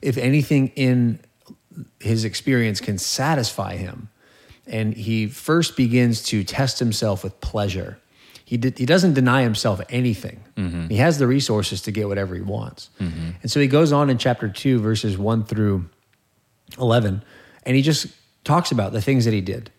if 0.00 0.16
anything 0.16 0.68
in 0.74 1.20
his 2.00 2.24
experience 2.24 2.80
can 2.80 2.98
satisfy 2.98 3.76
him. 3.76 4.08
And 4.66 4.94
he 4.94 5.26
first 5.26 5.76
begins 5.76 6.22
to 6.24 6.44
test 6.44 6.78
himself 6.78 7.24
with 7.24 7.40
pleasure. 7.40 7.98
He, 8.44 8.56
did, 8.56 8.78
he 8.78 8.86
doesn't 8.86 9.14
deny 9.14 9.42
himself 9.42 9.80
anything. 9.88 10.42
Mm-hmm. 10.56 10.88
He 10.88 10.96
has 10.96 11.18
the 11.18 11.26
resources 11.26 11.82
to 11.82 11.90
get 11.90 12.08
whatever 12.08 12.34
he 12.34 12.42
wants. 12.42 12.90
Mm-hmm. 13.00 13.30
And 13.42 13.50
so 13.50 13.60
he 13.60 13.66
goes 13.66 13.92
on 13.92 14.10
in 14.10 14.18
chapter 14.18 14.48
2, 14.48 14.80
verses 14.80 15.16
1 15.18 15.44
through 15.44 15.88
11, 16.78 17.22
and 17.64 17.76
he 17.76 17.82
just 17.82 18.06
talks 18.44 18.72
about 18.72 18.92
the 18.92 19.00
things 19.00 19.24
that 19.24 19.34
he 19.34 19.40
did. 19.40 19.70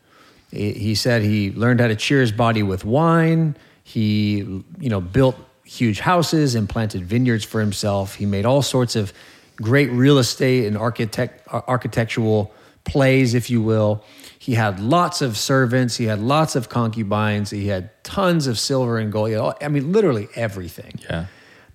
He 0.53 0.93
said 0.95 1.23
he 1.23 1.51
learned 1.51 1.79
how 1.79 1.87
to 1.87 1.95
cheer 1.95 2.21
his 2.21 2.31
body 2.31 2.61
with 2.61 2.85
wine. 2.85 3.55
He, 3.83 4.37
you 4.37 4.89
know, 4.89 5.01
built 5.01 5.35
huge 5.65 5.99
houses 5.99 6.53
and 6.55 6.69
planted 6.69 7.03
vineyards 7.05 7.43
for 7.43 7.59
himself. 7.59 8.15
He 8.15 8.25
made 8.25 8.45
all 8.45 8.61
sorts 8.61 8.95
of 8.95 9.11
great 9.55 9.89
real 9.91 10.19
estate 10.19 10.65
and 10.67 10.77
architect, 10.77 11.47
uh, 11.51 11.61
architectural 11.67 12.53
plays, 12.83 13.33
if 13.33 13.49
you 13.49 13.61
will. 13.61 14.03
He 14.37 14.53
had 14.53 14.79
lots 14.79 15.21
of 15.21 15.37
servants. 15.37 15.95
He 15.97 16.05
had 16.05 16.19
lots 16.19 16.55
of 16.55 16.69
concubines. 16.69 17.49
He 17.49 17.67
had 17.67 17.89
tons 18.03 18.45
of 18.45 18.59
silver 18.59 18.97
and 18.99 19.11
gold. 19.11 19.33
All- 19.33 19.57
I 19.61 19.69
mean, 19.69 19.91
literally 19.91 20.27
everything. 20.35 20.99
yeah 21.09 21.25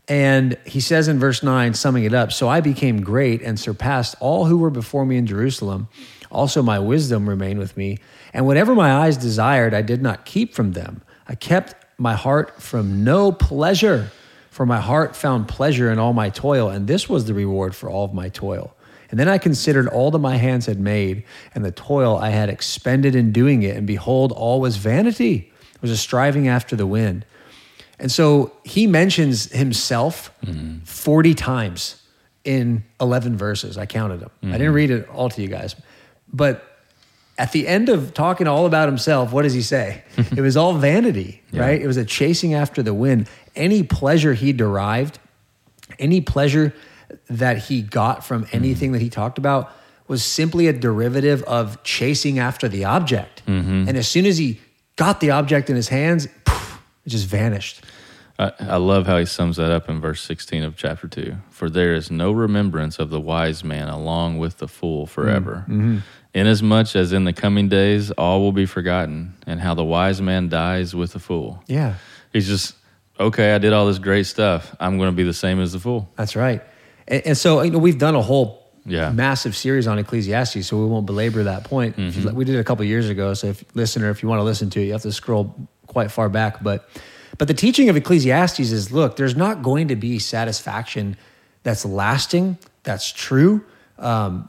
And 0.07 0.57
he 0.65 0.81
says 0.81 1.09
in 1.09 1.19
verse 1.19 1.43
9, 1.43 1.75
summing 1.75 2.05
it 2.05 2.15
up 2.15 2.31
So 2.31 2.49
I 2.49 2.61
became 2.61 3.01
great 3.03 3.43
and 3.43 3.59
surpassed 3.59 4.15
all 4.21 4.45
who 4.47 4.59
were 4.59 4.71
before 4.71 5.05
me 5.05 5.17
in 5.17 5.27
Jerusalem. 5.27 5.89
Also, 6.31 6.63
my 6.63 6.79
wisdom 6.79 7.29
remained 7.29 7.59
with 7.59 7.77
me. 7.77 7.99
And 8.33 8.47
whatever 8.47 8.75
my 8.75 8.93
eyes 8.93 9.17
desired, 9.17 9.75
I 9.75 9.83
did 9.83 10.03
not 10.03 10.25
keep 10.25 10.55
from 10.55 10.73
them. 10.73 11.03
I 11.27 11.35
kept 11.35 11.75
my 11.99 12.15
heart 12.15 12.61
from 12.63 13.05
no 13.05 13.33
pleasure, 13.33 14.11
for 14.51 14.67
my 14.67 14.81
heart 14.81 15.17
found 15.17 15.49
pleasure 15.49 15.91
in 15.91 15.99
all 15.99 16.13
my 16.13 16.31
toil. 16.31 16.69
And 16.69 16.87
this 16.87 17.09
was 17.09 17.27
the 17.27 17.35
reward 17.35 17.75
for 17.75 17.89
all 17.91 18.05
of 18.05 18.15
my 18.15 18.29
toil. 18.29 18.75
And 19.11 19.19
then 19.19 19.29
I 19.29 19.39
considered 19.39 19.89
all 19.89 20.11
that 20.11 20.19
my 20.19 20.37
hands 20.37 20.67
had 20.67 20.79
made 20.79 21.25
and 21.55 21.65
the 21.65 21.73
toil 21.73 22.17
I 22.17 22.31
had 22.31 22.51
expended 22.51 23.15
in 23.15 23.33
doing 23.33 23.63
it. 23.63 23.77
And 23.77 23.87
behold, 23.87 24.33
all 24.33 24.61
was 24.61 24.77
vanity. 24.77 25.51
It 25.75 25.83
was 25.83 25.91
a 25.91 25.97
striving 25.97 26.47
after 26.47 26.77
the 26.77 26.87
wind. 26.87 27.25
And 27.99 28.13
so 28.13 28.53
he 28.65 28.87
mentions 28.87 29.51
himself 29.51 30.31
mm-hmm. 30.45 30.85
40 30.85 31.35
times 31.35 32.03
in 32.45 32.85
11 33.01 33.37
verses. 33.37 33.77
I 33.77 33.87
counted 33.87 34.21
them. 34.21 34.31
I 34.43 34.47
didn't 34.53 34.61
mm-hmm. 34.61 34.75
read 34.75 34.91
it 34.91 35.09
all 35.09 35.31
to 35.31 35.43
you 35.43 35.49
guys. 35.49 35.75
But 36.33 36.65
at 37.39 37.53
the 37.53 37.69
end 37.69 37.89
of 37.89 38.15
talking 38.15 38.47
all 38.47 38.67
about 38.67 38.89
himself, 38.89 39.33
what 39.33 39.43
does 39.43 39.55
he 39.55 39.63
say? 39.63 40.03
it 40.17 40.41
was 40.41 40.57
all 40.57 40.75
vanity, 40.75 41.43
right? 41.53 41.81
It 41.81 41.87
was 41.87 41.97
a 41.97 42.05
chasing 42.05 42.55
after 42.55 42.83
the 42.83 42.95
wind. 42.95 43.29
Any 43.55 43.83
pleasure 43.83 44.35
he 44.35 44.53
derived, 44.53 45.19
any 45.99 46.21
pleasure 46.21 46.75
that 47.31 47.59
he 47.59 47.83
got 47.83 48.25
from 48.25 48.45
hmm. 48.45 48.57
anything 48.57 48.93
that 48.93 49.03
he 49.03 49.09
talked 49.09 49.39
about 49.39 49.73
was 50.09 50.25
simply 50.25 50.67
a 50.67 50.73
derivative 50.73 51.43
of 51.45 51.83
chasing 51.85 52.39
after 52.39 52.67
the 52.67 52.85
object. 52.85 53.43
Mm-hmm. 53.47 53.89
And 53.89 53.97
as 53.97 54.09
soon 54.09 54.25
as 54.25 54.39
he 54.39 54.59
got 54.97 55.21
the 55.21 55.31
object 55.31 55.69
in 55.69 55.77
his 55.77 55.89
hands, 55.89 56.27
poof, 56.45 56.83
it 57.05 57.11
just 57.11 57.27
vanished. 57.27 57.85
I, 58.39 58.53
I 58.61 58.77
love 58.77 59.07
how 59.07 59.19
he 59.19 59.27
sums 59.27 59.57
that 59.57 59.71
up 59.71 59.89
in 59.89 60.01
verse 60.01 60.23
16 60.23 60.63
of 60.63 60.77
chapter 60.77 61.09
2. 61.09 61.37
For 61.51 61.69
there 61.69 61.95
is 61.95 62.11
no 62.11 62.33
remembrance 62.33 62.99
of 62.99 63.11
the 63.11 63.21
wise 63.21 63.63
man 63.63 63.89
along 63.89 64.39
with 64.39 64.59
the 64.59 64.69
fool 64.69 65.07
forever. 65.07 65.67
Mm-hmm. 65.69 65.99
Inasmuch 66.35 66.95
as 66.95 67.13
in 67.13 67.25
the 67.25 67.33
coming 67.33 67.69
days 67.69 68.11
all 68.13 68.41
will 68.41 68.53
be 68.53 68.67
forgotten, 68.67 69.35
and 69.47 69.61
how 69.61 69.75
the 69.75 69.85
wise 69.85 70.21
man 70.21 70.49
dies 70.49 70.95
with 70.95 71.13
the 71.13 71.19
fool. 71.19 71.63
Yeah, 71.67 71.95
He's 72.33 72.47
just, 72.47 72.75
okay, 73.19 73.55
I 73.55 73.59
did 73.59 73.73
all 73.73 73.87
this 73.87 73.99
great 73.99 74.27
stuff. 74.27 74.75
I'm 74.79 74.99
going 74.99 75.11
to 75.11 75.17
be 75.17 75.23
the 75.25 75.33
same 75.33 75.61
as 75.61 75.73
the 75.73 75.81
fool. 75.81 76.09
that's 76.17 76.37
right. 76.37 76.63
And, 77.09 77.27
and 77.29 77.37
so 77.39 77.63
you 77.63 77.71
know 77.71 77.79
we've 77.79 77.99
done 77.99 78.15
a 78.15 78.23
whole 78.23 78.71
Yeah. 78.85 79.11
massive 79.11 79.57
series 79.57 79.87
on 79.87 79.99
Ecclesiastes, 79.99 80.67
so 80.67 80.77
we 80.79 80.87
won't 80.87 81.07
belabor 81.07 81.43
that 81.45 81.65
point. 81.65 81.99
You- 81.99 82.31
we 82.31 82.45
did 82.45 82.55
it 82.57 82.59
a 82.61 82.65
couple 82.65 82.85
years 82.85 83.09
ago, 83.09 83.35
so 83.35 83.49
if 83.49 83.65
listener, 83.75 84.11
if 84.11 84.23
you 84.23 84.29
want 84.29 84.41
to 84.41 84.45
listen 84.45 84.69
to 84.71 84.81
it, 84.81 84.85
you 84.87 84.93
have 84.93 85.03
to 85.03 85.13
scroll 85.13 85.55
quite 85.87 86.11
far 86.11 86.29
back. 86.29 86.63
But 86.63 86.89
but 87.39 87.49
the 87.49 87.55
teaching 87.55 87.89
of 87.89 87.97
Ecclesiastes 87.97 88.61
is: 88.61 88.93
look, 88.93 89.17
there's 89.17 89.37
not 89.37 89.63
going 89.63 89.89
to 89.89 89.97
be 89.97 90.19
satisfaction 90.19 91.17
that's 91.63 91.85
lasting, 91.85 92.59
that's 92.83 93.11
true, 93.13 93.63
um, 93.99 94.49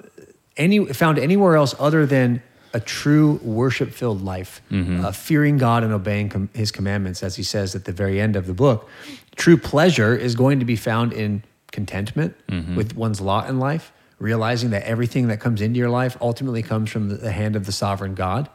any 0.59 0.85
found 0.93 1.17
anywhere 1.17 1.55
else 1.55 1.73
other 1.79 2.05
than 2.05 2.43
a 2.73 2.79
true 2.79 3.39
worship 3.41 3.89
filled 3.91 4.21
life, 4.21 4.61
uh, 4.71 5.11
fearing 5.11 5.57
God 5.57 5.83
and 5.83 5.91
obeying 5.91 6.29
com- 6.29 6.49
His 6.53 6.71
commandments, 6.71 7.23
as 7.23 7.35
He 7.35 7.41
says 7.43 7.73
at 7.73 7.85
the 7.85 7.91
very 7.91 8.21
end 8.21 8.35
of 8.35 8.45
the 8.45 8.53
book. 8.53 8.87
True 9.35 9.57
pleasure 9.57 10.15
is 10.15 10.35
going 10.35 10.59
to 10.59 10.65
be 10.65 10.75
found 10.75 11.13
in 11.13 11.41
contentment 11.71 12.35
with 12.75 12.95
one's 12.95 13.21
lot 13.21 13.49
in 13.49 13.57
life, 13.59 13.91
realizing 14.19 14.69
that 14.71 14.83
everything 14.83 15.29
that 15.29 15.39
comes 15.39 15.61
into 15.61 15.79
your 15.79 15.89
life 15.89 16.17
ultimately 16.21 16.61
comes 16.61 16.91
from 16.91 17.09
the, 17.09 17.15
the 17.15 17.31
hand 17.31 17.55
of 17.55 17.65
the 17.65 17.71
sovereign 17.71 18.13
God. 18.15 18.49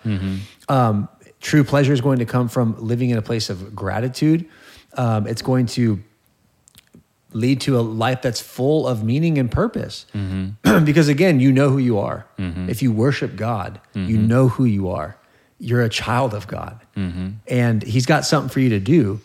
Um, 0.69 1.09
true 1.41 1.65
pleasure 1.65 1.93
is 1.93 2.01
going 2.01 2.19
to 2.21 2.25
come 2.27 2.49
from 2.49 2.77
living 2.79 3.11
in 3.11 3.19
a 3.19 3.23
place 3.23 3.51
of 3.51 3.75
gratitude. 3.75 4.49
Um, 4.97 5.27
it's 5.27 5.43
going 5.43 5.67
to 5.79 6.01
lead 7.35 7.61
to 7.61 7.79
a 7.79 7.83
life 7.83 8.23
that's 8.23 8.41
full 8.41 8.87
of 8.87 9.05
meaning 9.05 9.39
and 9.39 9.51
purpose. 9.51 10.07
Mm-hmm. 10.15 10.85
because 10.85 11.09
again, 11.09 11.41
you 11.41 11.53
know 11.53 11.69
who 11.69 11.79
you 11.79 11.99
are. 11.99 12.27
Mm-hmm. 12.39 12.71
If 12.71 12.81
you 12.81 12.93
worship 12.93 13.37
God, 13.37 13.81
you 13.95 14.17
mm-hmm. 14.17 14.27
know 14.27 14.49
who 14.49 14.65
you 14.65 14.89
are. 14.89 15.17
You're 15.59 15.83
a 15.83 15.89
child 15.89 16.33
of 16.33 16.47
God. 16.47 16.81
And 17.47 17.83
He's 17.83 18.07
got 18.07 18.25
something 18.25 18.49
for 18.49 18.61
you 18.61 18.71
to 18.71 18.81
do. 18.81 19.21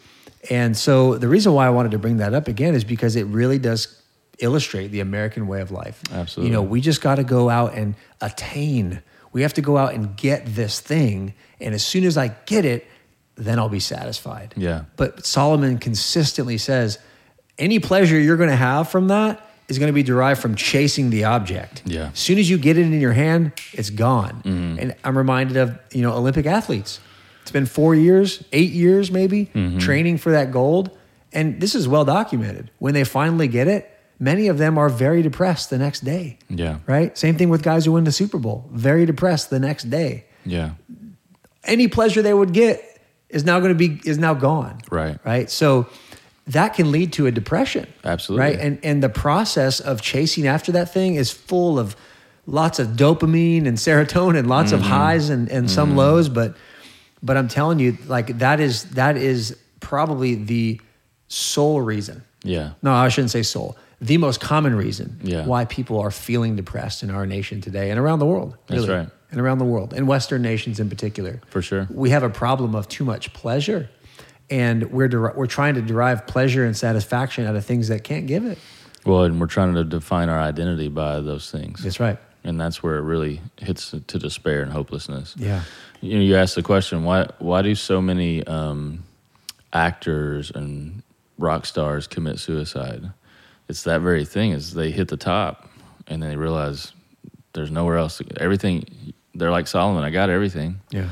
And 0.49 0.76
so 0.76 1.16
the 1.16 1.28
reason 1.28 1.53
why 1.53 1.68
I 1.68 1.70
wanted 1.70 1.91
to 1.91 1.99
bring 1.99 2.18
that 2.18 2.34
up 2.34 2.47
again 2.47 2.76
is 2.76 2.84
because 2.84 3.16
it 3.16 3.26
really 3.26 3.60
does 3.60 4.01
illustrate 4.39 4.88
the 4.88 5.01
American 5.01 5.47
way 5.47 5.62
of 5.62 5.70
life. 5.70 6.01
Absolutely. 6.12 6.49
You 6.49 6.55
know, 6.55 6.64
we 6.64 6.82
just 6.82 7.01
got 7.01 7.16
to 7.16 7.24
go 7.24 7.49
out 7.49 7.74
and 7.74 7.95
attain. 8.22 9.01
We 9.34 9.41
have 9.43 9.53
to 9.55 9.62
go 9.62 9.78
out 9.78 9.93
and 9.93 10.16
get 10.16 10.45
this 10.45 10.80
thing. 10.80 11.34
And 11.60 11.76
as 11.76 11.86
soon 11.86 12.05
as 12.05 12.18
I 12.18 12.30
get 12.45 12.66
it, 12.66 12.88
then 13.36 13.60
I'll 13.60 13.70
be 13.70 13.80
satisfied. 13.80 14.53
Yeah. 14.57 14.86
But 14.95 15.26
Solomon 15.26 15.78
consistently 15.78 16.57
says 16.57 16.99
any 17.60 17.80
pleasure 17.80 18.20
you're 18.20 18.38
going 18.38 18.49
to 18.49 18.55
have 18.55 18.89
from 18.89 19.10
that 19.10 19.45
is 19.68 19.78
going 19.78 19.88
to 19.89 19.93
be 19.93 20.01
derived 20.03 20.41
from 20.41 20.55
chasing 20.55 21.12
the 21.12 21.26
object. 21.26 21.84
Yeah. 21.86 22.10
As 22.12 22.20
soon 22.20 22.39
as 22.39 22.49
you 22.49 22.57
get 22.57 22.78
it 22.78 22.82
in 22.82 22.99
your 22.99 23.14
hand, 23.14 23.51
it's 23.74 23.91
gone. 23.91 24.41
Mm-hmm. 24.43 24.80
And 24.80 24.95
I'm 25.03 25.16
reminded 25.18 25.57
of, 25.57 25.78
you 25.91 26.01
know, 26.01 26.14
Olympic 26.14 26.45
athletes. 26.47 26.99
It's 27.43 27.51
been 27.51 27.68
four 27.68 27.93
years, 27.93 28.43
eight 28.51 28.72
years 28.72 29.12
maybe, 29.12 29.45
Mm-hmm. 29.53 29.78
training 29.80 30.18
for 30.18 30.32
that 30.32 30.51
gold. 30.51 30.89
And 31.32 31.62
this 31.62 31.76
is 31.76 31.88
well 31.88 32.05
documented. 32.05 32.72
When 32.80 32.95
they 32.95 33.03
finally 33.03 33.47
get 33.47 33.68
it, 33.68 33.89
many 34.20 34.47
of 34.47 34.57
them 34.57 34.78
are 34.80 34.89
very 34.89 35.22
depressed 35.22 35.70
the 35.70 35.78
next 35.78 35.99
day. 36.01 36.39
Yeah. 36.49 36.80
Right? 36.88 37.16
Same 37.18 37.38
thing 37.38 37.49
with 37.49 37.62
guys 37.62 37.86
who 37.86 37.91
win 37.91 38.05
the 38.05 38.12
Super 38.12 38.39
Bowl, 38.39 38.68
very 38.72 39.05
depressed 39.05 39.51
the 39.51 39.60
next 39.60 39.89
day. 39.91 40.26
Yeah. 40.45 40.72
Any 41.64 41.88
pleasure 41.88 42.22
they 42.24 42.34
would 42.34 42.53
get 42.53 42.84
is 43.30 43.43
now 43.45 43.60
going 43.60 43.78
to 43.78 43.88
be 43.88 44.01
is 44.10 44.18
now 44.18 44.34
gone. 44.34 44.80
Right. 44.89 45.20
Right? 45.24 45.49
So 45.51 45.88
that 46.50 46.74
can 46.74 46.91
lead 46.91 47.14
to 47.14 47.28
a 47.28 47.32
depression. 47.32 47.88
Absolutely. 48.04 48.45
Right? 48.45 48.60
And 48.60 48.80
and 48.84 49.02
the 49.02 49.10
process 49.10 49.80
of 49.80 50.02
chasing 50.02 50.47
after 50.47 50.72
that 50.74 50.91
thing 50.93 51.16
is 51.16 51.32
full 51.32 51.80
of 51.80 51.95
lots 52.45 52.80
of 52.80 52.89
dopamine 52.89 53.68
and 53.68 53.78
serotonin, 53.78 54.47
lots 54.47 54.72
of 54.72 54.82
mm-hmm. 54.82 54.89
highs 54.89 55.30
and 55.30 55.50
and 55.50 55.70
some 55.70 55.89
mm-hmm. 55.89 56.00
lows, 56.00 56.30
but 56.30 56.56
but 57.22 57.38
I'm 57.38 57.47
telling 57.47 57.80
you 57.80 57.97
like 58.08 58.39
that 58.39 58.60
is 58.60 58.84
that 58.91 59.18
is 59.18 59.58
probably 59.80 60.36
the 60.36 60.82
sole 61.28 61.82
reason. 61.82 62.24
Yeah. 62.43 62.72
No, 62.82 62.93
I 62.93 63.10
shouldn't 63.10 63.32
say 63.32 63.43
sole. 63.43 63.78
The 64.02 64.18
most 64.18 64.39
common 64.39 64.76
reason 64.76 65.20
Yeah. 65.24 65.45
why 65.45 65.66
people 65.66 66.00
are 66.00 66.12
feeling 66.12 66.56
depressed 66.56 67.04
in 67.04 67.12
our 67.12 67.26
nation 67.26 67.60
today 67.62 67.91
and 67.91 68.00
around 68.00 68.20
the 68.20 68.26
world. 68.26 68.56
That's 68.68 68.82
really. 68.82 68.93
right. 68.93 69.10
And 69.32 69.39
around 69.39 69.60
the 69.60 69.66
world, 69.66 69.93
and 69.93 70.08
Western 70.08 70.41
nations 70.41 70.80
in 70.80 70.89
particular. 70.89 71.39
For 71.50 71.62
sure. 71.62 71.88
We 71.91 72.10
have 72.10 72.24
a 72.24 72.32
problem 72.32 72.74
of 72.74 72.88
too 72.88 73.06
much 73.06 73.32
pleasure, 73.34 73.88
and 74.50 74.91
we're 74.91 75.08
deri- 75.08 75.34
we're 75.36 75.47
trying 75.47 75.76
to 75.76 75.82
derive 75.82 76.28
pleasure 76.28 76.66
and 76.66 76.76
satisfaction 76.76 77.45
out 77.45 77.56
of 77.56 77.66
things 77.66 77.88
that 77.89 78.04
can't 78.04 78.28
give 78.28 78.45
it. 78.45 78.58
Well, 79.06 79.24
and 79.24 79.39
we're 79.39 79.47
trying 79.47 79.74
to 79.76 79.84
define 79.84 80.30
our 80.30 80.39
identity 80.39 80.89
by 80.89 81.22
those 81.22 81.50
things. 81.52 81.84
That's 81.84 82.00
right. 82.00 82.18
And 82.43 82.60
that's 82.60 82.82
where 82.82 82.97
it 82.97 83.02
really 83.02 83.41
hits 83.58 83.91
to 83.91 84.20
despair 84.20 84.62
and 84.62 84.72
hopelessness. 84.72 85.36
Yeah. 85.38 85.64
You 86.02 86.16
know, 86.16 86.24
you 86.24 86.36
ask 86.36 86.56
the 86.56 86.64
question, 86.64 87.04
why 87.04 87.28
why 87.39 87.62
do 87.62 87.76
so 87.76 88.02
many 88.02 88.45
um, 88.47 89.04
actors 89.74 90.52
and 90.52 91.04
rock 91.38 91.66
stars 91.66 92.08
commit 92.08 92.39
suicide? 92.39 93.12
It's 93.68 93.84
that 93.84 94.02
very 94.02 94.26
thing 94.26 94.52
is 94.52 94.74
they 94.74 94.91
hit 94.91 95.10
the 95.10 95.18
top 95.18 95.70
and 96.08 96.24
then 96.24 96.30
they 96.32 96.36
realize 96.36 96.93
there's 97.54 97.72
nowhere 97.72 97.97
else. 97.97 98.18
To, 98.18 98.26
everything 98.41 99.14
they're 99.36 99.52
like 99.52 99.68
Solomon, 99.68 100.04
I 100.04 100.10
got 100.10 100.30
everything. 100.30 100.82
Yeah. 100.91 101.10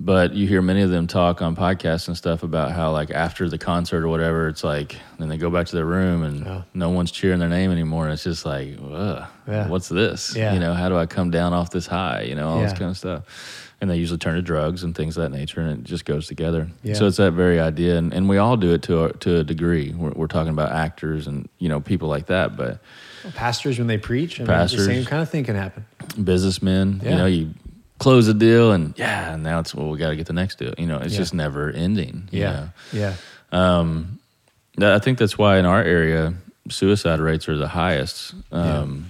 But 0.00 0.34
you 0.34 0.48
hear 0.48 0.60
many 0.60 0.82
of 0.82 0.90
them 0.90 1.06
talk 1.06 1.40
on 1.40 1.54
podcasts 1.54 2.08
and 2.08 2.16
stuff 2.16 2.42
about 2.42 2.72
how, 2.72 2.90
like, 2.90 3.12
after 3.12 3.48
the 3.48 3.58
concert 3.58 4.02
or 4.02 4.08
whatever, 4.08 4.48
it's 4.48 4.64
like, 4.64 4.96
then 5.20 5.28
they 5.28 5.36
go 5.36 5.50
back 5.50 5.66
to 5.68 5.76
their 5.76 5.86
room 5.86 6.24
and 6.24 6.44
Yeah. 6.44 6.62
no 6.74 6.90
one's 6.90 7.12
cheering 7.12 7.38
their 7.38 7.48
name 7.48 7.70
anymore. 7.70 8.04
And 8.04 8.12
it's 8.12 8.24
just 8.24 8.44
like, 8.44 8.76
Yeah. 8.90 9.68
what's 9.68 9.88
this? 9.88 10.34
Yeah. 10.36 10.52
You 10.52 10.58
know, 10.58 10.74
how 10.74 10.88
do 10.88 10.96
I 10.96 11.06
come 11.06 11.30
down 11.30 11.52
off 11.52 11.70
this 11.70 11.86
high? 11.86 12.22
You 12.22 12.34
know, 12.34 12.48
all 12.48 12.60
this 12.60 12.72
kind 12.72 12.90
of 12.90 12.96
stuff. 12.96 13.70
And 13.80 13.88
they 13.90 13.96
usually 13.96 14.18
turn 14.18 14.34
to 14.34 14.42
drugs 14.42 14.82
and 14.82 14.94
things 14.96 15.16
of 15.16 15.22
that 15.24 15.36
nature, 15.36 15.60
and 15.60 15.70
it 15.80 15.84
just 15.84 16.04
goes 16.06 16.26
together. 16.26 16.68
So 16.94 17.06
it's 17.06 17.18
that 17.18 17.32
very 17.32 17.60
idea, 17.60 17.98
and, 17.98 18.14
and 18.14 18.28
we 18.28 18.38
all 18.38 18.56
do 18.56 18.72
it 18.72 18.82
to 18.82 19.04
a, 19.04 19.12
to 19.18 19.38
a 19.40 19.44
degree. 19.44 19.92
We're, 19.96 20.12
we're 20.12 20.26
talking 20.26 20.50
about 20.52 20.72
actors 20.72 21.26
and 21.26 21.48
you 21.58 21.68
know 21.68 21.80
people 21.80 22.08
like 22.08 22.26
that, 22.26 22.56
but 22.56 22.78
Pastors 23.34 23.78
when 23.78 23.86
they 23.86 23.98
preach, 23.98 24.38
I 24.40 24.44
mean, 24.44 24.46
Pastors. 24.46 24.86
the 24.86 24.94
same 24.94 25.04
kind 25.04 25.20
of 25.22 25.28
thing 25.28 25.44
can 25.44 25.56
happen. 25.56 25.84
businessmen, 26.22 27.00
you 27.04 27.10
know, 27.10 27.26
you 27.26 27.50
close 27.98 28.28
a 28.28 28.34
deal, 28.34 28.72
and 28.72 28.94
yeah, 28.98 29.34
and 29.34 29.42
now 29.42 29.60
it's 29.60 29.74
well, 29.74 29.88
we 29.90 29.98
got 29.98 30.10
to 30.10 30.16
get 30.16 30.26
the 30.26 30.32
next 30.32 30.58
deal. 30.58 30.74
You 30.78 30.86
know, 30.86 30.98
it's 30.98 31.12
Yeah. 31.12 31.18
just 31.18 31.34
never 31.34 31.70
ending. 31.70 32.28
Yeah, 32.30 32.50
know? 32.50 32.68
Yeah. 32.92 33.14
Um, 33.52 34.18
I 34.80 34.98
think 34.98 35.18
that's 35.18 35.38
why 35.38 35.58
in 35.58 35.66
our 35.66 35.82
area, 35.82 36.34
suicide 36.68 37.20
rates 37.20 37.48
are 37.48 37.56
the 37.56 37.68
highest 37.68 38.34
um, 38.50 39.06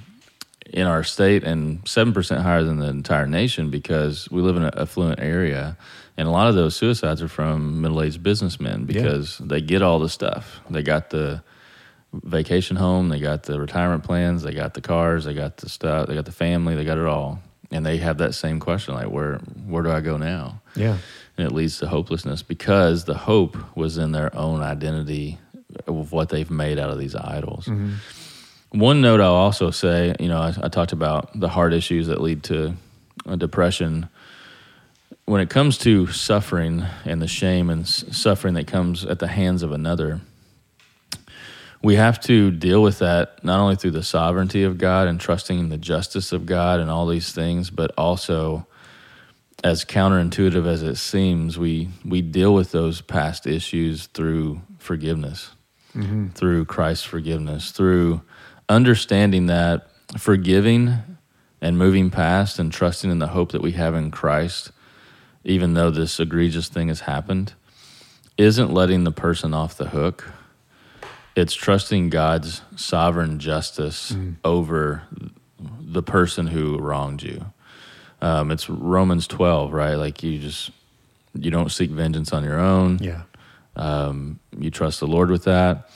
in 0.71 0.87
our 0.87 1.03
state 1.05 1.45
and 1.45 1.83
7% 1.85 2.43
higher 2.43 2.63
than 2.65 2.79
the 2.79 2.89
entire 2.89 3.27
nation 3.27 3.71
because 3.71 4.29
we 4.31 4.43
live 4.43 4.57
in 4.57 4.65
an 4.65 4.75
affluent 4.77 5.21
area. 5.21 5.77
And 6.17 6.29
a 6.29 6.31
lot 6.31 6.49
of 6.49 6.55
those 6.55 6.77
suicides 6.77 7.23
are 7.23 7.29
from 7.29 7.81
middle 7.81 8.03
aged 8.03 8.23
businessmen 8.23 8.85
because 8.85 9.39
they 9.39 9.61
get 9.61 9.83
all 9.83 9.99
the 9.99 10.09
stuff. 10.09 10.61
They 10.69 10.83
got 10.83 11.11
the 11.11 11.43
vacation 12.13 12.77
home, 12.77 13.09
they 13.09 13.19
got 13.19 13.45
the 13.45 13.59
retirement 13.59 14.05
plans, 14.05 14.43
they 14.43 14.53
got 14.53 14.75
the 14.75 14.81
cars, 14.81 15.25
they 15.25 15.35
got 15.35 15.57
the 15.57 15.69
stuff, 15.69 16.07
they 16.09 16.15
got 16.15 16.25
the 16.27 16.33
family, 16.33 16.75
they 16.77 16.85
got 16.85 16.99
it 16.99 17.07
all. 17.07 17.41
And 17.71 17.85
they 17.85 17.97
have 17.99 18.19
that 18.19 18.35
same 18.35 18.61
question 18.61 18.95
like, 18.95 19.09
where, 19.11 19.37
where 19.67 19.83
do 19.83 19.91
I 19.91 20.01
go 20.01 20.17
now? 20.17 20.61
Yeah. 20.77 20.99
and 21.37 21.47
it 21.47 21.53
leads 21.53 21.79
to 21.79 21.87
hopelessness 21.89 22.43
because 22.43 23.05
the 23.05 23.15
hope 23.15 23.57
was 23.77 23.97
in 23.99 24.13
their 24.13 24.35
own 24.37 24.61
identity 24.63 25.39
of 25.87 26.13
what 26.13 26.29
they've 26.29 26.51
made 26.51 26.79
out 26.79 26.91
of 26.91 26.99
these 26.99 27.15
idols. 27.17 27.69
One 28.71 29.01
note 29.01 29.21
I'll 29.21 29.35
also 29.35 29.71
say, 29.71 30.15
you 30.19 30.29
know, 30.29 30.39
I, 30.41 30.55
I 30.63 30.69
talked 30.69 30.93
about 30.93 31.39
the 31.39 31.49
heart 31.49 31.73
issues 31.73 32.09
that 32.09 32.21
lead 32.21 32.43
to 32.45 32.75
uh, 33.27 33.37
depression. 33.37 34.09
When 35.27 35.41
it 35.41 35.49
comes 35.49 35.79
to 35.79 36.09
suffering 36.09 36.85
and 37.05 37.23
the 37.23 37.29
shame 37.29 37.71
and 37.71 37.83
s- 37.83 38.05
suffering 38.11 38.55
that 38.55 38.67
comes 38.67 39.05
at 39.05 39.21
the 39.21 39.29
hands 39.29 39.63
of 39.63 39.71
another, 39.73 40.21
we 41.85 41.97
have 41.97 42.19
to 42.19 42.51
deal 42.51 42.83
with 42.83 43.01
that 43.01 43.45
not 43.45 43.61
only 43.61 43.77
through 43.77 43.91
the 43.91 44.03
sovereignty 44.03 44.63
of 44.63 44.79
God 44.79 45.07
and 45.07 45.21
trusting 45.21 45.59
in 45.59 45.69
the 45.69 45.77
justice 45.77 46.33
of 46.33 46.47
God 46.47 46.81
and 46.81 46.91
all 46.91 47.07
these 47.07 47.33
things, 47.33 47.69
but 47.69 47.93
also 47.99 48.67
as 49.63 49.85
counterintuitive 49.85 50.67
as 50.67 50.83
it 50.83 50.97
seems, 50.97 51.59
we 51.59 51.91
we 52.03 52.23
deal 52.23 52.55
with 52.55 52.73
those 52.73 53.03
past 53.03 53.47
issues 53.47 54.07
through 54.07 54.63
forgiveness, 54.79 55.51
mm-hmm. 55.95 56.29
through 56.29 56.65
Christ's 56.65 57.05
forgiveness, 57.05 57.71
through 57.71 58.23
understanding 58.67 59.47
that 59.47 59.91
forgiving 60.19 60.95
and 61.61 61.77
moving 61.77 62.11
past 62.11 62.59
and 62.59 62.73
trusting 62.73 63.11
in 63.11 63.19
the 63.19 63.29
hope 63.29 63.53
that 63.53 63.63
we 63.63 63.73
have 63.73 63.95
in 63.95 64.11
Christ, 64.11 64.73
even 65.45 65.75
though 65.75 65.91
this 65.91 66.19
egregious 66.19 66.69
thing 66.69 66.89
has 66.89 67.01
happened, 67.01 67.53
isn't 68.39 68.73
letting 68.73 69.05
the 69.05 69.13
person 69.13 69.53
off 69.53 69.77
the 69.77 69.91
hook. 69.91 70.33
It's 71.37 71.55
trusting 71.55 72.11
God's 72.11 72.63
sovereign 72.77 73.39
justice 73.39 74.13
over 74.45 75.03
the 75.59 76.03
person 76.03 76.47
who 76.47 76.79
wronged 76.79 77.23
you. 77.23 77.47
Um, 78.21 78.51
it's 78.51 78.71
Romans 78.71 79.27
12, 79.27 79.73
right? 79.73 79.95
Like 79.95 80.23
you 80.23 80.39
just 80.39 80.71
you 81.35 81.51
don't 81.51 81.71
seek 81.71 81.91
vengeance 81.91 82.33
on 82.33 82.45
your 82.45 82.59
own. 82.59 82.99
Yeah. 83.03 83.23
Um, 83.77 84.39
you 84.57 84.71
trust 84.71 85.01
the 85.01 85.07
Lord 85.07 85.31
with 85.31 85.45
that. 85.45 85.91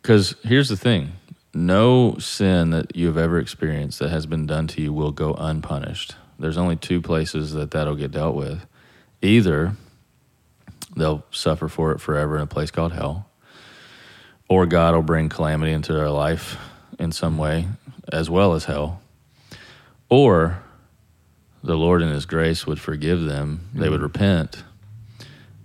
Because 0.00 0.36
here's 0.44 0.68
the 0.68 0.76
thing: 0.76 1.12
no 1.52 2.16
sin 2.18 2.70
that 2.70 2.94
you 2.94 3.06
have 3.08 3.18
ever 3.18 3.38
experienced 3.38 3.98
that 3.98 4.10
has 4.10 4.26
been 4.26 4.46
done 4.46 4.66
to 4.68 4.82
you 4.82 4.92
will 4.92 5.10
go 5.10 5.34
unpunished. 5.34 6.14
There's 6.38 6.58
only 6.58 6.76
two 6.76 7.00
places 7.00 7.52
that 7.54 7.70
that'll 7.72 7.96
get 7.96 8.12
dealt 8.12 8.36
with. 8.36 8.66
Either 9.22 9.72
they'll 10.94 11.24
suffer 11.30 11.68
for 11.68 11.92
it 11.92 12.00
forever 12.00 12.36
in 12.36 12.42
a 12.42 12.46
place 12.46 12.70
called 12.70 12.92
hell, 12.92 13.28
or 14.48 14.66
God 14.66 14.94
will 14.94 15.02
bring 15.02 15.28
calamity 15.28 15.72
into 15.72 15.92
their 15.92 16.10
life 16.10 16.56
in 16.98 17.12
some 17.12 17.36
way, 17.38 17.66
as 18.12 18.30
well 18.30 18.54
as 18.54 18.64
hell, 18.64 19.00
or 20.08 20.62
the 21.62 21.76
Lord 21.76 22.02
in 22.02 22.08
His 22.08 22.26
grace 22.26 22.66
would 22.66 22.80
forgive 22.80 23.22
them. 23.22 23.68
They 23.74 23.88
would 23.88 23.96
mm-hmm. 23.96 24.04
repent, 24.04 24.64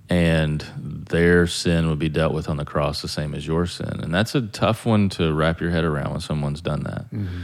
and 0.10 0.66
their 0.78 1.48
sin 1.48 1.90
would 1.90 2.00
be 2.00 2.10
dealt 2.10 2.34
with 2.34 2.50
on 2.50 2.58
the 2.58 2.66
cross 2.66 3.02
the 3.02 3.08
same 3.08 3.34
as 3.34 3.46
your 3.46 3.68
sin. 3.68 4.00
And 4.02 4.14
that's 4.14 4.36
a 4.36 4.42
tough 4.42 4.86
one 4.86 5.10
to 5.10 5.34
wrap 5.34 5.62
your 5.62 5.70
head 5.70 5.84
around 5.84 6.12
when 6.12 6.22
someone's 6.22 6.62
done 6.62 6.84
that. 6.84 7.06
Mm-hmm. 7.12 7.44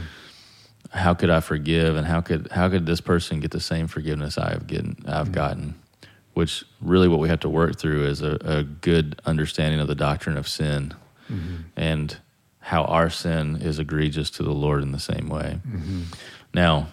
How 0.90 1.14
could 1.14 1.30
I 1.30 1.40
forgive, 1.40 1.96
and 1.96 2.06
how 2.06 2.20
could 2.20 2.50
how 2.50 2.68
could 2.68 2.86
this 2.86 3.00
person 3.00 3.40
get 3.40 3.52
the 3.52 3.60
same 3.60 3.86
forgiveness 3.86 4.38
I 4.38 4.50
have 4.50 4.66
getting 4.66 4.96
I've 5.06 5.26
mm-hmm. 5.26 5.34
gotten? 5.34 5.74
Which 6.34 6.64
really, 6.80 7.08
what 7.08 7.18
we 7.18 7.28
have 7.28 7.40
to 7.40 7.48
work 7.48 7.78
through 7.78 8.06
is 8.06 8.22
a, 8.22 8.38
a 8.42 8.62
good 8.62 9.20
understanding 9.24 9.80
of 9.80 9.88
the 9.88 9.96
doctrine 9.96 10.36
of 10.36 10.46
sin 10.46 10.94
and 11.76 12.16
how 12.60 12.84
our 12.84 13.08
sin 13.10 13.56
is 13.62 13.78
egregious 13.78 14.30
to 14.30 14.42
the 14.42 14.52
Lord 14.52 14.82
in 14.82 14.92
the 14.92 14.98
same 14.98 15.28
way. 15.28 15.60
Now, 16.54 16.88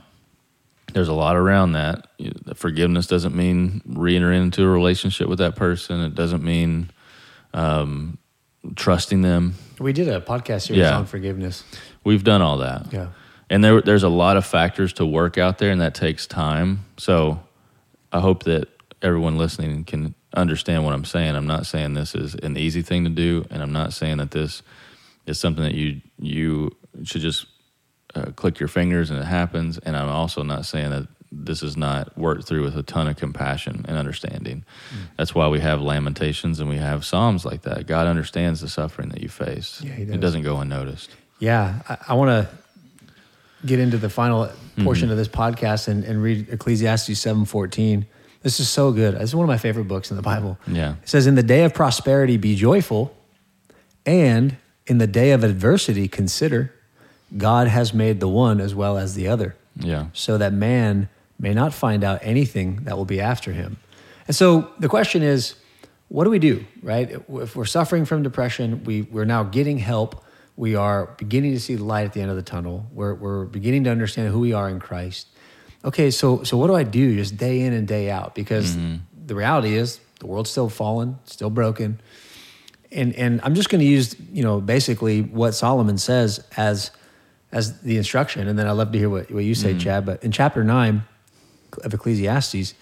there's 0.94 1.08
a 1.10 1.14
lot 1.14 1.36
around 1.36 1.74
that. 1.74 2.08
Forgiveness 2.56 3.08
doesn't 3.08 3.36
mean 3.36 3.82
re-entering 3.86 4.44
into 4.44 4.64
a 4.64 4.68
relationship 4.68 5.28
with 5.28 5.40
that 5.40 5.56
person. 5.56 6.00
It 6.02 6.16
doesn't 6.16 6.44
mean 6.44 6.92
um, 7.54 8.18
trusting 8.76 9.22
them. 9.22 9.56
We 9.80 9.92
did 9.94 10.08
a 10.08 10.22
podcast 10.22 10.68
series 10.68 10.82
Yeah. 10.82 10.98
on 10.98 11.06
forgiveness. 11.06 11.64
We've 12.04 12.24
done 12.24 12.42
all 12.42 12.58
that. 12.60 12.94
Yeah. 12.94 13.08
And 13.50 13.64
there, 13.64 13.82
there's 13.82 14.04
a 14.04 14.10
lot 14.10 14.38
of 14.38 14.46
factors 14.46 14.94
to 14.94 15.06
work 15.06 15.38
out 15.38 15.58
there, 15.58 15.72
and 15.72 15.82
that 15.82 15.94
takes 15.96 16.26
time. 16.26 16.86
So 16.98 17.42
I 18.12 18.20
hope 18.22 18.44
that 18.44 18.70
everyone 19.02 19.38
listening 19.38 19.84
can 19.84 20.16
understand 20.36 20.84
what 20.86 20.94
I'm 20.94 21.06
saying. 21.06 21.36
I'm 21.36 21.48
not 21.48 21.66
saying 21.66 21.94
this 21.94 22.16
is 22.16 22.36
an 22.36 22.58
easy 22.58 22.82
thing 22.82 23.04
to 23.06 23.10
do, 23.10 23.46
and 23.50 23.62
I'm 23.62 23.72
not 23.74 23.94
saying 23.94 24.18
that 24.18 24.32
this 24.32 24.62
is 25.26 25.40
something 25.40 25.64
that 25.64 25.74
you 25.76 26.02
you 26.20 26.76
should 27.04 27.22
just 27.22 27.46
uh, 28.14 28.26
click 28.36 28.60
your 28.60 28.70
fingers 28.70 29.10
and 29.10 29.20
it 29.20 29.26
happens. 29.26 29.78
And 29.80 29.96
I'm 29.98 30.10
also 30.10 30.44
not 30.44 30.66
saying 30.66 30.92
that 30.92 31.08
this 31.32 31.62
is 31.64 31.76
not 31.76 32.18
worked 32.18 32.46
through 32.48 32.64
with 32.64 32.78
a 32.78 32.84
ton 32.84 33.08
of 33.10 33.18
compassion 33.18 33.84
and 33.90 33.98
understanding. 33.98 34.64
That's 35.18 35.36
why 35.36 35.48
we 35.50 35.60
have 35.60 35.82
lamentations 35.82 36.60
and 36.62 36.70
we 36.70 36.78
have 36.78 37.04
psalms 37.04 37.44
like 37.44 37.64
that. 37.64 37.88
God 37.88 38.08
understands 38.08 38.62
the 38.62 38.70
suffering 38.70 39.10
that 39.10 39.22
you 39.22 39.28
face. 39.28 39.82
Yeah, 39.84 39.92
he 39.94 40.04
It 40.04 40.12
does. 40.12 40.20
doesn't 40.20 40.44
go 40.44 40.58
unnoticed. 40.60 41.10
Yeah, 41.40 41.82
I, 41.90 41.98
I 42.10 42.14
want 42.14 42.30
to 42.48 42.56
get 43.68 43.80
into 43.80 43.98
the 43.98 44.10
final 44.10 44.50
portion 44.84 45.10
of 45.12 45.18
this 45.18 45.28
podcast 45.28 45.88
and, 45.90 46.04
and 46.06 46.22
read 46.24 46.48
Ecclesiastes 46.50 47.20
seven 47.20 47.44
fourteen. 47.46 48.06
This 48.46 48.60
is 48.60 48.70
so 48.70 48.92
good. 48.92 49.16
This 49.16 49.24
is 49.24 49.36
one 49.36 49.44
of 49.44 49.48
my 49.48 49.58
favorite 49.58 49.88
books 49.88 50.12
in 50.12 50.18
the 50.18 50.22
Bible. 50.22 50.60
Yeah. 50.68 50.92
It 51.02 51.10
says, 51.10 51.26
"In 51.26 51.34
the 51.34 51.42
day 51.42 51.64
of 51.64 51.74
prosperity, 51.74 52.38
be 52.38 52.56
joyful, 52.56 53.12
and 54.06 54.56
in 54.86 55.00
the 55.00 55.08
day 55.08 55.32
of 55.32 55.44
adversity, 55.44 56.08
consider 56.08 56.72
God 57.36 57.68
has 57.68 57.92
made 57.92 58.20
the 58.20 58.28
one 58.28 58.62
as 58.62 58.76
well 58.76 59.00
as 59.00 59.16
the 59.16 59.28
other, 59.28 59.56
Yeah. 59.80 60.06
so 60.14 60.38
that 60.38 60.54
man 60.54 61.10
may 61.40 61.56
not 61.56 61.74
find 61.74 62.04
out 62.04 62.20
anything 62.22 62.82
that 62.84 62.96
will 62.96 63.06
be 63.06 63.20
after 63.20 63.52
him." 63.52 63.78
And 64.28 64.36
so 64.36 64.70
the 64.80 64.90
question 64.90 65.24
is, 65.24 65.56
what 66.10 66.26
do 66.26 66.30
we 66.30 66.38
do, 66.38 66.66
right? 66.84 67.10
If 67.28 67.56
we're 67.56 67.66
suffering 67.66 68.06
from 68.06 68.22
depression, 68.22 68.84
we, 68.86 69.02
we're 69.02 69.26
now 69.26 69.42
getting 69.42 69.80
help. 69.80 70.24
We 70.56 70.76
are 70.76 71.10
beginning 71.18 71.54
to 71.54 71.60
see 71.60 71.74
the 71.74 71.84
light 71.84 72.06
at 72.06 72.14
the 72.14 72.22
end 72.22 72.30
of 72.30 72.36
the 72.38 72.44
tunnel. 72.44 72.86
We're, 72.94 73.16
we're 73.16 73.46
beginning 73.46 73.86
to 73.86 73.90
understand 73.90 74.30
who 74.32 74.40
we 74.40 74.54
are 74.54 74.70
in 74.70 74.80
Christ. 74.80 75.30
Okay, 75.86 76.10
so 76.10 76.44
so 76.44 76.58
what 76.58 76.68
do 76.68 76.76
I 76.76 76.84
do 76.84 77.16
just 77.16 77.38
day 77.38 77.62
in 77.62 77.72
and 77.72 77.88
day 77.88 78.10
out? 78.10 78.34
Because 78.34 78.76
mm-hmm. 78.76 78.96
the 79.26 79.36
reality 79.36 79.76
is 79.76 80.00
the 80.20 80.26
world's 80.26 80.50
still 80.50 80.70
fallen, 80.70 81.20
still 81.26 81.52
broken. 81.52 82.02
And 82.92 83.14
and 83.14 83.40
I'm 83.44 83.54
just 83.54 83.70
going 83.70 83.80
to 83.82 83.86
use, 83.86 84.16
you 84.32 84.44
know, 84.44 84.60
basically 84.60 85.22
what 85.22 85.52
Solomon 85.52 85.98
says 85.98 86.44
as 86.58 86.92
as 87.52 87.80
the 87.82 87.98
instruction, 87.98 88.48
and 88.48 88.58
then 88.58 88.68
I'd 88.68 88.72
love 88.72 88.92
to 88.92 88.98
hear 88.98 89.10
what, 89.10 89.32
what 89.32 89.44
you 89.44 89.56
say, 89.56 89.70
mm-hmm. 89.70 89.80
Chad. 89.80 90.06
But 90.06 90.24
in 90.24 90.32
chapter 90.32 90.64
nine 90.64 91.04
of 91.84 91.94
Ecclesiastes, 91.94 92.74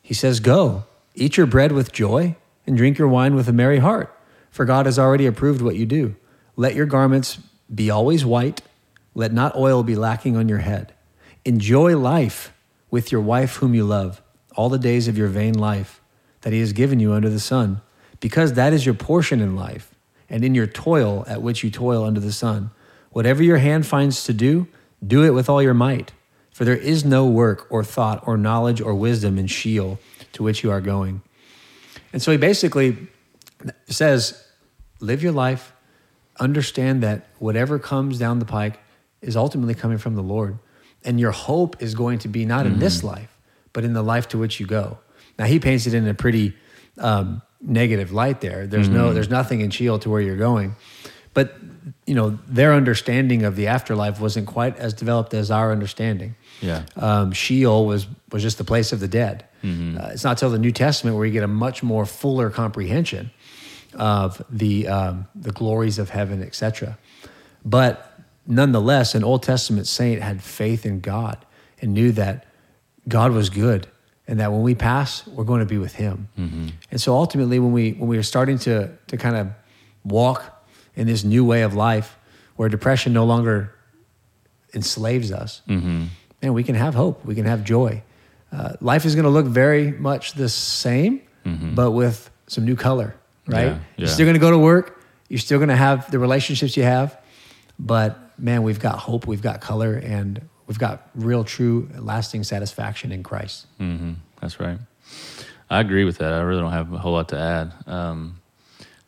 he 0.00 0.14
says, 0.14 0.40
Go, 0.40 0.84
eat 1.14 1.36
your 1.36 1.46
bread 1.46 1.72
with 1.72 1.92
joy, 1.92 2.34
and 2.66 2.76
drink 2.76 2.98
your 2.98 3.08
wine 3.08 3.34
with 3.34 3.48
a 3.48 3.52
merry 3.52 3.78
heart, 3.78 4.16
for 4.50 4.64
God 4.64 4.86
has 4.86 4.98
already 4.98 5.26
approved 5.26 5.62
what 5.62 5.76
you 5.76 5.86
do. 5.86 6.16
Let 6.56 6.74
your 6.74 6.86
garments 6.86 7.38
be 7.72 7.90
always 7.90 8.24
white, 8.24 8.62
let 9.14 9.32
not 9.32 9.54
oil 9.54 9.82
be 9.82 9.94
lacking 9.94 10.36
on 10.36 10.48
your 10.48 10.58
head. 10.58 10.91
Enjoy 11.44 11.96
life 11.96 12.52
with 12.90 13.10
your 13.10 13.20
wife 13.20 13.56
whom 13.56 13.74
you 13.74 13.84
love, 13.84 14.22
all 14.54 14.68
the 14.68 14.78
days 14.78 15.08
of 15.08 15.18
your 15.18 15.28
vain 15.28 15.54
life 15.54 16.00
that 16.42 16.52
he 16.52 16.60
has 16.60 16.72
given 16.72 17.00
you 17.00 17.12
under 17.12 17.30
the 17.30 17.40
sun, 17.40 17.80
because 18.20 18.52
that 18.52 18.72
is 18.72 18.84
your 18.84 18.94
portion 18.94 19.40
in 19.40 19.56
life, 19.56 19.94
and 20.28 20.44
in 20.44 20.54
your 20.54 20.66
toil 20.66 21.24
at 21.26 21.42
which 21.42 21.64
you 21.64 21.70
toil 21.70 22.04
under 22.04 22.20
the 22.20 22.32
sun. 22.32 22.70
Whatever 23.10 23.42
your 23.42 23.58
hand 23.58 23.86
finds 23.86 24.24
to 24.24 24.32
do, 24.32 24.66
do 25.06 25.24
it 25.24 25.30
with 25.30 25.48
all 25.48 25.62
your 25.62 25.74
might. 25.74 26.12
For 26.52 26.64
there 26.64 26.76
is 26.76 27.04
no 27.04 27.26
work 27.26 27.66
or 27.70 27.82
thought 27.82 28.22
or 28.26 28.36
knowledge 28.36 28.80
or 28.80 28.94
wisdom 28.94 29.38
in 29.38 29.46
Sheol 29.46 29.98
to 30.34 30.42
which 30.42 30.62
you 30.62 30.70
are 30.70 30.80
going. 30.80 31.22
And 32.12 32.22
so 32.22 32.30
he 32.30 32.38
basically 32.38 33.08
says, 33.86 34.46
live 35.00 35.22
your 35.22 35.32
life, 35.32 35.72
understand 36.38 37.02
that 37.02 37.26
whatever 37.38 37.78
comes 37.78 38.18
down 38.18 38.38
the 38.38 38.44
pike 38.44 38.78
is 39.20 39.36
ultimately 39.36 39.74
coming 39.74 39.98
from 39.98 40.14
the 40.14 40.22
Lord. 40.22 40.58
And 41.04 41.18
your 41.18 41.32
hope 41.32 41.82
is 41.82 41.94
going 41.94 42.20
to 42.20 42.28
be 42.28 42.44
not 42.44 42.66
in 42.66 42.78
this 42.78 43.02
life, 43.02 43.36
but 43.72 43.84
in 43.84 43.92
the 43.92 44.02
life 44.02 44.28
to 44.28 44.38
which 44.38 44.60
you 44.60 44.66
go. 44.66 44.98
Now 45.38 45.46
he 45.46 45.58
paints 45.58 45.86
it 45.86 45.94
in 45.94 46.06
a 46.06 46.14
pretty 46.14 46.54
um, 46.98 47.42
negative 47.60 48.12
light 48.12 48.40
there. 48.40 48.66
There's 48.66 48.88
no, 48.88 49.12
there's 49.12 49.30
nothing 49.30 49.60
in 49.60 49.70
Sheol 49.70 49.98
to 50.00 50.10
where 50.10 50.20
you're 50.20 50.36
going. 50.36 50.76
But 51.34 51.56
you 52.06 52.14
know, 52.14 52.38
their 52.46 52.74
understanding 52.74 53.44
of 53.44 53.56
the 53.56 53.68
afterlife 53.68 54.20
wasn't 54.20 54.46
quite 54.46 54.76
as 54.76 54.92
developed 54.92 55.34
as 55.34 55.50
our 55.50 55.72
understanding. 55.72 56.36
Yeah. 56.60 56.84
Um, 56.96 57.32
Sheol 57.32 57.86
was 57.86 58.06
was 58.30 58.42
just 58.42 58.58
the 58.58 58.64
place 58.64 58.92
of 58.92 59.00
the 59.00 59.08
dead. 59.08 59.44
Uh, 59.98 60.10
it's 60.12 60.24
not 60.24 60.38
till 60.38 60.50
the 60.50 60.58
New 60.58 60.72
Testament 60.72 61.16
where 61.16 61.24
you 61.24 61.32
get 61.32 61.44
a 61.44 61.48
much 61.48 61.82
more 61.82 62.04
fuller 62.04 62.50
comprehension 62.50 63.30
of 63.94 64.42
the 64.50 64.88
um, 64.88 65.26
the 65.34 65.52
glories 65.52 65.98
of 65.98 66.10
heaven, 66.10 66.42
etc. 66.42 66.98
But 67.64 68.11
nonetheless, 68.46 69.14
an 69.14 69.24
Old 69.24 69.42
Testament 69.42 69.86
saint 69.86 70.22
had 70.22 70.42
faith 70.42 70.84
in 70.86 71.00
God 71.00 71.44
and 71.80 71.92
knew 71.94 72.12
that 72.12 72.46
God 73.08 73.32
was 73.32 73.50
good, 73.50 73.86
and 74.28 74.38
that 74.40 74.52
when 74.52 74.62
we 74.62 74.74
pass, 74.74 75.26
we're 75.26 75.44
going 75.44 75.60
to 75.60 75.66
be 75.66 75.78
with 75.78 75.94
Him. 75.94 76.28
And 76.90 77.00
so 77.00 77.14
ultimately, 77.14 77.58
when 77.58 77.72
we 77.72 77.92
when 77.92 78.08
we 78.08 78.16
are 78.18 78.22
starting 78.22 78.58
to 78.60 78.90
to 79.08 79.16
kind 79.16 79.36
of 79.36 79.48
walk 80.04 80.64
in 80.94 81.06
this 81.06 81.24
new 81.24 81.44
way 81.44 81.62
of 81.62 81.74
life, 81.74 82.16
where 82.56 82.68
depression 82.68 83.12
no 83.12 83.24
longer 83.24 83.74
enslaves 84.74 85.32
us, 85.32 85.62
Mm-hmm. 85.68 86.04
and 86.42 86.54
we 86.54 86.62
can 86.64 86.74
have 86.74 86.94
hope, 86.94 87.24
we 87.24 87.34
can 87.34 87.44
have 87.46 87.64
joy. 87.64 88.02
Uh, 88.52 88.74
life 88.80 89.04
is 89.06 89.14
going 89.14 89.24
to 89.24 89.30
look 89.30 89.46
very 89.46 89.92
much 89.92 90.32
the 90.34 90.48
same, 90.48 91.22
but 91.74 91.90
with 91.92 92.30
some 92.46 92.64
new 92.64 92.76
color, 92.76 93.14
right? 93.46 93.68
Mm-hmm. 93.70 93.78
Yeah, 93.78 93.80
You're 93.96 94.08
still 94.08 94.26
going 94.26 94.34
to 94.34 94.40
go 94.40 94.50
to 94.50 94.58
work. 94.58 95.02
You're 95.28 95.38
still 95.40 95.58
going 95.58 95.70
to 95.70 95.76
have 95.76 96.10
the 96.10 96.18
relationships 96.18 96.76
you 96.76 96.82
have, 96.84 97.18
but 97.78 98.18
man, 98.38 98.62
we've 98.62 98.80
got 98.80 98.98
hope, 98.98 99.26
we've 99.26 99.42
got 99.42 99.60
color, 99.60 99.94
and 99.94 100.40
we've 100.66 100.78
got 100.78 101.08
real, 101.14 101.44
true, 101.44 101.88
lasting 101.98 102.44
satisfaction 102.44 103.12
in 103.12 103.22
Christ. 103.22 103.66
hmm 103.78 104.14
That's 104.40 104.58
right. 104.60 104.78
I 105.70 105.80
agree 105.80 106.04
with 106.04 106.18
that. 106.18 106.32
I 106.32 106.40
really 106.40 106.60
don't 106.60 106.72
have 106.72 106.92
a 106.92 106.98
whole 106.98 107.12
lot 107.12 107.28
to 107.30 107.38
add. 107.38 107.72
Um, 107.86 108.40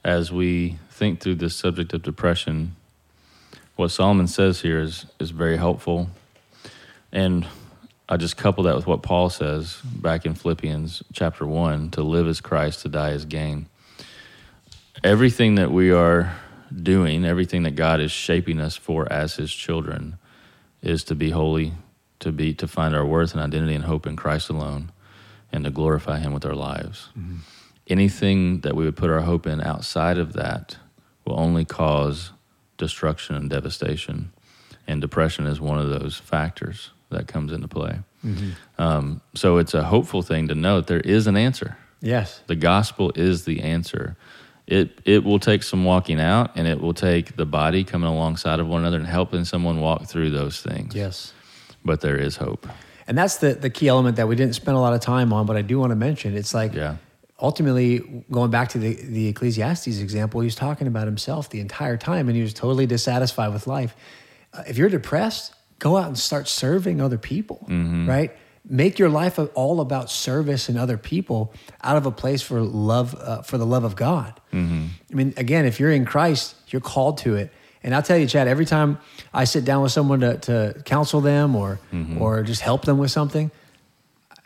as 0.02 0.32
we 0.32 0.78
think 0.90 1.20
through 1.20 1.36
this 1.36 1.54
subject 1.54 1.92
of 1.92 2.02
depression, 2.02 2.76
what 3.76 3.88
Solomon 3.88 4.28
says 4.28 4.60
here 4.60 4.80
is 4.80 5.06
is 5.18 5.30
very 5.30 5.56
helpful, 5.56 6.08
and 7.12 7.46
I 8.08 8.16
just 8.16 8.36
couple 8.36 8.64
that 8.64 8.76
with 8.76 8.86
what 8.86 9.02
Paul 9.02 9.30
says 9.30 9.80
back 9.82 10.24
in 10.24 10.34
Philippians 10.34 11.02
chapter 11.12 11.46
one: 11.46 11.90
to 11.90 12.02
live 12.02 12.28
as 12.28 12.40
Christ, 12.40 12.82
to 12.82 12.88
die 12.88 13.10
as 13.10 13.24
gain. 13.24 13.66
Everything 15.02 15.56
that 15.56 15.70
we 15.70 15.90
are 15.90 16.34
doing, 16.82 17.24
everything 17.24 17.62
that 17.64 17.76
God 17.76 18.00
is 18.00 18.10
shaping 18.10 18.60
us 18.60 18.76
for 18.76 19.10
as 19.12 19.36
His 19.36 19.52
children, 19.52 20.18
is 20.82 21.04
to 21.04 21.14
be 21.14 21.30
holy, 21.30 21.72
to 22.20 22.32
be 22.32 22.54
to 22.54 22.66
find 22.68 22.94
our 22.94 23.06
worth 23.06 23.32
and 23.32 23.42
identity 23.42 23.74
and 23.74 23.84
hope 23.84 24.06
in 24.06 24.16
Christ 24.16 24.50
alone, 24.50 24.92
and 25.52 25.64
to 25.64 25.70
glorify 25.70 26.18
Him 26.18 26.32
with 26.32 26.44
our 26.44 26.54
lives. 26.54 27.08
Anything 27.86 28.60
that 28.60 28.74
we 28.74 28.84
would 28.84 28.96
put 28.96 29.10
our 29.10 29.20
hope 29.20 29.46
in 29.46 29.60
outside 29.60 30.18
of 30.18 30.32
that 30.32 30.78
will 31.24 31.38
only 31.38 31.64
cause 31.64 32.32
destruction 32.78 33.36
and 33.36 33.48
devastation, 33.48 34.32
and 34.86 35.00
depression 35.00 35.46
is 35.46 35.60
one 35.60 35.78
of 35.78 35.88
those 35.88 36.16
factors 36.16 36.90
that 37.10 37.28
comes 37.28 37.52
into 37.52 37.68
play. 37.68 37.98
Um, 38.78 39.20
so 39.34 39.58
it's 39.58 39.74
a 39.74 39.84
hopeful 39.84 40.22
thing 40.22 40.48
to 40.48 40.54
know 40.54 40.76
that 40.76 40.86
there 40.86 41.00
is 41.00 41.26
an 41.26 41.36
answer. 41.36 41.76
Yes. 42.00 42.40
The 42.46 42.56
gospel 42.56 43.12
is 43.14 43.44
the 43.44 43.60
answer. 43.60 44.16
It 44.66 44.98
it 45.04 45.24
will 45.24 45.38
take 45.38 45.62
some 45.62 45.84
walking 45.84 46.20
out, 46.20 46.50
and 46.56 46.66
it 46.66 46.80
will 46.80 46.94
take 46.94 47.36
the 47.36 47.44
body 47.46 47.84
coming 47.84 48.08
alongside 48.08 48.60
of 48.60 48.66
one 48.66 48.80
another 48.80 48.96
and 48.98 49.06
helping 49.06 49.44
someone 49.44 49.80
walk 49.80 50.06
through 50.06 50.30
those 50.30 50.60
things. 50.62 50.94
Yes. 50.94 51.32
But 51.84 52.00
there 52.00 52.16
is 52.16 52.36
hope. 52.36 52.66
And 53.06 53.18
that's 53.18 53.36
the, 53.36 53.52
the 53.52 53.68
key 53.68 53.88
element 53.88 54.16
that 54.16 54.26
we 54.26 54.36
didn't 54.36 54.54
spend 54.54 54.78
a 54.78 54.80
lot 54.80 54.94
of 54.94 55.00
time 55.00 55.32
on, 55.34 55.44
but 55.44 55.56
I 55.56 55.62
do 55.62 55.78
want 55.78 55.90
to 55.90 55.96
mention. 55.96 56.34
It's 56.34 56.54
like 56.54 56.72
Yeah. 56.72 56.96
ultimately 57.38 58.24
going 58.30 58.50
back 58.50 58.70
to 58.70 58.78
the, 58.78 58.94
the 58.94 59.28
Ecclesiastes 59.28 59.98
example, 59.98 60.40
he 60.40 60.46
was 60.46 60.54
talking 60.54 60.86
about 60.86 61.06
himself 61.06 61.50
the 61.50 61.60
entire 61.60 61.98
time 61.98 62.28
and 62.28 62.36
he 62.36 62.40
was 62.42 62.54
totally 62.54 62.86
dissatisfied 62.86 63.52
with 63.52 63.66
life. 63.66 63.94
Uh, 64.54 64.62
if 64.66 64.78
you're 64.78 64.88
depressed, 64.88 65.52
go 65.78 65.98
out 65.98 66.06
and 66.06 66.18
start 66.18 66.48
serving 66.48 67.02
other 67.02 67.18
people, 67.18 67.66
right? 67.68 68.32
Make 68.66 68.98
your 68.98 69.10
life 69.10 69.38
all 69.54 69.80
about 69.80 70.10
service 70.10 70.70
and 70.70 70.78
other 70.78 70.96
people 70.96 71.52
out 71.82 71.96
of 71.98 72.06
a 72.06 72.10
place 72.10 72.40
for 72.40 72.62
love, 72.62 73.14
uh, 73.14 73.42
for 73.42 73.58
the 73.58 73.66
love 73.66 73.84
of 73.84 73.94
God. 73.94 74.40
I 75.10 75.14
mean, 75.14 75.34
again, 75.36 75.66
if 75.66 75.78
you're 75.78 75.92
in 75.92 76.04
Christ, 76.06 76.54
you're 76.68 76.80
called 76.80 77.18
to 77.18 77.36
it. 77.36 77.52
And 77.82 77.94
I'll 77.94 78.02
tell 78.02 78.16
you, 78.16 78.26
Chad, 78.26 78.48
every 78.48 78.64
time 78.64 78.98
I 79.34 79.44
sit 79.44 79.66
down 79.66 79.82
with 79.82 79.92
someone 79.92 80.20
to, 80.20 80.38
to 80.38 80.82
counsel 80.86 81.20
them 81.20 81.54
or, 81.54 81.78
or 82.18 82.42
just 82.42 82.62
help 82.62 82.86
them 82.86 82.96
with 82.96 83.10
something, 83.10 83.50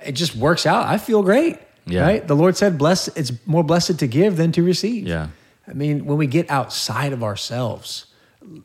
it 0.05 0.13
just 0.13 0.35
works 0.35 0.67
out. 0.67 0.87
I 0.87 0.99
feel 0.99 1.23
great. 1.23 1.59
Yeah. 1.87 2.03
Right? 2.03 2.27
The 2.27 2.37
Lord 2.37 2.57
said, 2.57 2.77
"Bless 2.77 3.09
it's 3.09 3.33
more 3.47 3.65
blessed 3.65 3.99
to 4.01 4.07
give 4.07 4.37
than 4.37 4.53
to 4.53 4.63
receive." 4.63 5.07
Yeah. 5.07 5.29
I 5.67 5.73
mean, 5.73 6.05
when 6.05 6.19
we 6.19 6.27
get 6.27 6.51
outside 6.51 7.13
of 7.15 7.23
ourselves, 7.23 8.07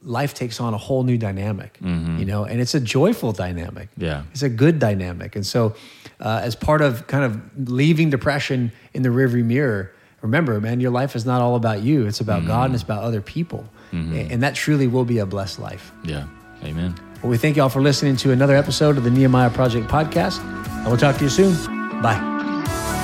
life 0.04 0.34
takes 0.34 0.60
on 0.60 0.74
a 0.74 0.78
whole 0.78 1.04
new 1.04 1.18
dynamic, 1.18 1.78
you 1.82 2.26
know, 2.26 2.46
and 2.46 2.62
it's 2.62 2.74
a 2.74 2.80
joyful 2.80 3.32
dynamic. 3.32 3.90
Mm-hmm. 3.92 4.04
Yeah. 4.04 4.24
It's 4.32 4.44
a 4.44 4.50
good 4.50 4.80
dynamic. 4.80 5.36
And 5.36 5.46
so, 5.46 5.76
uh, 6.20 6.42
as 6.44 6.56
part 6.56 6.82
of 6.82 7.08
kind 7.08 7.24
of 7.24 7.70
leaving 7.70 8.10
depression 8.10 8.72
in 8.94 9.02
the 9.02 9.10
rearview 9.10 9.44
mirror, 9.44 9.92
remember, 10.22 10.60
man, 10.62 10.80
your 10.80 10.92
life 10.92 11.16
is 11.16 11.26
not 11.26 11.42
all 11.42 11.56
about 11.56 11.82
you. 11.82 12.08
It's 12.08 12.22
about 12.22 12.46
God 12.46 12.66
and 12.66 12.74
it's 12.74 12.84
about 12.84 13.04
other 13.04 13.22
people. 13.22 13.68
Mm-hmm. 13.92 14.32
And 14.32 14.44
that 14.44 14.56
truly 14.56 14.88
will 14.88 15.06
be 15.06 15.20
a 15.20 15.26
blessed 15.26 15.60
life. 15.60 15.92
Yeah. 16.04 16.28
Amen. 16.64 16.96
Well, 17.22 17.30
we 17.30 17.38
thank 17.38 17.58
y'all 17.58 17.70
for 17.70 17.82
listening 17.82 18.16
to 18.18 18.32
another 18.32 18.56
episode 18.56 18.98
of 18.98 19.04
the 19.04 19.12
Nehemiah 19.12 19.50
Project 19.50 19.88
podcast. 19.88 20.42
And 20.42 20.88
we'll 20.88 20.98
talk 20.98 21.18
to 21.18 21.24
you 21.24 21.30
soon. 21.30 21.54
Bye. 22.02 23.02